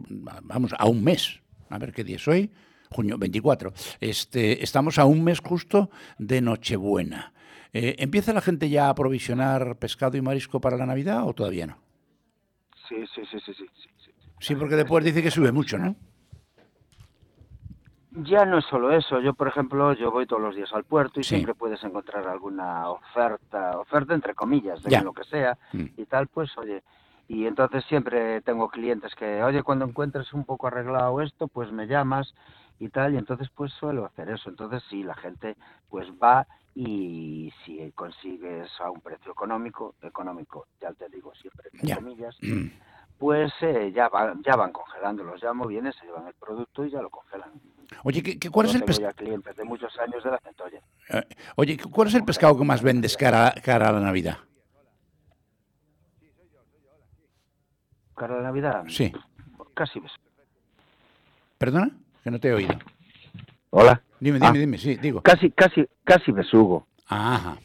[0.42, 1.40] vamos, a un mes.
[1.70, 2.50] A ver qué día es hoy.
[2.90, 3.72] Junio 24.
[4.00, 7.32] Este, estamos a un mes justo de Nochebuena.
[7.72, 11.66] Eh, ¿Empieza la gente ya a provisionar pescado y marisco para la Navidad o todavía
[11.66, 11.78] no?
[12.88, 13.66] Sí, sí, sí, sí, sí.
[14.04, 14.10] sí.
[14.38, 15.96] Sí, porque después dice que sube mucho, ¿no?
[18.18, 21.20] Ya no es solo eso, yo por ejemplo, yo voy todos los días al puerto
[21.20, 21.28] y Sí.
[21.34, 25.84] siempre puedes encontrar alguna oferta, oferta entre comillas, de lo que sea Mm.
[25.98, 26.82] y tal, pues oye,
[27.28, 31.86] y entonces siempre tengo clientes que, oye, cuando encuentres un poco arreglado esto, pues me
[31.86, 32.32] llamas
[32.78, 35.54] y tal, y entonces pues suelo hacer eso, entonces sí, la gente
[35.90, 41.94] pues va y si consigues a un precio económico, económico, ya te digo siempre entre
[41.94, 42.68] comillas, Mm.
[43.18, 46.90] Pues eh, ya, van, ya van congelando, los llamo, vienen, se llevan el producto y
[46.90, 47.50] ya lo congelan.
[48.04, 50.38] Oye, ¿qué, qué- cuál, es el tengo pes- ya clientes de muchos años de la
[50.38, 50.80] centolla.
[51.10, 51.22] eh,
[51.56, 54.38] oye, ¿cuál es el pescado que más vendes cara, cara a la Navidad?
[58.16, 59.12] Cara a la Navidad, Sí.
[59.74, 60.12] casi ves.
[61.58, 61.90] ¿Perdona?
[62.24, 62.74] Que no te he oído.
[63.70, 64.02] Hola.
[64.20, 64.52] Dime, dime, Ah.
[64.52, 65.20] dime, sí, digo.
[65.22, 66.86] Casi, casi, casi besugo.
[67.08, 67.56] Ajá.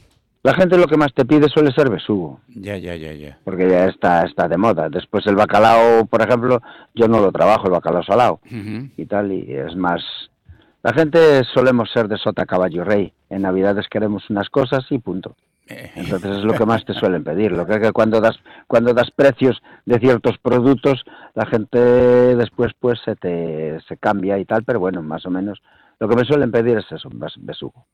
[0.43, 3.37] La gente lo que más te pide suele ser besugo, Ya, ya, ya, ya.
[3.43, 4.89] porque ya está, está de moda.
[4.89, 6.61] Después el bacalao, por ejemplo,
[6.95, 10.01] yo no lo trabajo, el bacalao salado y tal, y es más...
[10.83, 13.13] La gente solemos ser de sota, caballo rey.
[13.29, 15.35] En Navidades queremos unas cosas y punto.
[15.67, 17.51] Eh, Entonces es lo que más te suelen pedir.
[17.51, 18.35] Lo que es que cuando das
[18.65, 21.03] cuando das precios de ciertos productos,
[21.35, 21.77] la gente
[22.35, 25.61] después pues se te se cambia y tal, pero bueno, más o menos
[25.99, 27.85] lo que me suelen pedir es eso, bes- besugo.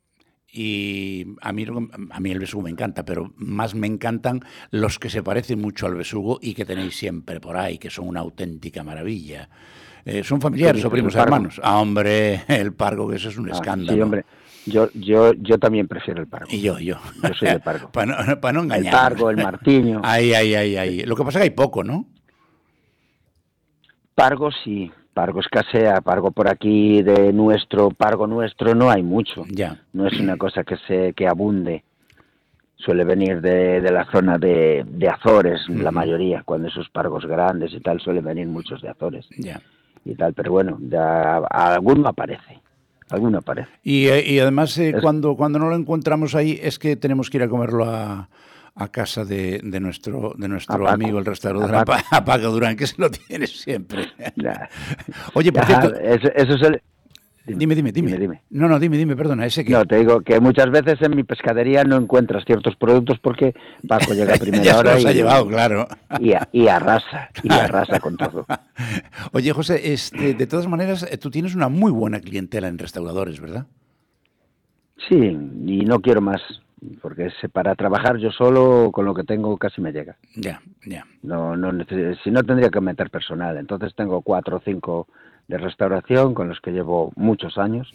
[0.52, 1.66] Y a mí,
[2.12, 4.42] a mí el besugo me encanta, pero más me encantan
[4.72, 8.08] los que se parecen mucho al besugo y que tenéis siempre por ahí, que son
[8.08, 9.50] una auténtica maravilla.
[10.06, 11.60] Eh, ¿Son familiares ¿Qué o primos hermanos?
[11.62, 13.94] Ah, hombre, el pargo, que eso es un Ah, escándalo.
[13.94, 14.26] Sí, hombre.
[14.66, 16.48] Yo yo yo también prefiero el pargo.
[16.52, 16.96] Y yo, yo.
[17.24, 17.90] Yo soy de pargo.
[17.92, 18.94] Para no, no El engañar.
[18.94, 20.02] pargo, el martiño.
[20.04, 21.00] Ay, ay, ay, ay.
[21.04, 22.06] Lo que pasa es que hay poco, ¿no?
[24.16, 29.46] Pargo sí, pargo escasea, pargo por aquí de nuestro, pargo nuestro no hay mucho.
[29.50, 29.82] Ya.
[29.92, 31.84] No es una cosa que se que abunde.
[32.76, 37.74] Suele venir de, de la zona de, de Azores, la mayoría, cuando esos pargos grandes
[37.74, 39.60] y tal, suelen venir muchos de Azores Ya.
[40.06, 42.60] y tal, pero bueno, ya alguno aparece,
[43.10, 43.72] alguno aparece.
[43.82, 47.32] Y, eh, y además, eh, Es- cuando, cuando no lo encontramos ahí, es que tenemos
[47.32, 48.30] que ir a comerlo a,
[48.78, 52.04] a casa de, de nuestro, de nuestro amigo, el restaurador, A a, Paco.
[52.10, 54.08] Pa- a Paco Durán, que se lo tiene siempre.
[54.36, 54.70] Ya.
[55.34, 56.82] Oye, por Ya, cierto, eso, eso es el...
[57.46, 58.42] dime, dime, dime, dime.
[58.52, 59.72] No, no, dime, dime, perdona, ese que...
[59.72, 63.56] No, te digo que muchas veces en mi pescadería no encuentras ciertos productos porque
[63.88, 65.88] Paco llega a primera ya hora los y, ha llevado, claro.
[66.20, 68.46] y, a- y arrasa, y arrasa con todo.
[69.32, 73.40] Oye, José, este, de todas maneras, eh, tú tienes una muy buena clientela en restauradores,
[73.40, 73.66] ¿verdad?
[75.08, 76.42] Sí, y no quiero más,
[77.02, 80.16] porque se- para trabajar yo solo con lo que tengo casi me llega.
[80.36, 81.06] Ya, ya.
[81.24, 83.58] No, no neces- si no tendría que meter personal.
[83.58, 85.08] Entonces tengo cuatro o cinco
[85.48, 87.92] de restauración con los que llevo muchos años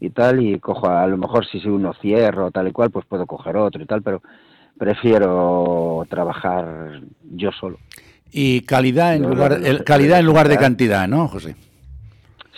[0.00, 3.24] y tal, y cojo a lo mejor si uno cierro tal y cual, pues puedo
[3.26, 4.20] coger otro y tal, pero
[4.76, 7.00] prefiero trabajar
[7.30, 7.78] yo solo.
[8.32, 11.56] Y calidad en lugar, el- calidad en lugar de cantidad, ¿no, José?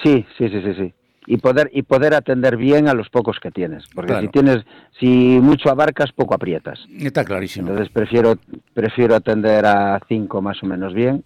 [0.03, 0.95] Sí, sí, sí, sí, sí.
[1.33, 4.23] Y poder y poder atender bien a los pocos que tienes, porque Claro.
[4.27, 4.65] si tienes
[4.99, 6.81] si mucho abarcas, poco aprietas.
[6.99, 7.69] Está clarísimo.
[7.69, 8.35] Entonces prefiero
[8.75, 11.23] prefiero atender a cinco más o menos bien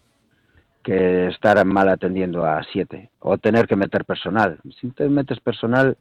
[0.83, 4.59] que estar mal atendiendo a siete o tener que meter personal.
[4.79, 5.97] Si te metes personal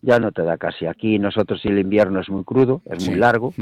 [0.00, 0.86] ya no te da casi.
[0.86, 3.10] Aquí nosotros si el invierno es muy crudo, es Sí.
[3.10, 3.52] muy largo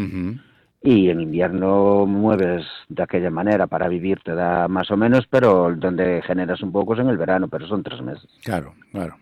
[0.84, 5.74] y en invierno mueves de aquella manera para vivir te da más o menos, pero
[5.74, 8.28] donde generas un poco es en el verano, pero son tres meses.
[8.44, 9.16] Claro, claro.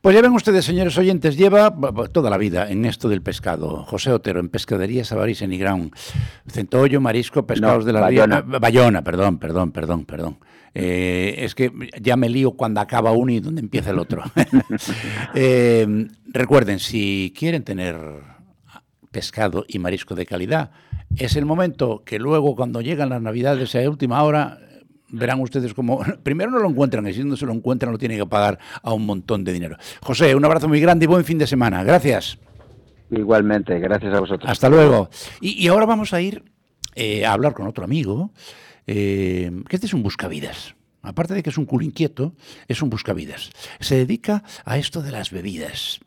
[0.00, 1.74] Pues ya ven ustedes, señores oyentes, lleva
[2.12, 3.84] toda la vida en esto del pescado.
[3.84, 5.90] José Otero, en Pescadería Sabarís, en Igrán.
[6.46, 8.00] Centollo, marisco, pescados No, de la.
[8.00, 8.40] Bayona.
[8.42, 10.38] Bayona, perdón, perdón, perdón, perdón.
[10.74, 14.22] Eh, es que ya me lío cuando acaba uno y donde empieza el otro.
[15.34, 17.96] Eh, recuerden, si quieren tener
[19.10, 20.70] pescado y marisco de calidad,
[21.16, 24.58] es el momento que luego cuando llegan las navidades a última hora,
[25.10, 28.18] verán ustedes como, primero no lo encuentran y si no se lo encuentran lo tienen
[28.18, 29.76] que pagar a un montón de dinero.
[30.00, 31.82] José, un abrazo muy grande y buen fin de semana.
[31.84, 32.38] Gracias.
[33.10, 34.50] Igualmente, gracias a vosotros.
[34.50, 35.08] Hasta luego.
[35.40, 36.42] Y, y ahora vamos a ir
[37.00, 38.32] eh, a hablar con otro amigo,
[38.88, 40.74] eh, que este es un buscavidas.
[41.02, 42.34] aparte de que es un culo inquieto,
[42.66, 43.52] es un buscavidas.
[43.78, 46.00] Se dedica a esto de las bebidas,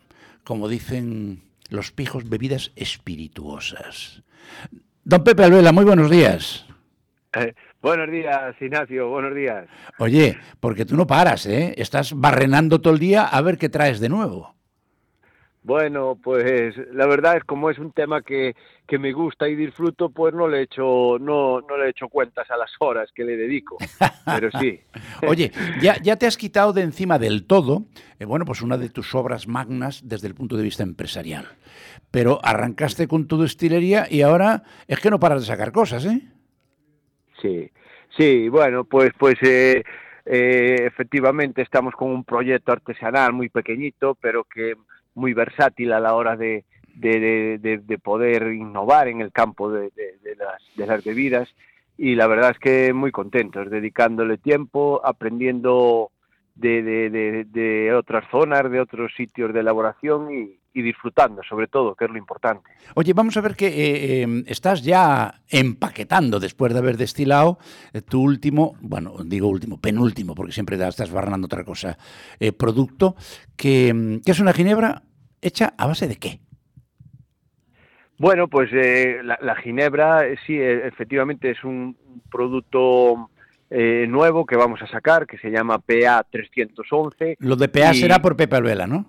[0.43, 4.21] como dicen los pijos, bebidas espirituosas.
[5.05, 6.65] Don Pepe Alvela, muy buenos días.
[7.33, 9.67] Eh, buenos días, Ignacio, buenos días.
[9.99, 11.73] Oye, porque tú no paras, ¿eh?
[11.77, 14.55] Estás barrenando todo el día a ver qué traes de nuevo.
[15.63, 18.55] Bueno, pues la verdad es como es un tema que,
[18.87, 22.57] que me gusta y disfruto, pues no le echo no no le echo cuentas a
[22.57, 23.77] las horas que le dedico.
[24.25, 24.79] Pero sí.
[25.27, 27.85] Oye, ya, ya te has quitado de encima del todo,
[28.19, 31.45] eh, bueno, pues una de tus obras magnas desde el punto de vista empresarial.
[32.09, 36.21] Pero arrancaste con tu destilería y ahora es que no paras de sacar cosas, ¿eh?
[37.41, 37.69] Sí,
[38.18, 39.84] sí, bueno, pues pues eh,
[40.26, 44.76] eh, efectivamente estamos con un proyecto artesanal muy pequeñito, pero que
[45.15, 46.63] muy versátil a la hora de,
[46.95, 49.91] de, de- de- de poder innovar en el campo de,
[50.38, 51.49] las, de las bebidas.
[51.97, 56.11] Y la verdad es que muy contentos, dedicándole tiempo, aprendiendo
[56.55, 61.95] de- de- de otras zonas, de otros sitios de elaboración y, y disfrutando sobre todo,
[61.95, 62.69] que es lo importante.
[62.95, 67.57] Oye, vamos a ver que eh, eh, estás ya empaquetando después de haber destilado
[67.93, 71.98] eh, tu último, bueno, digo último, penúltimo, porque siempre estás barranando otra cosa,
[72.39, 73.15] eh, producto,
[73.57, 75.03] que, mm, que es una ginebra
[75.41, 76.39] hecha a base de qué?
[78.18, 81.98] Bueno, pues eh, la, la ginebra sí, eh, efectivamente es un
[82.31, 83.30] producto
[83.73, 87.38] nuevo que vamos a sacar, que se llama PA 311.
[87.39, 89.06] Lo de PA y- será por Pepe Alvela, ¿no?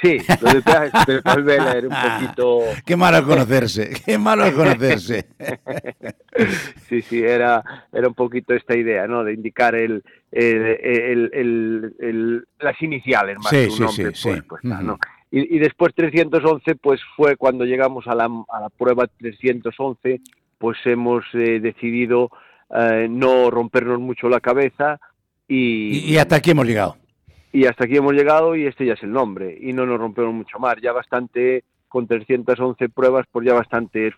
[0.00, 2.60] Sí, lo de PA es de Palvela era un poquito...
[2.86, 5.26] Qué malo conocerse, qué malo conocerse.
[6.88, 7.62] sí, sí, era,
[7.92, 9.24] era un poquito esta idea, ¿no?
[9.24, 14.28] De indicar el, el, el- el- las iniciales más Sí, que un sí, nombre, sí,
[14.32, 14.42] pues, sí.
[14.48, 14.98] pues.
[15.30, 20.20] Y, y después 311, pues fue cuando llegamos a la, a la prueba 311,
[20.58, 22.30] pues hemos eh, decidido
[22.74, 25.00] eh, no rompernos mucho la cabeza
[25.48, 26.96] y, Y, y hasta aquí hemos llegado.
[27.52, 30.32] Y hasta aquí hemos llegado y este ya es el nombre y no nos rompemos
[30.34, 30.76] mucho más.
[30.82, 34.14] Ya bastante, con 311 pruebas, pues ya bastantes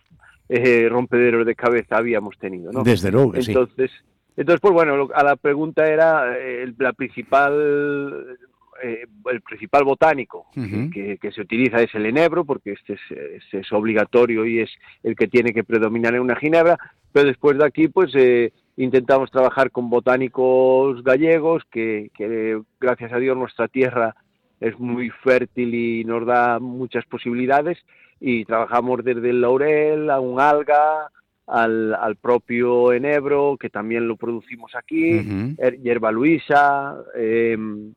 [0.49, 2.83] eh, rompederos de cabeza habíamos tenido, ¿no?
[2.83, 3.51] Desde luego que sí.
[3.51, 3.91] entonces,
[4.37, 8.37] entonces, pues bueno, lo- a la pregunta era eh, el, la principal,
[8.83, 10.89] eh, el principal botánico Ujú.
[10.91, 13.01] que, que se utiliza es el enebro, porque este es,
[13.43, 14.69] este es obligatorio y es
[15.03, 16.77] el que tiene que predominar en una ginebra,
[17.11, 23.17] pero después de aquí, pues eh, intentamos trabajar con botánicos gallegos, que, que gracias a
[23.17, 24.15] Dios nuestra tierra
[24.59, 27.77] es muy fértil y nos da muchas posibilidades,
[28.19, 31.09] y trabajamos desde el laurel a un alga,
[31.47, 37.93] al, al propio enebro, que también lo producimos aquí, hierba luisa, em,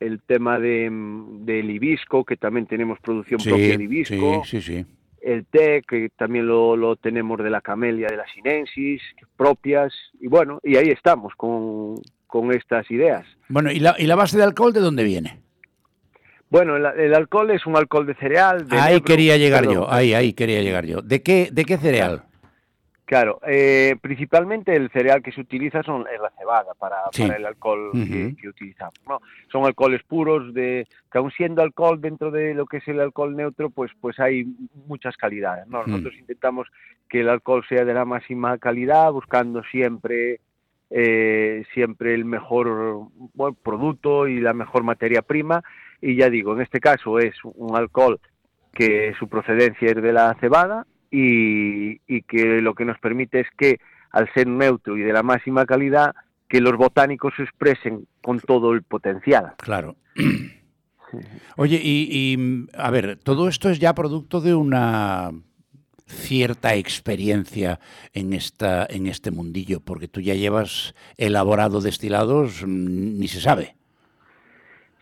[0.00, 4.60] el tema de, del hibisco, que también tenemos producción Sí, propia de hibisco, sí, sí,
[4.60, 4.86] sí.
[5.24, 9.00] El té, que también lo, lo tenemos de la camelia de la sinensis,
[9.36, 11.94] propias, y bueno, y ahí estamos con,
[12.26, 13.24] con estas ideas.
[13.48, 15.40] Bueno, ¿y la, ¿y la base de alcohol de dónde viene?
[16.50, 18.68] Bueno, el, el alcohol es un alcohol de cereal.
[18.68, 21.00] de Ahí quería llegar perdón, yo, ahí, ahí quería llegar yo.
[21.00, 22.24] ¿De qué, de qué cereal?
[23.06, 27.22] Claro, eh, principalmente el cereal que se utiliza son, es la cebada para, Sí.
[27.22, 28.94] para el alcohol que, que utilizamos.
[29.06, 29.20] ¿no?
[29.52, 33.36] Son alcoholes puros, de, que aun siendo alcohol dentro de lo que es el alcohol
[33.36, 34.46] neutro, pues, pues hay
[34.86, 35.66] muchas calidades.
[35.66, 35.84] ¿no?
[35.86, 36.68] Nosotros intentamos
[37.08, 40.40] que el alcohol sea de la máxima calidad, buscando siempre,
[40.88, 45.62] eh, siempre el mejor bueno, producto y la mejor materia prima.
[46.00, 48.18] Y ya digo, en este caso es un alcohol
[48.72, 53.46] que su procedencia es de la cebada y, y que lo que nos permite es
[53.56, 53.78] que,
[54.10, 56.14] al ser neutro y de la máxima calidad,
[56.48, 59.52] que los botánicos se expresen con todo el potencial.
[59.58, 59.96] Claro.
[61.56, 65.30] Oye, y, y, a ver, todo esto es ya producto de una
[66.06, 67.78] cierta experiencia
[68.12, 73.76] en esta en este mundillo, porque tú ya llevas elaborado destilados, mm, ni se sabe.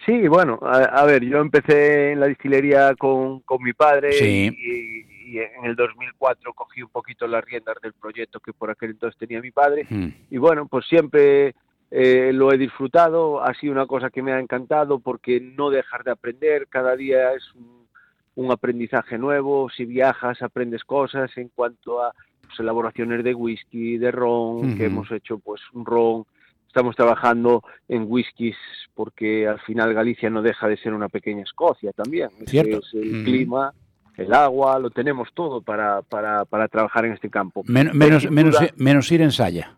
[0.04, 4.50] Sí, bueno, a, a ver, yo empecé en la distillería con, con mi padre Sí.
[4.50, 8.90] y, y en el 2004 cogí un poquito las riendas del proyecto que por aquel
[8.90, 9.86] entonces tenía mi padre.
[9.88, 10.08] Mm.
[10.30, 11.54] y bueno, pues siempre
[11.90, 16.04] eh, lo he disfrutado, ha sido una cosa que me ha encantado porque no dejas
[16.04, 17.86] de aprender, cada día es un,
[18.34, 24.10] un aprendizaje nuevo, si viajas aprendes cosas en cuanto a pues, elaboraciones de whisky, de
[24.10, 26.24] ron, que hemos hecho pues un ron,
[26.66, 28.56] estamos trabajando en whiskies
[28.94, 32.78] porque al final Galicia no deja de ser una pequeña Escocia también, Cierto.
[32.78, 33.72] es el clima,
[34.16, 37.62] el agua, lo tenemos todo para, para, para trabajar en este campo.
[37.66, 39.76] Men- menos, menos, menos ir en saya.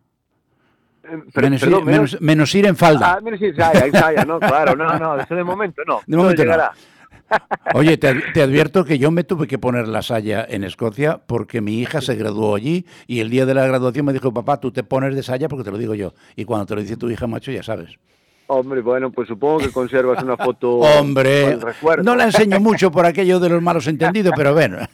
[1.04, 3.14] Eh, menos, perdón, ir, menos, menos ir en falda.
[3.14, 6.00] Ah, menos ensaya, ensaya, no, claro, no, no, eso de momento no.
[6.06, 6.54] De momento no.
[7.74, 11.60] Oye, te, te advierto que yo me tuve que poner la saya en Escocia porque
[11.60, 14.72] mi hija se graduó allí y el día de la graduación me dijo, papá, tú
[14.72, 16.12] te pones de saya porque te lo digo yo.
[16.36, 17.98] Y cuando te lo dice tu hija, macho, ya sabes.
[18.46, 21.58] Hombre, bueno, pues supongo que conservas una foto Hombre,
[22.02, 24.78] no la enseño mucho por aquello de los malos entendidos, pero bueno.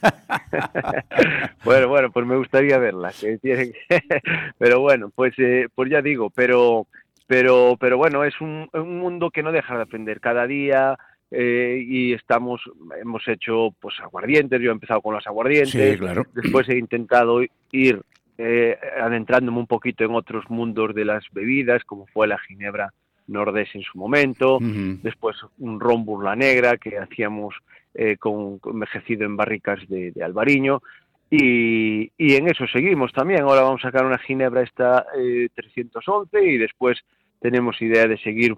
[1.62, 3.12] Bueno, bueno, pues me gustaría verla.
[4.58, 6.86] pero bueno, pues, eh, pues ya digo, pero,
[7.26, 10.96] pero, pero bueno, es un, un mundo que no deja de aprender cada día
[11.30, 12.62] eh, y estamos,
[13.00, 14.60] hemos hecho pues aguardientes.
[14.60, 15.92] Yo he empezado con los aguardientes.
[15.92, 16.24] Sí, claro.
[16.34, 18.00] Después he intentado ir
[18.38, 22.92] eh, adentrándome un poquito en otros mundos de las bebidas, como fue la ginebra
[23.30, 24.58] nordés en su momento.
[25.02, 27.54] Después un ron burla negra que hacíamos
[27.94, 30.82] eh, con, con envejecido en barricas de, de albariño.
[31.30, 33.42] Y, y en eso seguimos también.
[33.42, 36.98] Ahora vamos a sacar una ginebra esta eh, 311 y después
[37.40, 38.56] tenemos idea de seguir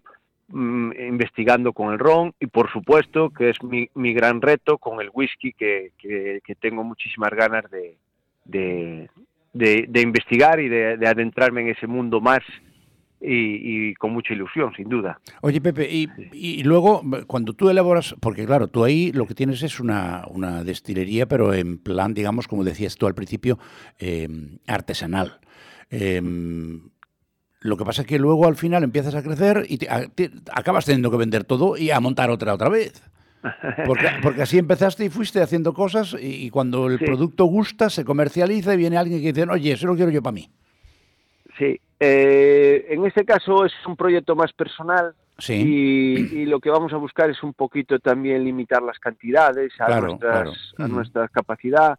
[0.48, 5.00] mm, investigando con el ron y por supuesto que es mi, mi gran reto con
[5.02, 7.96] el whisky que, que- que tengo muchísimas ganas de,
[8.46, 9.08] de,
[9.52, 12.40] de- de investigar y de adentrarme en ese mundo más
[13.22, 15.20] y, y con mucha ilusión, sin duda.
[15.42, 19.62] Oye, Pepe, y, y luego, cuando tú elaboras, porque claro, tú ahí lo que tienes
[19.62, 23.58] es una, una destilería, pero en plan, digamos, como decías tú al principio,
[23.98, 24.28] eh,
[24.66, 25.38] artesanal.
[25.90, 26.20] Eh,
[27.60, 30.30] lo que pasa es que luego al final empiezas a crecer y te- a- te-
[30.52, 33.00] acabas teniendo que vender todo y a montar otra otra vez.
[33.86, 37.04] Porque, porque así empezaste y fuiste haciendo cosas y, y cuando el Sí.
[37.04, 40.34] producto gusta, se comercializa y viene alguien que dice, oye, eso lo quiero yo para
[40.34, 40.50] mí.
[41.58, 45.54] Sí, eh, en este caso es un proyecto más personal Sí.
[45.54, 49.86] y, y lo que vamos a buscar es un poquito también limitar las cantidades a,
[49.86, 50.84] Claro, nuestras, claro.
[50.92, 51.98] a nuestra capacidad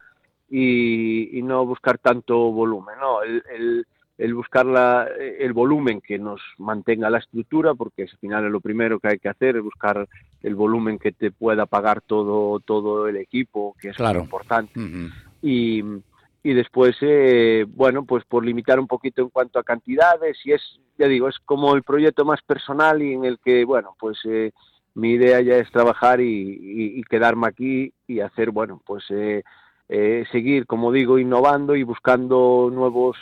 [0.49, 3.21] y, y no buscar tanto volumen, ¿no?
[3.23, 3.87] El, el-
[4.19, 5.07] el buscar la-
[5.39, 9.17] el volumen que nos mantenga la estructura, porque al final es lo primero que hay
[9.17, 10.07] que hacer, es buscar
[10.43, 14.19] el volumen que te pueda pagar todo, todo el equipo, que es Claro.
[14.19, 14.79] muy importante
[15.41, 15.83] y,
[16.43, 20.61] y después, eh, bueno, pues por limitar un poquito en cuanto a cantidades y es,
[20.97, 24.51] ya digo, es como el proyecto más personal y en el que, bueno, pues eh,
[24.93, 29.43] mi idea ya es trabajar y, quedarme aquí y hacer, bueno, pues eh,
[29.87, 33.15] eh, seguir, como digo, innovando y buscando nuevos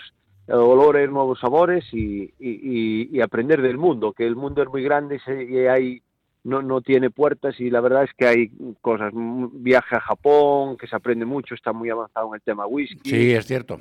[0.47, 5.21] eh, olores, nuevos sabores y, y- aprender del mundo, que el mundo es muy grande
[5.27, 6.01] y hay
[6.43, 8.51] no, no tiene puertas y la verdad es que hay
[8.81, 9.13] cosas.
[9.13, 13.09] Un Viaje a Japón, que se aprende mucho, está muy avanzado en el tema whisky.
[13.09, 13.79] Sí, es cierto.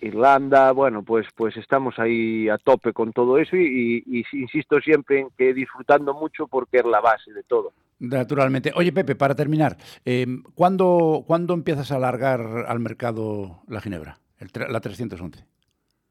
[0.00, 4.78] Irlanda, bueno, pues pues estamos ahí a tope con todo eso y, y- y insisto
[4.80, 7.72] siempre en que disfrutando mucho porque es la base de todo.
[7.98, 8.70] Naturalmente.
[8.76, 10.24] Oye, Pepe, para terminar, eh,
[10.54, 14.18] ¿cuándo, ¿cuándo empiezas a alargar al mercado la ginebra?
[14.38, 15.44] El la 311.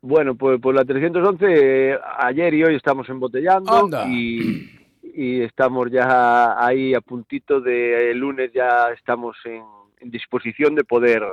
[0.01, 1.45] Bueno, pues, pues la 311,
[1.93, 4.05] eh, ayer y hoy estamos embotellando Anda.
[4.09, 4.69] y,
[5.18, 9.64] y estamos ya ahí a puntito de el lunes ya estamos en,
[9.99, 11.23] en disposición de poder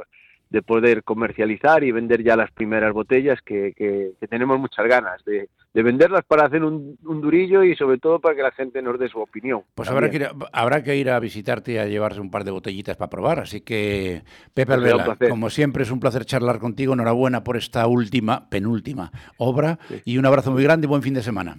[0.51, 5.25] de poder comercializar y vender ya las primeras botellas que, que- que tenemos muchas ganas
[5.25, 8.81] de, de venderlas para hacer un, un durillo y sobre todo para que la gente
[8.81, 9.63] nos dé su opinión.
[9.75, 12.45] Pues habrá que, ir a, habrá que ir a visitarte y a llevarse un par
[12.45, 13.41] de botellitas para probar.
[13.41, 16.93] Así que, Pepe Pues Alvela, como siempre es un placer charlar contigo.
[16.95, 21.23] Enhorabuena por esta última, penúltima obra y un abrazo muy grande y buen fin de
[21.23, 21.57] semana.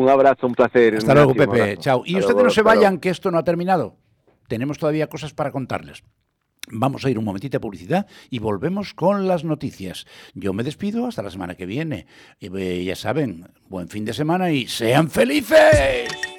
[0.00, 0.96] Un abrazo, un placer.
[0.96, 1.76] Hasta luego, Ignacio, Pepe.
[1.76, 2.02] Chao.
[2.06, 3.96] Y Hasta ustedes luego, no se vayan, que esto no ha terminado.
[4.48, 6.02] Tenemos todavía cosas para contarles.
[6.72, 10.06] Vamos a ir un momentito a publicidad y volvemos con las noticias.
[10.34, 12.06] Yo me despido hasta la semana que viene.
[12.38, 16.29] Y, eh, ya saben, buen fin de semana y sean felices.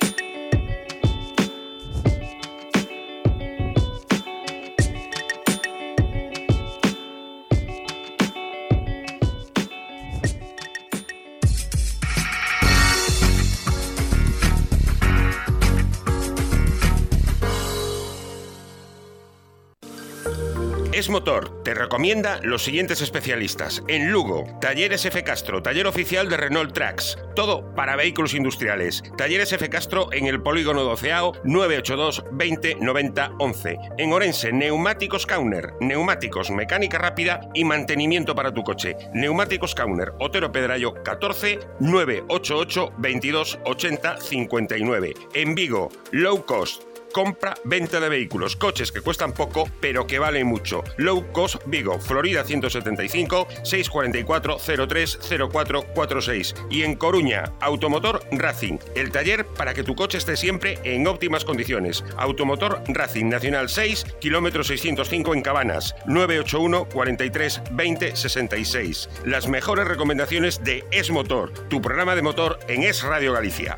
[21.02, 23.82] Es Motor te recomienda los siguientes especialistas.
[23.88, 25.24] En Lugo, Talleres F.
[25.24, 27.18] Castro, taller oficial de Renault Trax.
[27.36, 29.02] Todo para vehículos industriales.
[29.18, 29.68] Talleres F.
[29.68, 33.78] Castro en el polígono doceao 982 20 90 11.
[33.98, 35.74] En Orense, Neumáticos Kauner.
[35.80, 38.96] Neumáticos, mecánica rápida y mantenimiento para tu coche.
[39.12, 45.14] Neumáticos Kauner, Otero Pedrayo 14 988 22 80 59.
[45.34, 46.91] En Vigo, Low Cost.
[47.12, 50.84] Compra, venta de vehículos, coches que cuestan poco, pero que valen mucho.
[50.98, 54.58] Low Cost Vigo, Florida 175, 644
[54.88, 55.20] 03
[55.52, 56.56] 0446.
[56.70, 61.46] Y en Coruña, Automotor Racing, el taller para que tu coche esté siempre en óptimas
[61.46, 62.04] condiciones.
[62.18, 69.10] Automotor Racing Nacional 6, kilómetro 605 en Cabanas, 981 43 20 66.
[69.26, 73.78] Las mejores recomendaciones de Es Motor, tu programa de motor en Es Radio Galicia.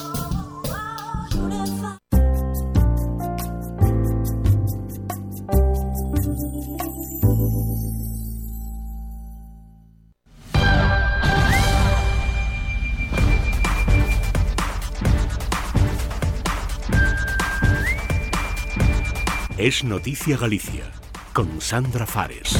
[19.71, 20.91] Es Noticia Galicia,
[21.31, 22.57] con Sandra Fares.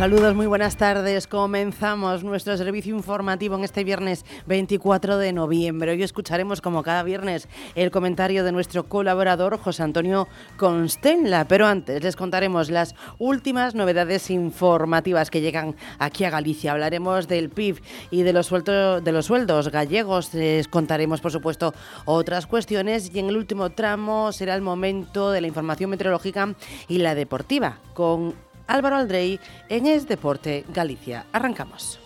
[0.00, 1.26] Saludos, muy buenas tardes.
[1.26, 5.92] Comenzamos nuestro servicio informativo en este viernes 24 de noviembre.
[5.92, 11.44] Hoy escucharemos, como cada viernes, el comentario de nuestro colaborador José Antonio Constenla.
[11.46, 16.72] Pero antes les contaremos las últimas novedades informativas que llegan aquí a Galicia.
[16.72, 20.32] Hablaremos del PIB y de los, de los sueldos gallegos.
[20.32, 21.74] Les contaremos, por supuesto,
[22.06, 23.14] otras cuestiones.
[23.14, 26.54] Y en el último tramo será el momento de la información meteorológica
[26.88, 29.38] y la deportiva con Álvaro Aldrey
[29.68, 31.26] en Es Deporte Galicia.
[31.32, 31.99] Arrancamos.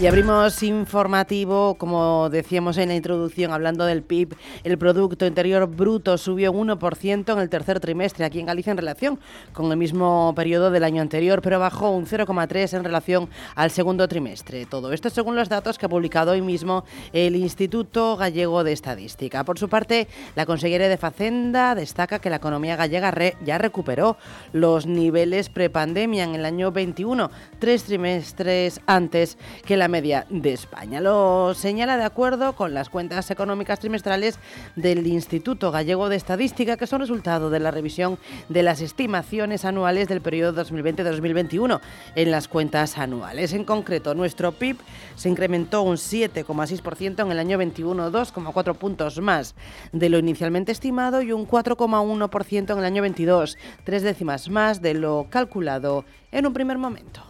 [0.00, 6.16] Y abrimos informativo, como decíamos en la introducción, hablando del PIB, el Producto Interior Bruto
[6.18, 9.18] subió un 1% en el tercer trimestre aquí en Galicia en relación
[9.52, 14.06] con el mismo periodo del año anterior, pero bajó un 0,3 en relación al segundo
[14.06, 14.66] trimestre.
[14.66, 19.42] Todo esto según los datos que ha publicado hoy mismo el Instituto Gallego de Estadística.
[19.42, 20.06] Por su parte,
[20.36, 23.12] la consellera de Facenda destaca que la economía gallega
[23.44, 24.16] ya recuperó
[24.52, 31.00] los niveles prepandemia en el año 21, tres trimestres antes que la media de España.
[31.00, 34.38] Lo señala de acuerdo con las cuentas económicas trimestrales
[34.76, 40.08] del Instituto Gallego de Estadística, que son resultado de la revisión de las estimaciones anuales
[40.08, 41.80] del periodo 2020-2021
[42.14, 43.52] en las cuentas anuales.
[43.52, 44.76] En concreto, nuestro PIB
[45.16, 49.54] se incrementó un 7,6% en el año 21, 2,4 puntos más
[49.92, 54.94] de lo inicialmente estimado y un 4,1% en el año 22, tres décimas más de
[54.94, 57.22] lo calculado en un primer momento.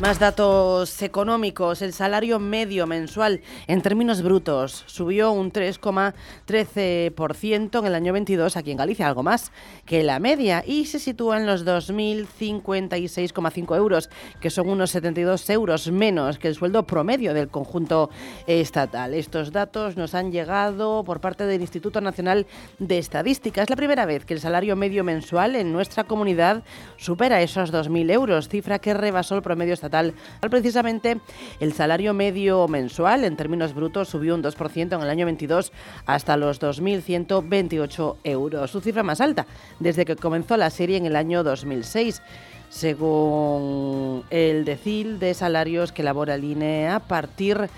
[0.00, 1.82] Más datos económicos.
[1.82, 8.70] El salario medio mensual en términos brutos subió un 3,13% en el año 22 aquí
[8.70, 9.50] en Galicia, algo más
[9.86, 14.08] que la media, y se sitúa en los 2.056,5 euros,
[14.40, 18.10] que son unos 72 euros menos que el sueldo promedio del conjunto
[18.46, 19.14] estatal.
[19.14, 22.46] Estos datos nos han llegado por parte del Instituto Nacional
[22.78, 23.64] de Estadística.
[23.64, 26.62] Es la primera vez que el salario medio mensual en nuestra comunidad
[26.98, 29.87] supera esos 2.000 euros, cifra que rebasó el promedio estatal.
[29.92, 31.20] Al precisamente
[31.60, 35.72] el salario medio mensual en términos brutos subió un 2% en el año 22
[36.06, 39.46] hasta los 2.128 euros, su cifra más alta
[39.80, 42.22] desde que comenzó la serie en el año 2006
[42.68, 47.68] según el decil de salarios que elabora el INE a partir de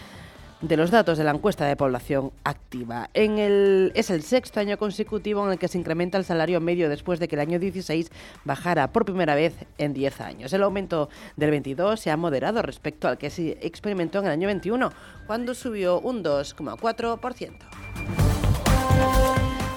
[0.69, 3.09] los datos de la encuesta de población activa.
[3.15, 6.89] En el, es el sexto año consecutivo en el que se incrementa el salario medio
[6.89, 8.11] después de que el año 16
[8.45, 10.53] bajara por primera vez en 10 años.
[10.53, 14.47] El aumento del 22 se ha moderado respecto al que se experimentó en el año
[14.49, 14.93] 21,
[15.27, 17.80] cuando subió un 2,4%.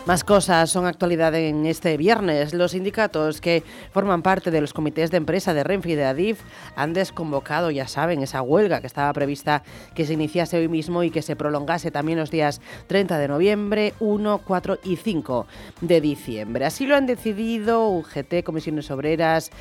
[0.05, 2.53] Más cosas son actualidad en este viernes.
[2.53, 3.63] Los sindicatos que
[3.93, 6.41] forman parte de los comités de empresa de Renfe y de Adif
[6.75, 9.63] han desconvocado, ya saben, esa huelga que estaba prevista
[9.95, 13.93] que se iniciase hoy mismo y que se prolongase también los días 30 de noviembre,
[14.01, 15.47] 1, 4 y 5
[15.79, 16.65] de diciembre.
[16.65, 19.51] Así lo han decidido UGT, Comisiones Obreras,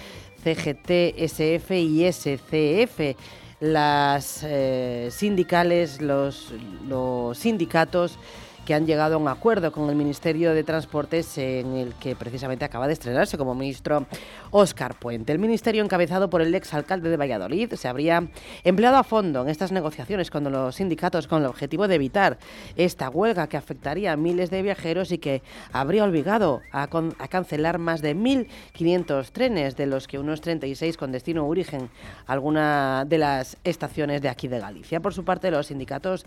[0.43, 3.16] CGT, SF y SCF
[3.60, 6.52] las eh, sindicales, los,
[6.89, 8.19] los sindicatos
[8.66, 12.64] que han llegado a un acuerdo con el Ministerio de Transportes en el que precisamente
[12.64, 14.06] acaba de estrenarse como ministro
[14.51, 15.32] Óscar Puente.
[15.32, 18.28] El ministerio encabezado por el exalcalde de Valladolid se habría
[18.64, 22.39] empleado a fondo en estas negociaciones con los sindicatos con el objetivo de evitar
[22.76, 26.89] esta huelga que afectaría a miles de viajeros y que habría obligado a,
[27.28, 31.90] cancelar más de 1.500 trenes, de los que unos 36 con destino origen
[32.26, 35.01] alguna de las estaciones de aquí de Galicia.
[35.01, 36.26] Por su parte, los sindicatos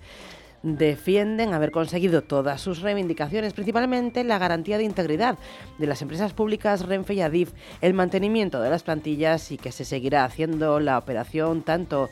[0.65, 5.37] defienden haber conseguido todas sus reivindicaciones, principalmente la garantía de integridad
[5.77, 7.51] de las empresas públicas Renfe y Adif,
[7.81, 12.09] el mantenimiento de las plantillas y que se seguirá haciendo la operación tanto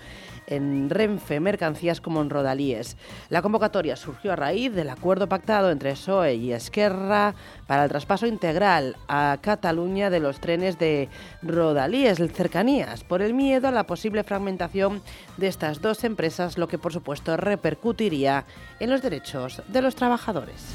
[0.56, 2.98] en Renfe Mercancías como en Rodalíes.
[3.30, 7.36] La convocatoria surgió a raíz del acuerdo pactado entre PSOE y Esquerra
[7.68, 11.10] para el traspaso integral a Cataluña de los trenes de
[11.42, 15.02] Rodalíes, cercanías, por el miedo a la posible fragmentación
[15.38, 18.46] de estas dos empresas, lo que por supuesto repercutiría
[18.80, 20.74] en los derechos de los trabajadores.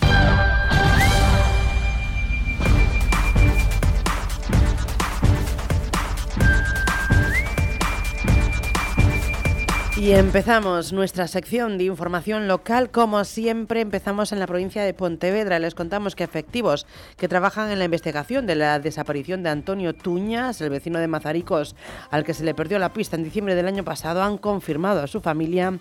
[9.98, 12.88] Y empezamos nuestra sección de información local.
[12.92, 15.58] Como siempre, empezamos en la provincia de Pontevedra.
[15.58, 20.60] Les contamos que efectivos que trabajan en la investigación de la desaparición de Antonio Tuñas,
[20.60, 21.74] el vecino de Mazaricos,
[22.12, 25.08] al que se le perdió la pista en diciembre del año pasado, han confirmado a
[25.08, 25.80] su familia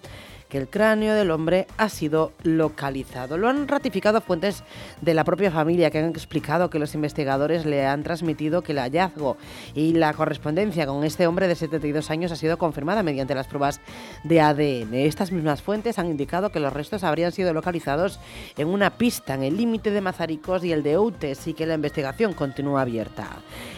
[0.50, 3.38] que el cráneo del hombre ha sido localizado.
[3.38, 4.64] Lo han ratificado fuentes
[5.02, 8.80] de la propia familia que han explicado que los investigadores le han transmitido que el
[8.80, 9.38] hallazgo
[9.76, 13.82] y la correspondencia con este hombre de 72 años ha sido confirmada mediante las pruebas
[14.24, 14.94] de ADN.
[14.94, 18.20] Estas mismas fuentes han indicado que los restos habrían sido localizados
[18.58, 21.76] en una pista en el límite de Mazaricos y el de Outes y que la
[21.76, 23.28] investigación continúa abierta.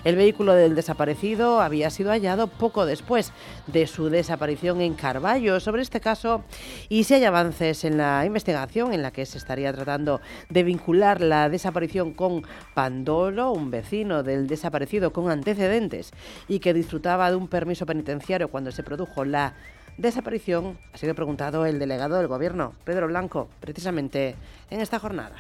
[0.04, 3.32] El vehículo del desaparecido había sido hallado poco después
[3.68, 5.60] de su desaparición en Carballo.
[5.60, 6.44] Sobre este caso
[6.90, 11.22] y si hay avances en la investigación en la que se estaría tratando de vincular
[11.22, 16.12] la desaparición con Pandolo, un vecino del desaparecido con antecedentes
[16.48, 19.54] y que disfrutaba de un permiso penitenciario cuando se produjo la
[19.98, 24.36] desaparición, ha sido preguntado el delegado del gobierno, Pedro Blanco, precisamente
[24.70, 25.36] en esta jornada.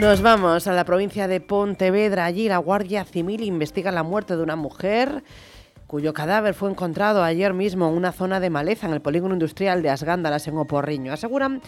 [0.00, 2.24] Nos vamos a la provincia de Pontevedra.
[2.24, 5.22] Allí la Guardia Civil investiga la muerte de una mujer
[5.90, 9.82] cuyo cadáver fue encontrado ayer mismo en una zona de maleza en el polígono industrial
[9.82, 11.12] de Asgándalas en Oporriño.
[11.12, 11.60] Aseguran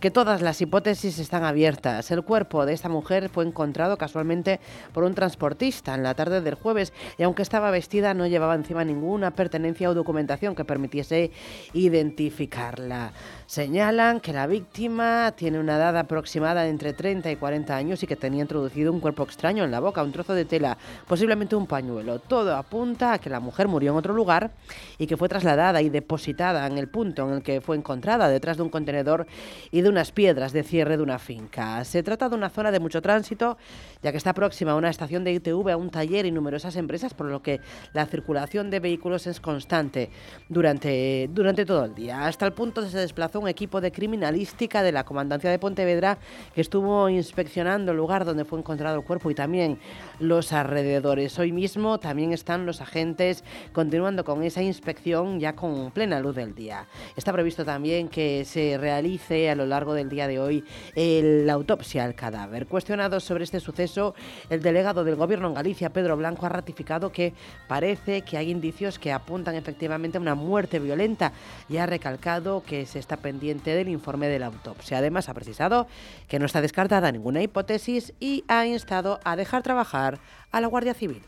[0.00, 2.10] que todas las hipótesis están abiertas.
[2.10, 4.58] El cuerpo de esta mujer fue encontrado casualmente
[4.92, 8.84] por un transportista en la tarde del jueves y aunque estaba vestida no llevaba encima
[8.84, 11.30] ninguna pertenencia o documentación que permitiese
[11.72, 13.12] identificarla.
[13.48, 18.06] Señalan que la víctima tiene una edad aproximada de entre 30 y 40 años y
[18.06, 20.76] que tenía introducido un cuerpo extraño en la boca, un trozo de tela,
[21.06, 22.18] posiblemente un pañuelo.
[22.18, 24.50] Todo apunta a que la mujer murió en otro lugar
[24.98, 28.58] y que fue trasladada y depositada en el punto en el que fue encontrada, detrás
[28.58, 29.26] de un contenedor
[29.70, 31.82] y de unas piedras de cierre de una finca.
[31.86, 33.56] Se trata de una zona de mucho tránsito,
[34.02, 37.14] ya que está próxima a una estación de ITV, a un taller y numerosas empresas,
[37.14, 37.62] por lo que
[37.94, 40.10] la circulación de vehículos es constante
[40.50, 42.26] durante, durante todo el día.
[42.26, 46.18] Hasta el punto se desplazó un equipo de criminalística de la Comandancia de Pontevedra
[46.54, 49.78] que estuvo inspeccionando el lugar donde fue encontrado el cuerpo y también
[50.18, 51.38] los alrededores.
[51.38, 56.54] Hoy mismo también están los agentes continuando con esa inspección ya con plena luz del
[56.54, 56.86] día.
[57.16, 61.54] Está previsto también que se realice a lo largo del día de hoy el- la
[61.54, 62.66] autopsia al cadáver.
[62.66, 64.14] Cuestionado sobre este suceso,
[64.50, 67.32] el delegado del Gobierno en Galicia, Pedro Blanco, ha ratificado que
[67.66, 71.32] parece que hay indicios que apuntan efectivamente a una muerte violenta
[71.68, 74.98] y ha recalcado que se está pendiente del informe de la autopsia.
[74.98, 75.86] Además, ha precisado
[76.28, 80.18] que no está descartada ninguna hipótesis y ha instado a dejar trabajar
[80.50, 81.20] a la Guardia Civil.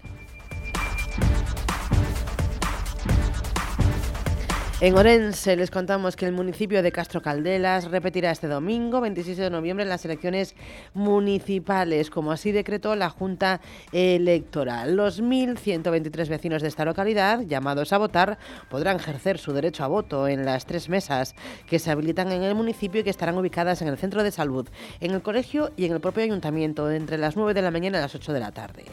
[4.82, 9.50] En Orense les contamos que el municipio de Castro Caldelas repetirá este domingo, 26 de
[9.50, 10.54] noviembre, las elecciones
[10.94, 13.60] municipales, como así decretó la Junta
[13.92, 14.96] Electoral.
[14.96, 18.38] Los 1.123 vecinos de esta localidad, llamados a votar,
[18.70, 21.34] podrán ejercer su derecho a voto en las tres mesas
[21.66, 24.66] que se habilitan en el municipio y que estarán ubicadas en el centro de salud,
[25.00, 28.00] en el colegio y en el propio ayuntamiento, entre las 9 de la mañana y
[28.00, 28.86] las 8 de la tarde.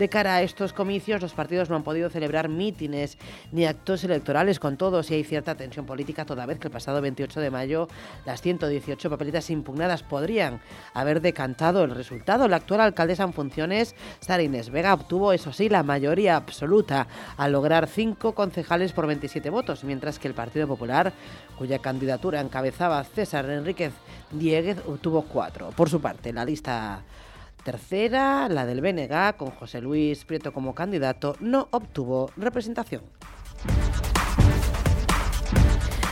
[0.00, 3.18] De cara a estos comicios, los partidos no han podido celebrar mítines
[3.52, 7.00] ni actos electorales con todos y hay cierta tensión política toda vez que el pasado
[7.00, 7.88] 28 de mayo
[8.24, 10.60] las 118 papeletas impugnadas podrían
[10.94, 12.48] haber decantado el resultado.
[12.48, 17.06] La actual alcaldesa en funciones, Sara Inés Vega, obtuvo, eso sí, la mayoría absoluta
[17.36, 21.12] al lograr cinco concejales por 27 votos, mientras que el Partido Popular,
[21.56, 23.92] cuya candidatura encabezaba César Enríquez
[24.30, 25.70] Dieguez, obtuvo cuatro.
[25.70, 27.02] Por su parte, la lista
[27.64, 33.02] tercera, la del BNG, con José Luis Prieto como candidato, no obtuvo representación.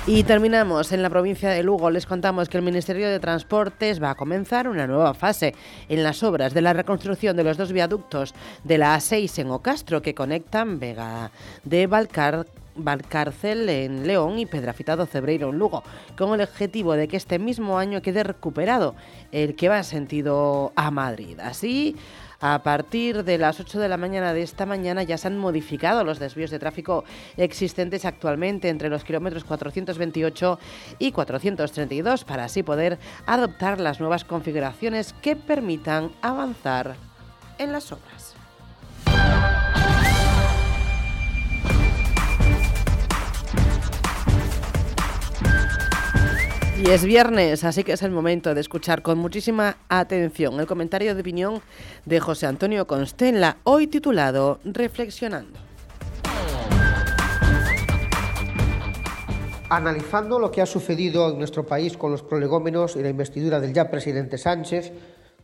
[0.08, 1.90] Y terminamos en la provincia de Lugo.
[1.90, 5.52] Les contamos que el Ministerio de Transportes va a comenzar una nueva fase
[5.88, 10.02] en las obras de la reconstrucción de los dos viaductos de la A6 en Ocastro
[10.02, 11.32] que conectan Vega
[11.64, 12.46] de Balcar
[12.76, 15.82] Valcárcel en León y Pedrafitado Cebreiro en Lugo,
[16.16, 18.94] con el objetivo de que este mismo año quede recuperado
[19.32, 21.40] el que va en sentido a Madrid.
[21.40, 21.96] Así,
[22.40, 26.04] a partir de las 8 de la mañana de esta mañana ya se han modificado
[26.04, 27.04] los desvíos de tráfico
[27.36, 30.58] existentes actualmente entre los kilómetros 428
[30.98, 36.96] y 432 para así poder adoptar las nuevas configuraciones que permitan avanzar
[37.58, 38.15] en las obras.
[46.78, 51.14] Y es viernes, así que es el momento de escuchar con muchísima atención el comentario
[51.14, 51.62] de opinión
[52.04, 55.58] de José Antonio Constella, hoy titulado Reflexionando.
[59.70, 63.72] Analizando lo que ha sucedido en nuestro país con los prolegómenos y la investidura del
[63.72, 64.92] ya presidente Sánchez,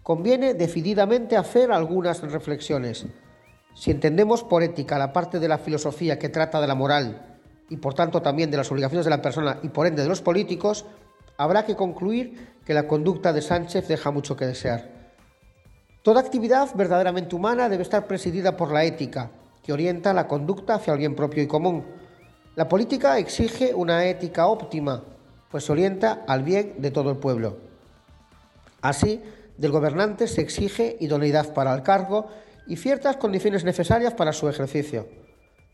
[0.03, 3.07] conviene decididamente hacer algunas reflexiones.
[3.75, 7.39] Si entendemos por ética la parte de la filosofía que trata de la moral
[7.71, 10.21] y por tanto también de las obligaciones de la persona y por ende de los
[10.21, 10.85] políticos,
[11.43, 14.89] habrá que concluir que la conducta de Sánchez deja mucho que desear.
[16.03, 19.31] Toda actividad verdaderamente humana debe estar presidida por la ética,
[19.63, 21.85] que orienta la conducta hacia el bien propio y común.
[22.57, 25.05] La política exige una ética óptima,
[25.51, 27.59] pues orienta al bien de todo el pueblo.
[28.81, 29.23] Así,
[29.57, 32.27] del gobernante se exige idoneidad para el cargo
[32.67, 35.09] y ciertas condiciones necesarias para su ejercicio.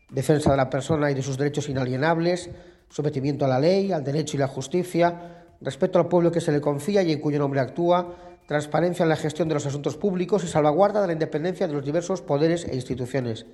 [0.09, 2.49] Defensa de la persona y de sus derechos inalienables,
[2.89, 6.61] sometimiento a la ley, al derecho y la justicia, respeto al pueblo que se le
[6.61, 8.15] confía y en cuyo nombre actúa,
[8.47, 11.85] transparencia en la gestión de los asuntos públicos y salvaguarda de la independencia de los
[11.85, 13.45] diversos poderes e instituciones.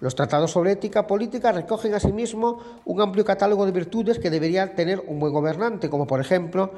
[0.00, 5.02] Los tratados sobre ética política recogen asimismo un amplio catálogo de virtudes que debería tener
[5.06, 6.70] un buen gobernante, como por ejemplo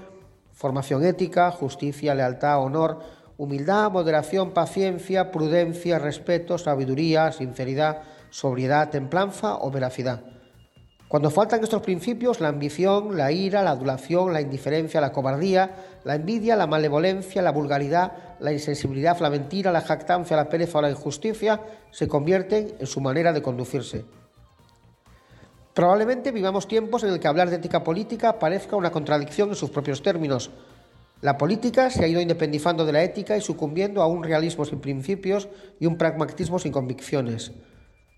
[0.52, 3.00] formación ética, justicia, lealtad, honor,
[3.36, 10.31] humildad, moderación, paciencia, prudencia, respeto, sabiduría, sinceridad, sobriedad, templanza o veracidad.
[11.12, 16.14] Cuando faltan estos principios, la ambición, la ira, la adulación, la indiferencia, la cobardía, la
[16.14, 20.88] envidia, la malevolencia, la vulgaridad, la insensibilidad, la mentira, la jactancia, la pereza o la
[20.88, 21.60] injusticia
[21.90, 24.06] se convierten en su manera de conducirse.
[25.74, 29.68] Probablemente vivamos tiempos en el que hablar de ética política parezca una contradicción en sus
[29.68, 30.50] propios términos.
[31.20, 34.80] La política se ha ido independizando de la ética y sucumbiendo a un realismo sin
[34.80, 37.52] principios y un pragmatismo sin convicciones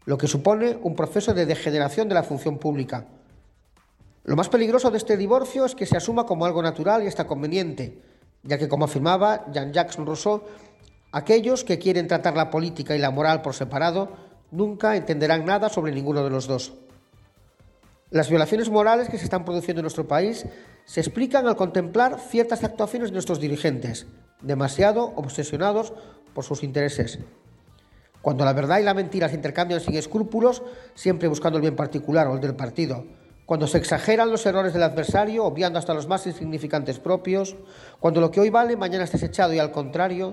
[0.05, 3.07] lo que supone un proceso de degeneración de la función pública.
[4.25, 7.27] Lo más peligroso de este divorcio es que se asuma como algo natural y hasta
[7.27, 8.01] conveniente,
[8.43, 10.43] ya que, como afirmaba Jean-Jacques Rousseau,
[11.13, 14.17] aquellos que quieren tratar la política y la moral por separado
[14.51, 16.75] nunca entenderán nada sobre ninguno de los dos.
[18.11, 20.47] Las violaciones morales que se están produciendo en nuestro país
[20.85, 24.07] se explican al contemplar ciertas actuaciones de nuestros dirigentes,
[24.41, 25.93] demasiado obsesionados
[26.33, 27.19] por sus intereses.
[28.25, 30.63] Cuando la verdad y la mentira se intercambian sin escrúpulos,
[30.95, 33.05] siempre buscando el bien particular o el del partido.
[33.45, 37.55] Cuando se exageran los errores del adversario, obviando hasta los más insignificantes propios.
[38.01, 40.33] Cuando lo que hoy vale, mañana es desechado y al contrario.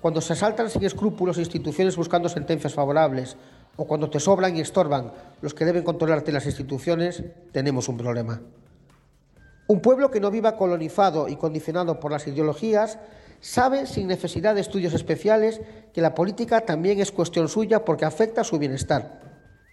[0.00, 3.36] Cuando se asaltan sin escrúpulos instituciones buscando sentencias favorables.
[3.74, 8.40] O cuando te sobran y estorban los que deben controlarte las instituciones, tenemos un problema.
[9.66, 13.00] Un pueblo que no viva colonizado y condicionado por las ideologías
[13.42, 15.60] sabe, sin necesidad de estudios especiales,
[15.92, 19.20] que la política también es cuestión suya porque afecta a su bienestar.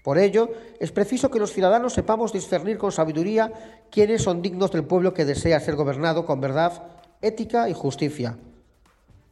[0.04, 4.86] Por ello, es preciso que los ciudadanos sepamos discernir con sabiduría quiénes son dignos del
[4.86, 6.84] pueblo que desea ser gobernado con verdad,
[7.22, 8.38] ética y justicia.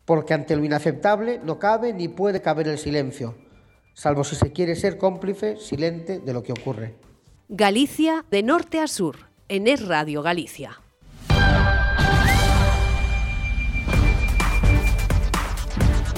[0.06, 3.36] Porque ante lo inaceptable no cabe ni puede caber el silencio,
[3.94, 6.96] salvo si se quiere ser cómplice, silente de lo que ocurre.
[7.50, 9.18] Galicia de norte a sur,
[9.50, 10.82] en Es Radio Galicia.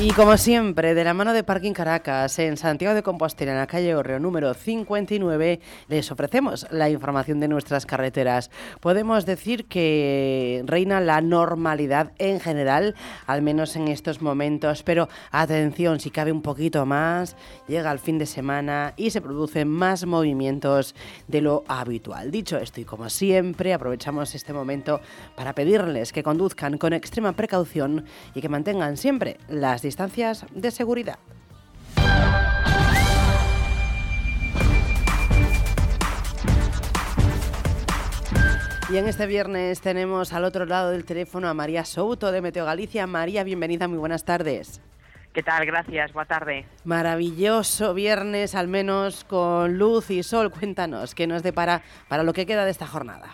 [0.01, 3.67] Y como siempre, de la mano de Parking Caracas, en Santiago de Compostela, en la
[3.67, 5.59] calle Orreo número 59,
[5.89, 8.49] les ofrecemos la información de nuestras carreteras.
[8.79, 12.95] Podemos decir que reina la normalidad en general,
[13.27, 17.35] al menos en estos momentos, pero atención, si cabe un poquito más,
[17.67, 20.95] llega el fin de semana y se producen más movimientos
[21.27, 22.31] de lo habitual.
[22.31, 25.01] Dicho esto, y como siempre, aprovechamos este momento
[25.35, 31.19] para pedirles que conduzcan con extrema precaución y que mantengan siempre las distancias de seguridad.
[38.91, 42.65] Y en este viernes tenemos al otro lado del teléfono a María Souto de Meteo
[42.65, 43.05] Galicia.
[43.05, 44.81] María, bienvenida, muy buenas tardes.
[45.31, 45.63] ¿Qué tal?
[45.67, 46.65] Gracias, buena tarde.
[46.85, 50.49] Maravilloso viernes, al menos con luz y sol.
[50.49, 53.29] Cuéntanos, ¿qué nos depara para lo que queda de esta jornada?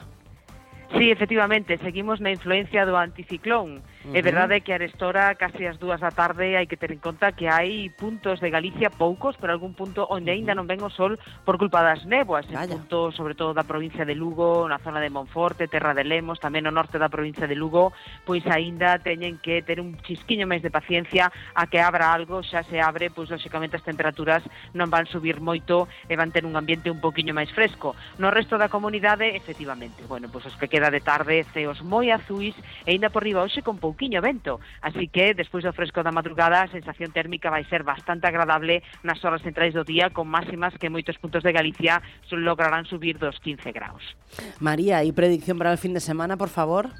[0.97, 3.81] Sí, efectivamente, seguimos na influencia do anticiclón.
[4.13, 7.49] É verdade que arestora casi as dúas da tarde hai que ter en conta que
[7.49, 11.57] hai puntos de Galicia poucos, pero algún punto onde aínda non ven o sol por
[11.57, 15.65] culpa das néboas, en puntos sobre todo da provincia de Lugo, na zona de Monforte,
[15.65, 17.97] Terra de Lemos, tamén no norte da provincia de Lugo,
[18.29, 22.61] pois aínda teñen que ter un chisquiño máis de paciencia a que abra algo, xa
[22.61, 24.45] se abre, pois lóxicamente as temperaturas
[24.77, 27.97] non van subir moito e van ter un ambiente un poquinho máis fresco.
[28.21, 32.53] No resto da comunidade, efectivamente, bueno, pois os que queda de tarde, ceos moi azuis
[32.85, 34.59] e aínda por riba hoxe con pouco pouquiño vento.
[34.81, 39.23] Así que, despois do fresco da madrugada, a sensación térmica vai ser bastante agradable nas
[39.23, 42.03] horas centrais do día, con máximas que moitos puntos de Galicia
[42.35, 44.03] lograrán subir dos 15 graus.
[44.59, 46.91] María, ¿y predicción para el fin de semana, por favor?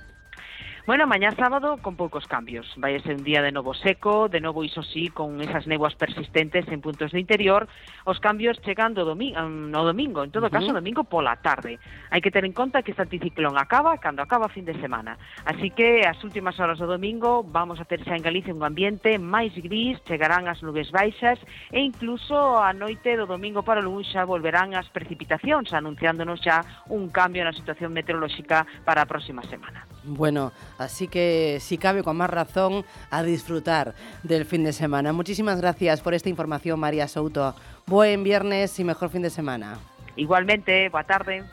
[0.85, 2.69] Bueno, mañá sábado con poucos cambios.
[2.77, 6.69] Vai ser un día de novo seco, de novo iso sí, con esas neguas persistentes
[6.69, 7.65] en puntos do interior,
[8.05, 10.85] os cambios chegando domi mm, no domingo, en todo caso uh -huh.
[10.85, 11.81] domingo pola tarde.
[12.13, 15.17] Hai que ter en conta que este anticiclón acaba cando acaba fin de semana.
[15.49, 19.17] Así que as últimas horas do domingo vamos a ter xa en Galicia un ambiente
[19.17, 21.41] máis gris, chegarán as nubes baixas
[21.73, 26.61] e incluso a noite do domingo para o lunes xa volverán as precipitacións anunciándonos xa
[26.93, 29.94] un cambio na situación meteorolóxica para a próxima semana.
[30.05, 35.13] Bueno, así que si cabe con más razón a disfrutar del fin de semana.
[35.13, 37.55] Muchísimas gracias por esta información, María Souto.
[37.87, 39.79] Buen viernes y mejor fin de semana.
[40.15, 41.43] Igualmente, boa tarde.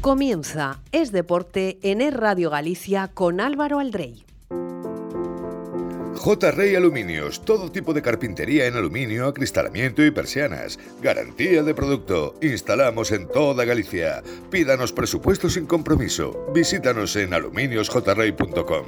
[0.00, 4.24] Comienza Es Deporte en Es Radio Galicia con Álvaro Aldrey.
[6.22, 6.52] J.
[6.52, 10.78] Rey Aluminios, todo tipo de carpintería en aluminio, acristalamiento y persianas.
[11.02, 12.36] Garantía de producto.
[12.40, 14.22] Instalamos en toda Galicia.
[14.48, 16.46] Pídanos presupuesto sin compromiso.
[16.54, 18.84] Visítanos en aluminiosjrey.com.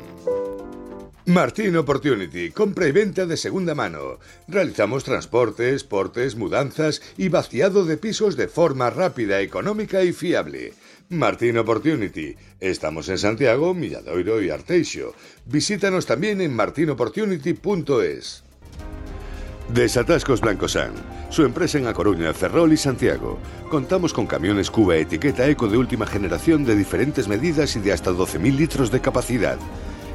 [1.27, 4.21] Martín Opportunity, compra y venta de segunda mano.
[4.47, 10.75] Realizamos transportes, portes, mudanzas y vaciado de pisos de forma rápida, económica y fiable.
[11.19, 12.37] Martín Opportunity.
[12.61, 15.15] Estamos en Santiago, Milladoiro y Arteixo.
[15.47, 18.45] Visítanos también en martinopportunity.es.
[19.69, 20.93] Desatascos Blancosan,
[21.31, 23.39] su empresa en A Coruña, Ferrol y Santiago.
[23.71, 28.11] Contamos con camiones Cuba etiqueta eco de última generación de diferentes medidas y de hasta
[28.11, 29.59] 12.000 litros de capacidad.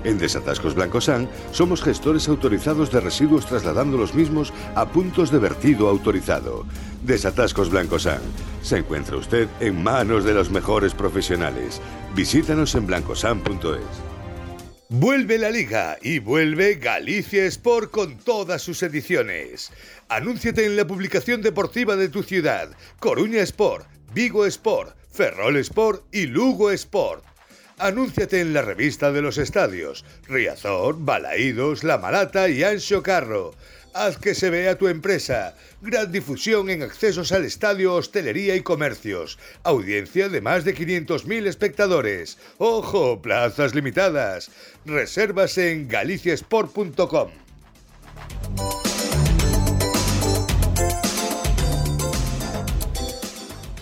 [0.04, 5.90] En Desatascos Blancosan somos gestores autorizados de residuos trasladando los mismos a puntos de vertido
[5.90, 6.66] autorizado.
[7.04, 8.22] Desatascos Blancosan.
[8.62, 11.82] Se encuentra usted en manos de los mejores profesionales.
[12.16, 14.10] Visítanos en blancosan.es.
[14.92, 19.72] Vuelve la liga y vuelve Galicia Sport con todas sus ediciones.
[20.08, 22.72] Anúnciate en la publicación deportiva de tu ciudad.
[23.00, 23.86] Coruña Sport,
[24.16, 27.29] Vigo Sport, Ferrol Sport y Lugo Sport.
[27.80, 33.56] Anúnciate en la revista de los estadios, Riazor, Balaídos, La Malata y Anxo Carro.
[33.94, 35.56] Haz que se vea tu empresa.
[35.82, 39.40] Gran difusión en accesos al estadio, hostelería y comercios.
[39.64, 42.38] Audiencia de más de 500.000 espectadores.
[42.58, 43.22] ¡Ojo!
[43.22, 44.52] Plazas limitadas.
[44.86, 47.30] Reservas en galiciasport.com.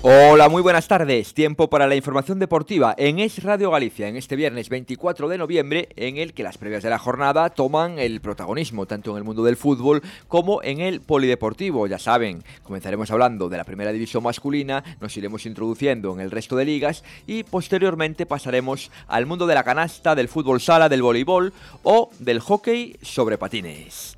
[0.03, 1.33] Hola, muy buenas tardes.
[1.33, 5.89] Tiempo para la información deportiva en Es Radio Galicia en este viernes 24 de noviembre,
[5.95, 9.43] en el que las previas de la jornada toman el protagonismo tanto en el mundo
[9.43, 11.87] del fútbol como en el polideportivo.
[11.87, 16.55] Ya saben, comenzaremos hablando de la primera división masculina, nos iremos introduciendo en el resto
[16.55, 21.53] de ligas y posteriormente pasaremos al mundo de la canasta, del fútbol sala, del voleibol
[21.81, 24.15] o del hockey sobre patines.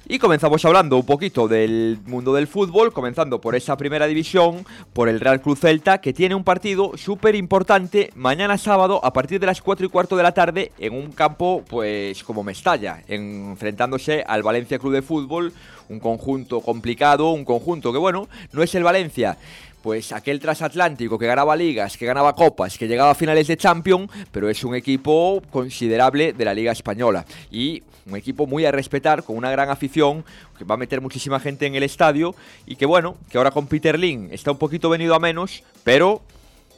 [0.05, 5.07] Y comenzamos hablando un poquito del mundo del fútbol, comenzando por esa primera división, por
[5.07, 9.45] el Real Cruz Celta, que tiene un partido súper importante mañana sábado a partir de
[9.45, 14.43] las 4 y cuarto de la tarde en un campo, pues como Mestalla, enfrentándose al
[14.43, 15.53] Valencia Club de Fútbol,
[15.87, 19.37] un conjunto complicado, un conjunto que, bueno, no es el Valencia
[19.83, 24.09] pues aquel transatlántico que ganaba ligas, que ganaba copas, que llegaba a finales de Champions,
[24.31, 29.23] pero es un equipo considerable de la Liga Española y un equipo muy a respetar,
[29.23, 30.23] con una gran afición,
[30.57, 32.33] que va a meter muchísima gente en el estadio
[32.65, 36.21] y que bueno, que ahora con Peter Lin está un poquito venido a menos, pero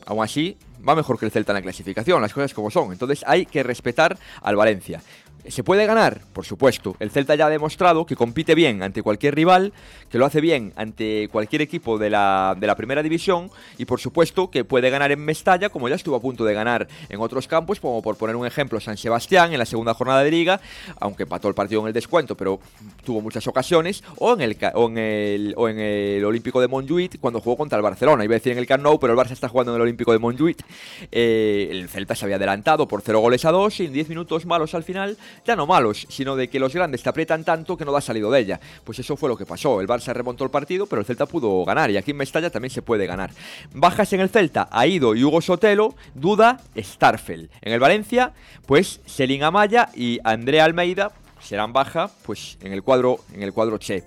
[0.07, 0.57] aún así
[0.87, 2.91] va mejor que el Celta en la clasificación, las cosas como son.
[2.91, 5.01] Entonces hay que respetar al Valencia.
[5.47, 6.21] ¿Se puede ganar?
[6.33, 6.95] Por supuesto.
[6.99, 9.73] El Celta ya ha demostrado que compite bien ante cualquier rival,
[10.09, 13.99] que lo hace bien ante cualquier equipo de la, de la primera división y por
[13.99, 17.47] supuesto que puede ganar en Mestalla, como ya estuvo a punto de ganar en otros
[17.47, 20.61] campos, como por poner un ejemplo San Sebastián en la segunda jornada de liga,
[20.99, 22.59] aunque empató el partido en el descuento, pero
[23.03, 27.19] tuvo muchas ocasiones, o en el, o en el, o en el Olímpico de Montjuïc
[27.19, 28.23] cuando jugó contra el Barcelona.
[28.23, 30.19] Iba a decir en el Camp pero el Barça está jugando en el Olímpico de
[30.19, 30.63] Montjuïc.
[31.11, 34.45] Eh, el Celta se había adelantado por 0 goles a 2 y en 10 minutos
[34.45, 37.85] malos al final, ya no malos, sino de que los grandes te aprietan tanto que
[37.85, 38.59] no da salido de ella.
[38.83, 39.81] Pues eso fue lo que pasó.
[39.81, 42.71] El Barça remontó el partido, pero el Celta pudo ganar y aquí en Mestalla también
[42.71, 43.31] se puede ganar.
[43.73, 47.49] Bajas en el Celta, Aido y Hugo Sotelo, Duda, Starfel.
[47.61, 48.33] En el Valencia,
[48.65, 53.77] pues Selin Amaya y Andrea Almeida serán baja pues en el cuadro en el cuadro
[53.77, 54.03] Che.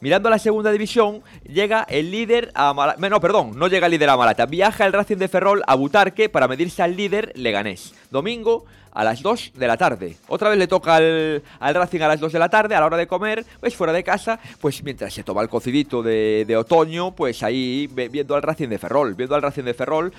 [0.00, 3.06] Mirando a la segunda división, llega el líder a Malata.
[3.06, 4.46] No, perdón, no llega el líder a Malata.
[4.46, 7.92] Viaja el Racing de Ferrol a Butarque para medirse al líder Leganés.
[8.10, 10.16] Domingo a las 2 de la tarde.
[10.28, 12.86] Otra vez le toca al, al Racing a las 2 de la tarde, a la
[12.86, 16.56] hora de comer, pues fuera de casa, pues mientras se toma el cocidito de, de
[16.56, 20.12] otoño, pues ahí viendo al Racing de Ferrol, viendo al Racing de Ferrol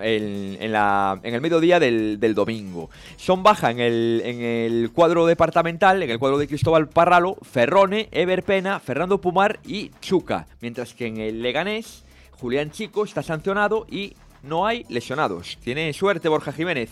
[0.00, 2.90] en, en la, en el mediodía del, del domingo.
[3.16, 8.08] Son baja en el, en el cuadro departamental, en el cuadro de Cristóbal Parralo, Ferrone,
[8.12, 13.86] Ever Pena, Fernando Pumar y Chuca, mientras que en el Leganés, Julián Chico está sancionado
[13.90, 15.58] y no hay lesionados.
[15.62, 16.90] Tiene suerte Borja Jiménez.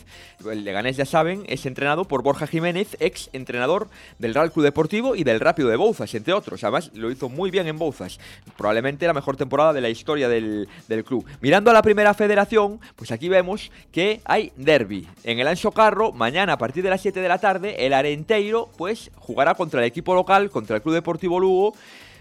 [0.51, 3.89] El Leganés, ya saben, es entrenado por Borja Jiménez, ex entrenador
[4.19, 6.63] del Real Club Deportivo y del Rápido de Bouzas, entre otros.
[6.65, 8.19] Además, lo hizo muy bien en Bouzas.
[8.57, 11.25] Probablemente la mejor temporada de la historia del, del club.
[11.41, 15.09] Mirando a la primera federación, pues aquí vemos que hay derby.
[15.25, 18.69] En el Anso Carro, mañana a partir de las 7 de la tarde, el Arenteiro,
[18.77, 21.75] pues jugará contra el equipo local, contra el Club Deportivo Lugo.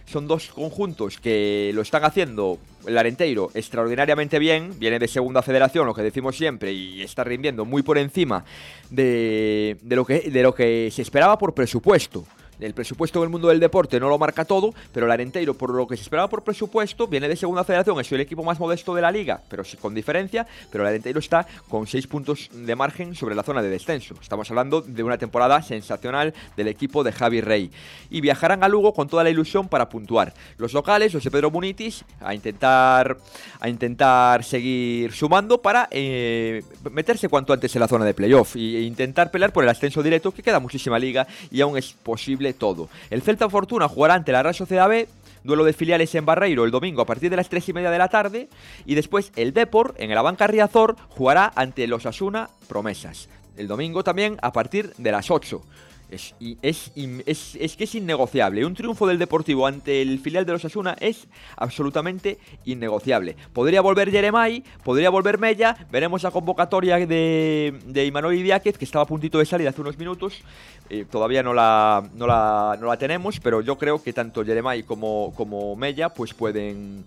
[0.07, 2.57] Son dos conjuntos que lo están haciendo
[2.87, 7.65] el Arenteiro extraordinariamente bien, viene de segunda federación, lo que decimos siempre, y está rindiendo
[7.65, 8.45] muy por encima
[8.89, 12.25] de, lo, que, de lo que se esperaba por presupuesto.
[12.59, 15.73] El presupuesto en el mundo del deporte no lo marca todo, pero el Arenteiro, por
[15.73, 18.95] lo que se esperaba por presupuesto, viene de segunda federación, es el equipo más modesto
[18.95, 22.75] de la liga, pero sí con diferencia, pero el Arenteiro está con 6 puntos de
[22.75, 24.15] margen sobre la zona de descenso.
[24.21, 27.71] Estamos hablando de una temporada sensacional del equipo de Javi Rey.
[28.09, 30.33] Y viajarán a Lugo con toda la ilusión para puntuar.
[30.57, 33.17] Los locales, de Pedro Munitis, a intentar,
[33.59, 38.81] a intentar seguir sumando para eh, meterse cuanto antes en la zona de playoff e
[38.81, 42.89] intentar pelear por el ascenso directo, que queda muchísima liga y aún es posible todo.
[43.09, 45.07] El Celta Fortuna jugará ante la Real Sociedad B,
[45.43, 47.97] duelo de filiales en Barreiro el domingo a partir de las 3 y media de
[47.97, 48.49] la tarde,
[48.85, 53.29] y después el Depor en el Abanca Riazor jugará ante los Asuna Promesas.
[53.55, 55.61] El domingo también a partir de las 8.
[56.09, 58.65] Es, es, es- que es innegociable.
[58.65, 61.27] Un triunfo del Deportivo ante el filial de los Asuna es
[61.57, 63.35] absolutamente innegociable.
[63.51, 65.75] Podría volver Jeremai, podría volver Mella.
[65.91, 69.97] Veremos la convocatoria de, de Imanol Idiáquez, que estaba a puntito de salir hace unos
[69.97, 70.41] minutos.
[70.89, 74.83] Eh, todavía no la, no, la, no la tenemos, pero yo creo que tanto Jeremai
[74.83, 77.03] como, como Mella pues pueden,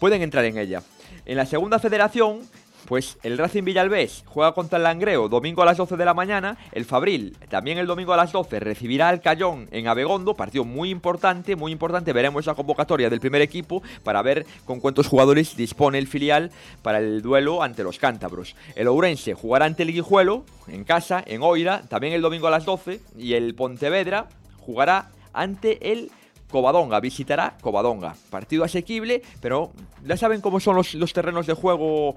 [0.00, 0.82] pueden entrar en ella.
[1.24, 2.40] En la segunda federación,
[2.86, 6.56] pues el Racing Villalbés juega contra el Langreo domingo a las 12 de la mañana.
[6.72, 10.34] El Fabril también el domingo a las 12 recibirá al Cayón en Abegondo.
[10.34, 12.12] Partido muy importante, muy importante.
[12.12, 16.50] Veremos la convocatoria del primer equipo para ver con cuántos jugadores dispone el filial
[16.82, 18.56] para el duelo ante los cántabros.
[18.74, 22.64] El Ourense jugará ante el Guijuelo en casa, en Oira, también el domingo a las
[22.64, 23.00] 12.
[23.18, 24.28] Y el Pontevedra
[24.58, 26.10] jugará ante el
[26.50, 28.14] Covadonga, visitará Covadonga.
[28.28, 29.70] Partido asequible, pero
[30.04, 32.16] ya saben cómo son los, los terrenos de juego.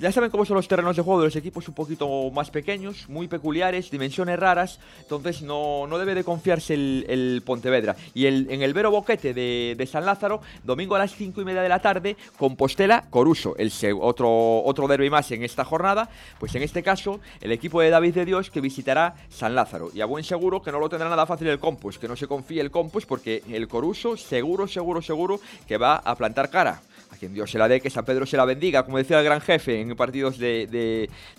[0.00, 3.06] Ya saben cómo son los terrenos de juego de los equipos un poquito más pequeños,
[3.10, 7.96] muy peculiares, dimensiones raras, entonces no, no debe de confiarse el, Pontevedra.
[8.14, 11.44] Y el, en el Vero Boquete de, de San Lázaro, domingo a las 5 y
[11.44, 13.70] media de la tarde, Compostela Coruso, el
[14.00, 16.08] otro, otro derby más en esta jornada,
[16.38, 19.90] pues en este caso el equipo de David de Dios que visitará San Lázaro.
[19.92, 22.26] Y a buen seguro que no lo tendrá nada fácil el Compos, que no se
[22.26, 26.80] confíe el Compos porque el Coruso seguro, seguro, seguro que va a plantar cara
[27.12, 29.24] a quien Dios se la dé, que San Pedro se la bendiga, como decía el
[29.24, 30.66] gran jefe en partidos de,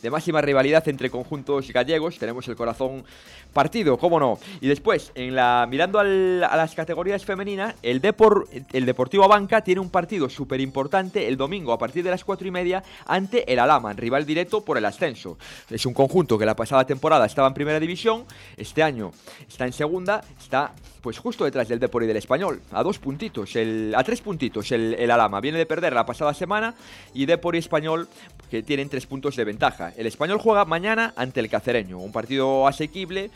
[0.01, 2.17] de- máxima rivalidad entre conjuntos gallegos.
[2.17, 3.05] Tenemos el corazón
[3.53, 4.37] partido, cómo no.
[4.59, 9.79] Y después, en la mirando a las categorías femeninas, el, Depor, el Deportivo Abanca tiene
[9.79, 13.59] un partido súper importante el domingo a partir de las cuatro y media ante el
[13.59, 15.37] Alaman, rival directo por el ascenso.
[15.69, 18.25] Es un conjunto que la pasada temporada estaba en primera división,
[18.57, 19.11] este año
[19.47, 23.55] está en segunda, está pues justo detrás del Depor y del Español, a dos puntitos,
[23.55, 25.41] el, a tres puntitos el, el Alama.
[25.41, 26.75] Viene de perder la pasada semana
[27.13, 28.07] y Depor y Español
[28.51, 29.93] que tienen tres puntos de ventaja.
[29.97, 33.31] El Español juega mañana ante el Cacereño, un partido asequible.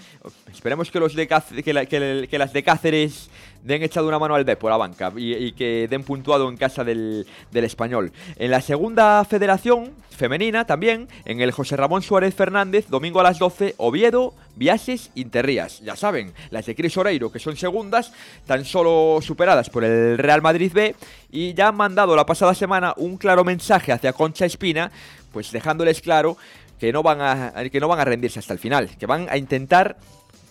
[0.52, 3.30] Esperemos que, los de Cáceres- que, las de Cáceres
[3.66, 6.84] den echado una mano al Depor, a banca, y, y que den puntuado en casa
[6.84, 8.12] del, del Español.
[8.38, 13.40] En la segunda federación femenina también, en el José Ramón Suárez Fernández, domingo a las
[13.40, 15.82] 12, Oviedo, Viases, Interrías.
[15.82, 18.14] Ya saben, las de Cris Oreiro, que son segundas,
[18.46, 20.96] tan solo superadas por el Real Madrid B,
[21.32, 24.92] y ya han mandado la pasada semana un claro mensaje hacia Concha Espina,
[25.34, 26.38] pues dejándoles claro
[26.80, 29.38] que no van a, que no van a rendirse hasta el final, que van a
[29.38, 29.98] intentar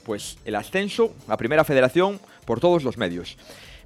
[0.04, 3.36] pues el ascenso a Primera Federación por todos los medios.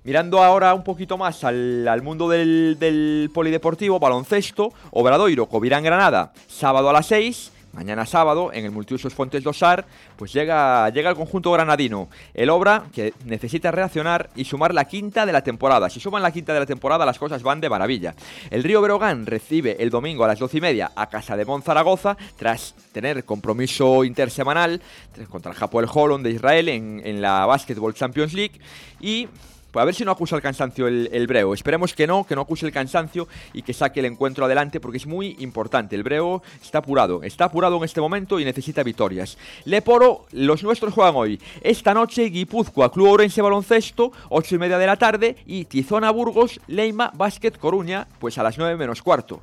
[0.05, 6.89] Mirando ahora un poquito más al, al mundo del, polideportivo, baloncesto, Obradoiro, Covirán Granada, sábado
[6.89, 9.87] a las 6, mañana sábado, en el Multiusos Fuentes Dosar,
[10.17, 12.09] pues llega, llega el conjunto granadino.
[12.35, 15.89] El Obra, que necesita reaccionar y sumar la quinta de la temporada.
[15.89, 18.17] Si suman la quinta de la temporada, las cosas van de maravilla.
[18.51, 22.17] El Río Berogán recibe el domingo a las 12 y media a Casa de Monzaragoza,
[22.37, 24.83] tras tener compromiso intersemanal
[25.31, 28.59] contra el Hapoel Holon de Israel en, en la Basketball Champions League.
[29.01, 29.29] Y
[29.75, 31.53] a ver si no acusa el cansancio el, el Breo.
[31.55, 34.99] Esperemos que no, que no acuse el cansancio y que saque el encuentro adelante porque
[34.99, 35.95] es muy importante.
[35.95, 39.37] El Breo está apurado, está apurado en este momento y necesita victorias.
[39.65, 41.41] Leporo, los nuestros juegan hoy.
[41.61, 46.61] Esta noche Guipúzcoa, Club Orense Baloncesto, 8 y media de la tarde y Tizona Burgos,
[46.67, 49.43] Leima, Basket Coruña, pues a las 9 menos cuarto.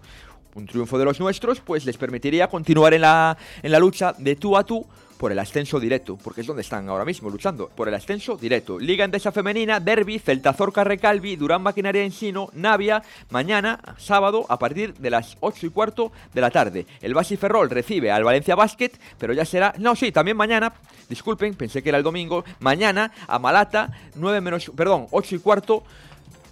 [0.55, 4.35] Un triunfo de los nuestros pues les permitiría continuar en la, en la lucha de
[4.35, 4.85] tú a tú
[5.17, 8.79] por el ascenso directo, porque es donde están ahora mismo luchando, por el ascenso directo.
[8.79, 15.09] Liga Endesa Femenina, Derby, Celtazorca Recalvi, Durán Maquinaria Ensino, Navia, mañana, sábado, a partir de
[15.09, 16.85] las 8 y cuarto de la tarde.
[17.01, 20.73] El Basi Ferrol recibe al Valencia Basket, pero ya será, no, sí, también mañana,
[21.09, 25.83] disculpen, pensé que era el domingo, mañana a Malata, 9 menos, perdón, 8 y cuarto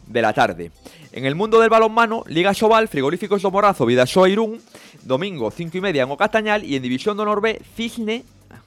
[0.08, 0.72] de la tarde.
[1.12, 4.60] En el mundo del balonmano, Liga Sobal, Frigoríficos do Morazo, Vidasoa Irún,
[5.04, 8.26] domingo 5 y media en Ocatañal y en División de Honor B, Cisne,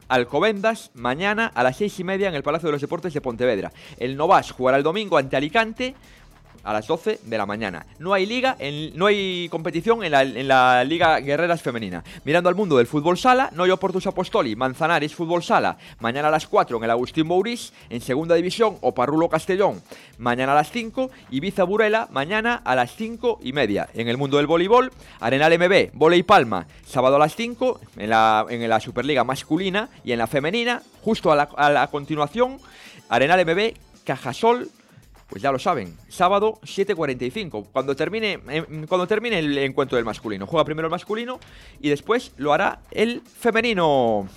[0.09, 3.73] Alcobendas, mañana a las 6 y media en el Palacio de los Deportes de Pontevedra.
[3.99, 5.95] El Novas jugará el domingo ante Alicante
[6.66, 7.86] a las 12 de la mañana.
[7.98, 12.02] No hay liga, en- no hay competición en la, en la Liga Guerreras Femenina.
[12.24, 16.47] Mirando al mundo del fútbol sala, Noyo Portus Apostoli, Manzanares Fútbol Sala, mañana a las
[16.47, 19.80] 4 en el Agustín Bourís, en Segunda División, Oparrulo Castellón,
[20.18, 23.88] mañana a las 5, Ibiza Burela, mañana a las 5 y media.
[23.94, 24.90] En el mundo del voleibol,
[25.20, 30.12] Arenal MB, Voley Palma, sábado a las 5, en la, en la Superliga masculina y
[30.12, 32.59] en la femenina, justo a la, a la continuación,
[33.09, 33.74] Arenal MB,
[34.05, 34.68] Cajasol,
[35.28, 40.47] pues ya lo saben, sábado 7.45, cuando termine, em, cuando termine el encuentro del masculino.
[40.47, 41.40] Juega primero el masculino
[41.81, 44.28] y después lo hará el femenino.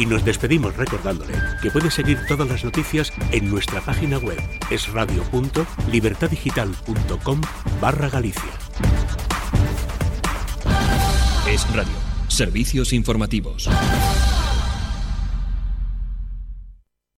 [0.00, 4.38] Y nos despedimos recordándole que puede seguir todas las noticias en nuestra página web
[4.70, 7.40] esradio.libertadigital.com
[7.82, 8.50] barra Galicia.
[11.46, 11.92] Es Radio.
[12.28, 13.68] Servicios informativos.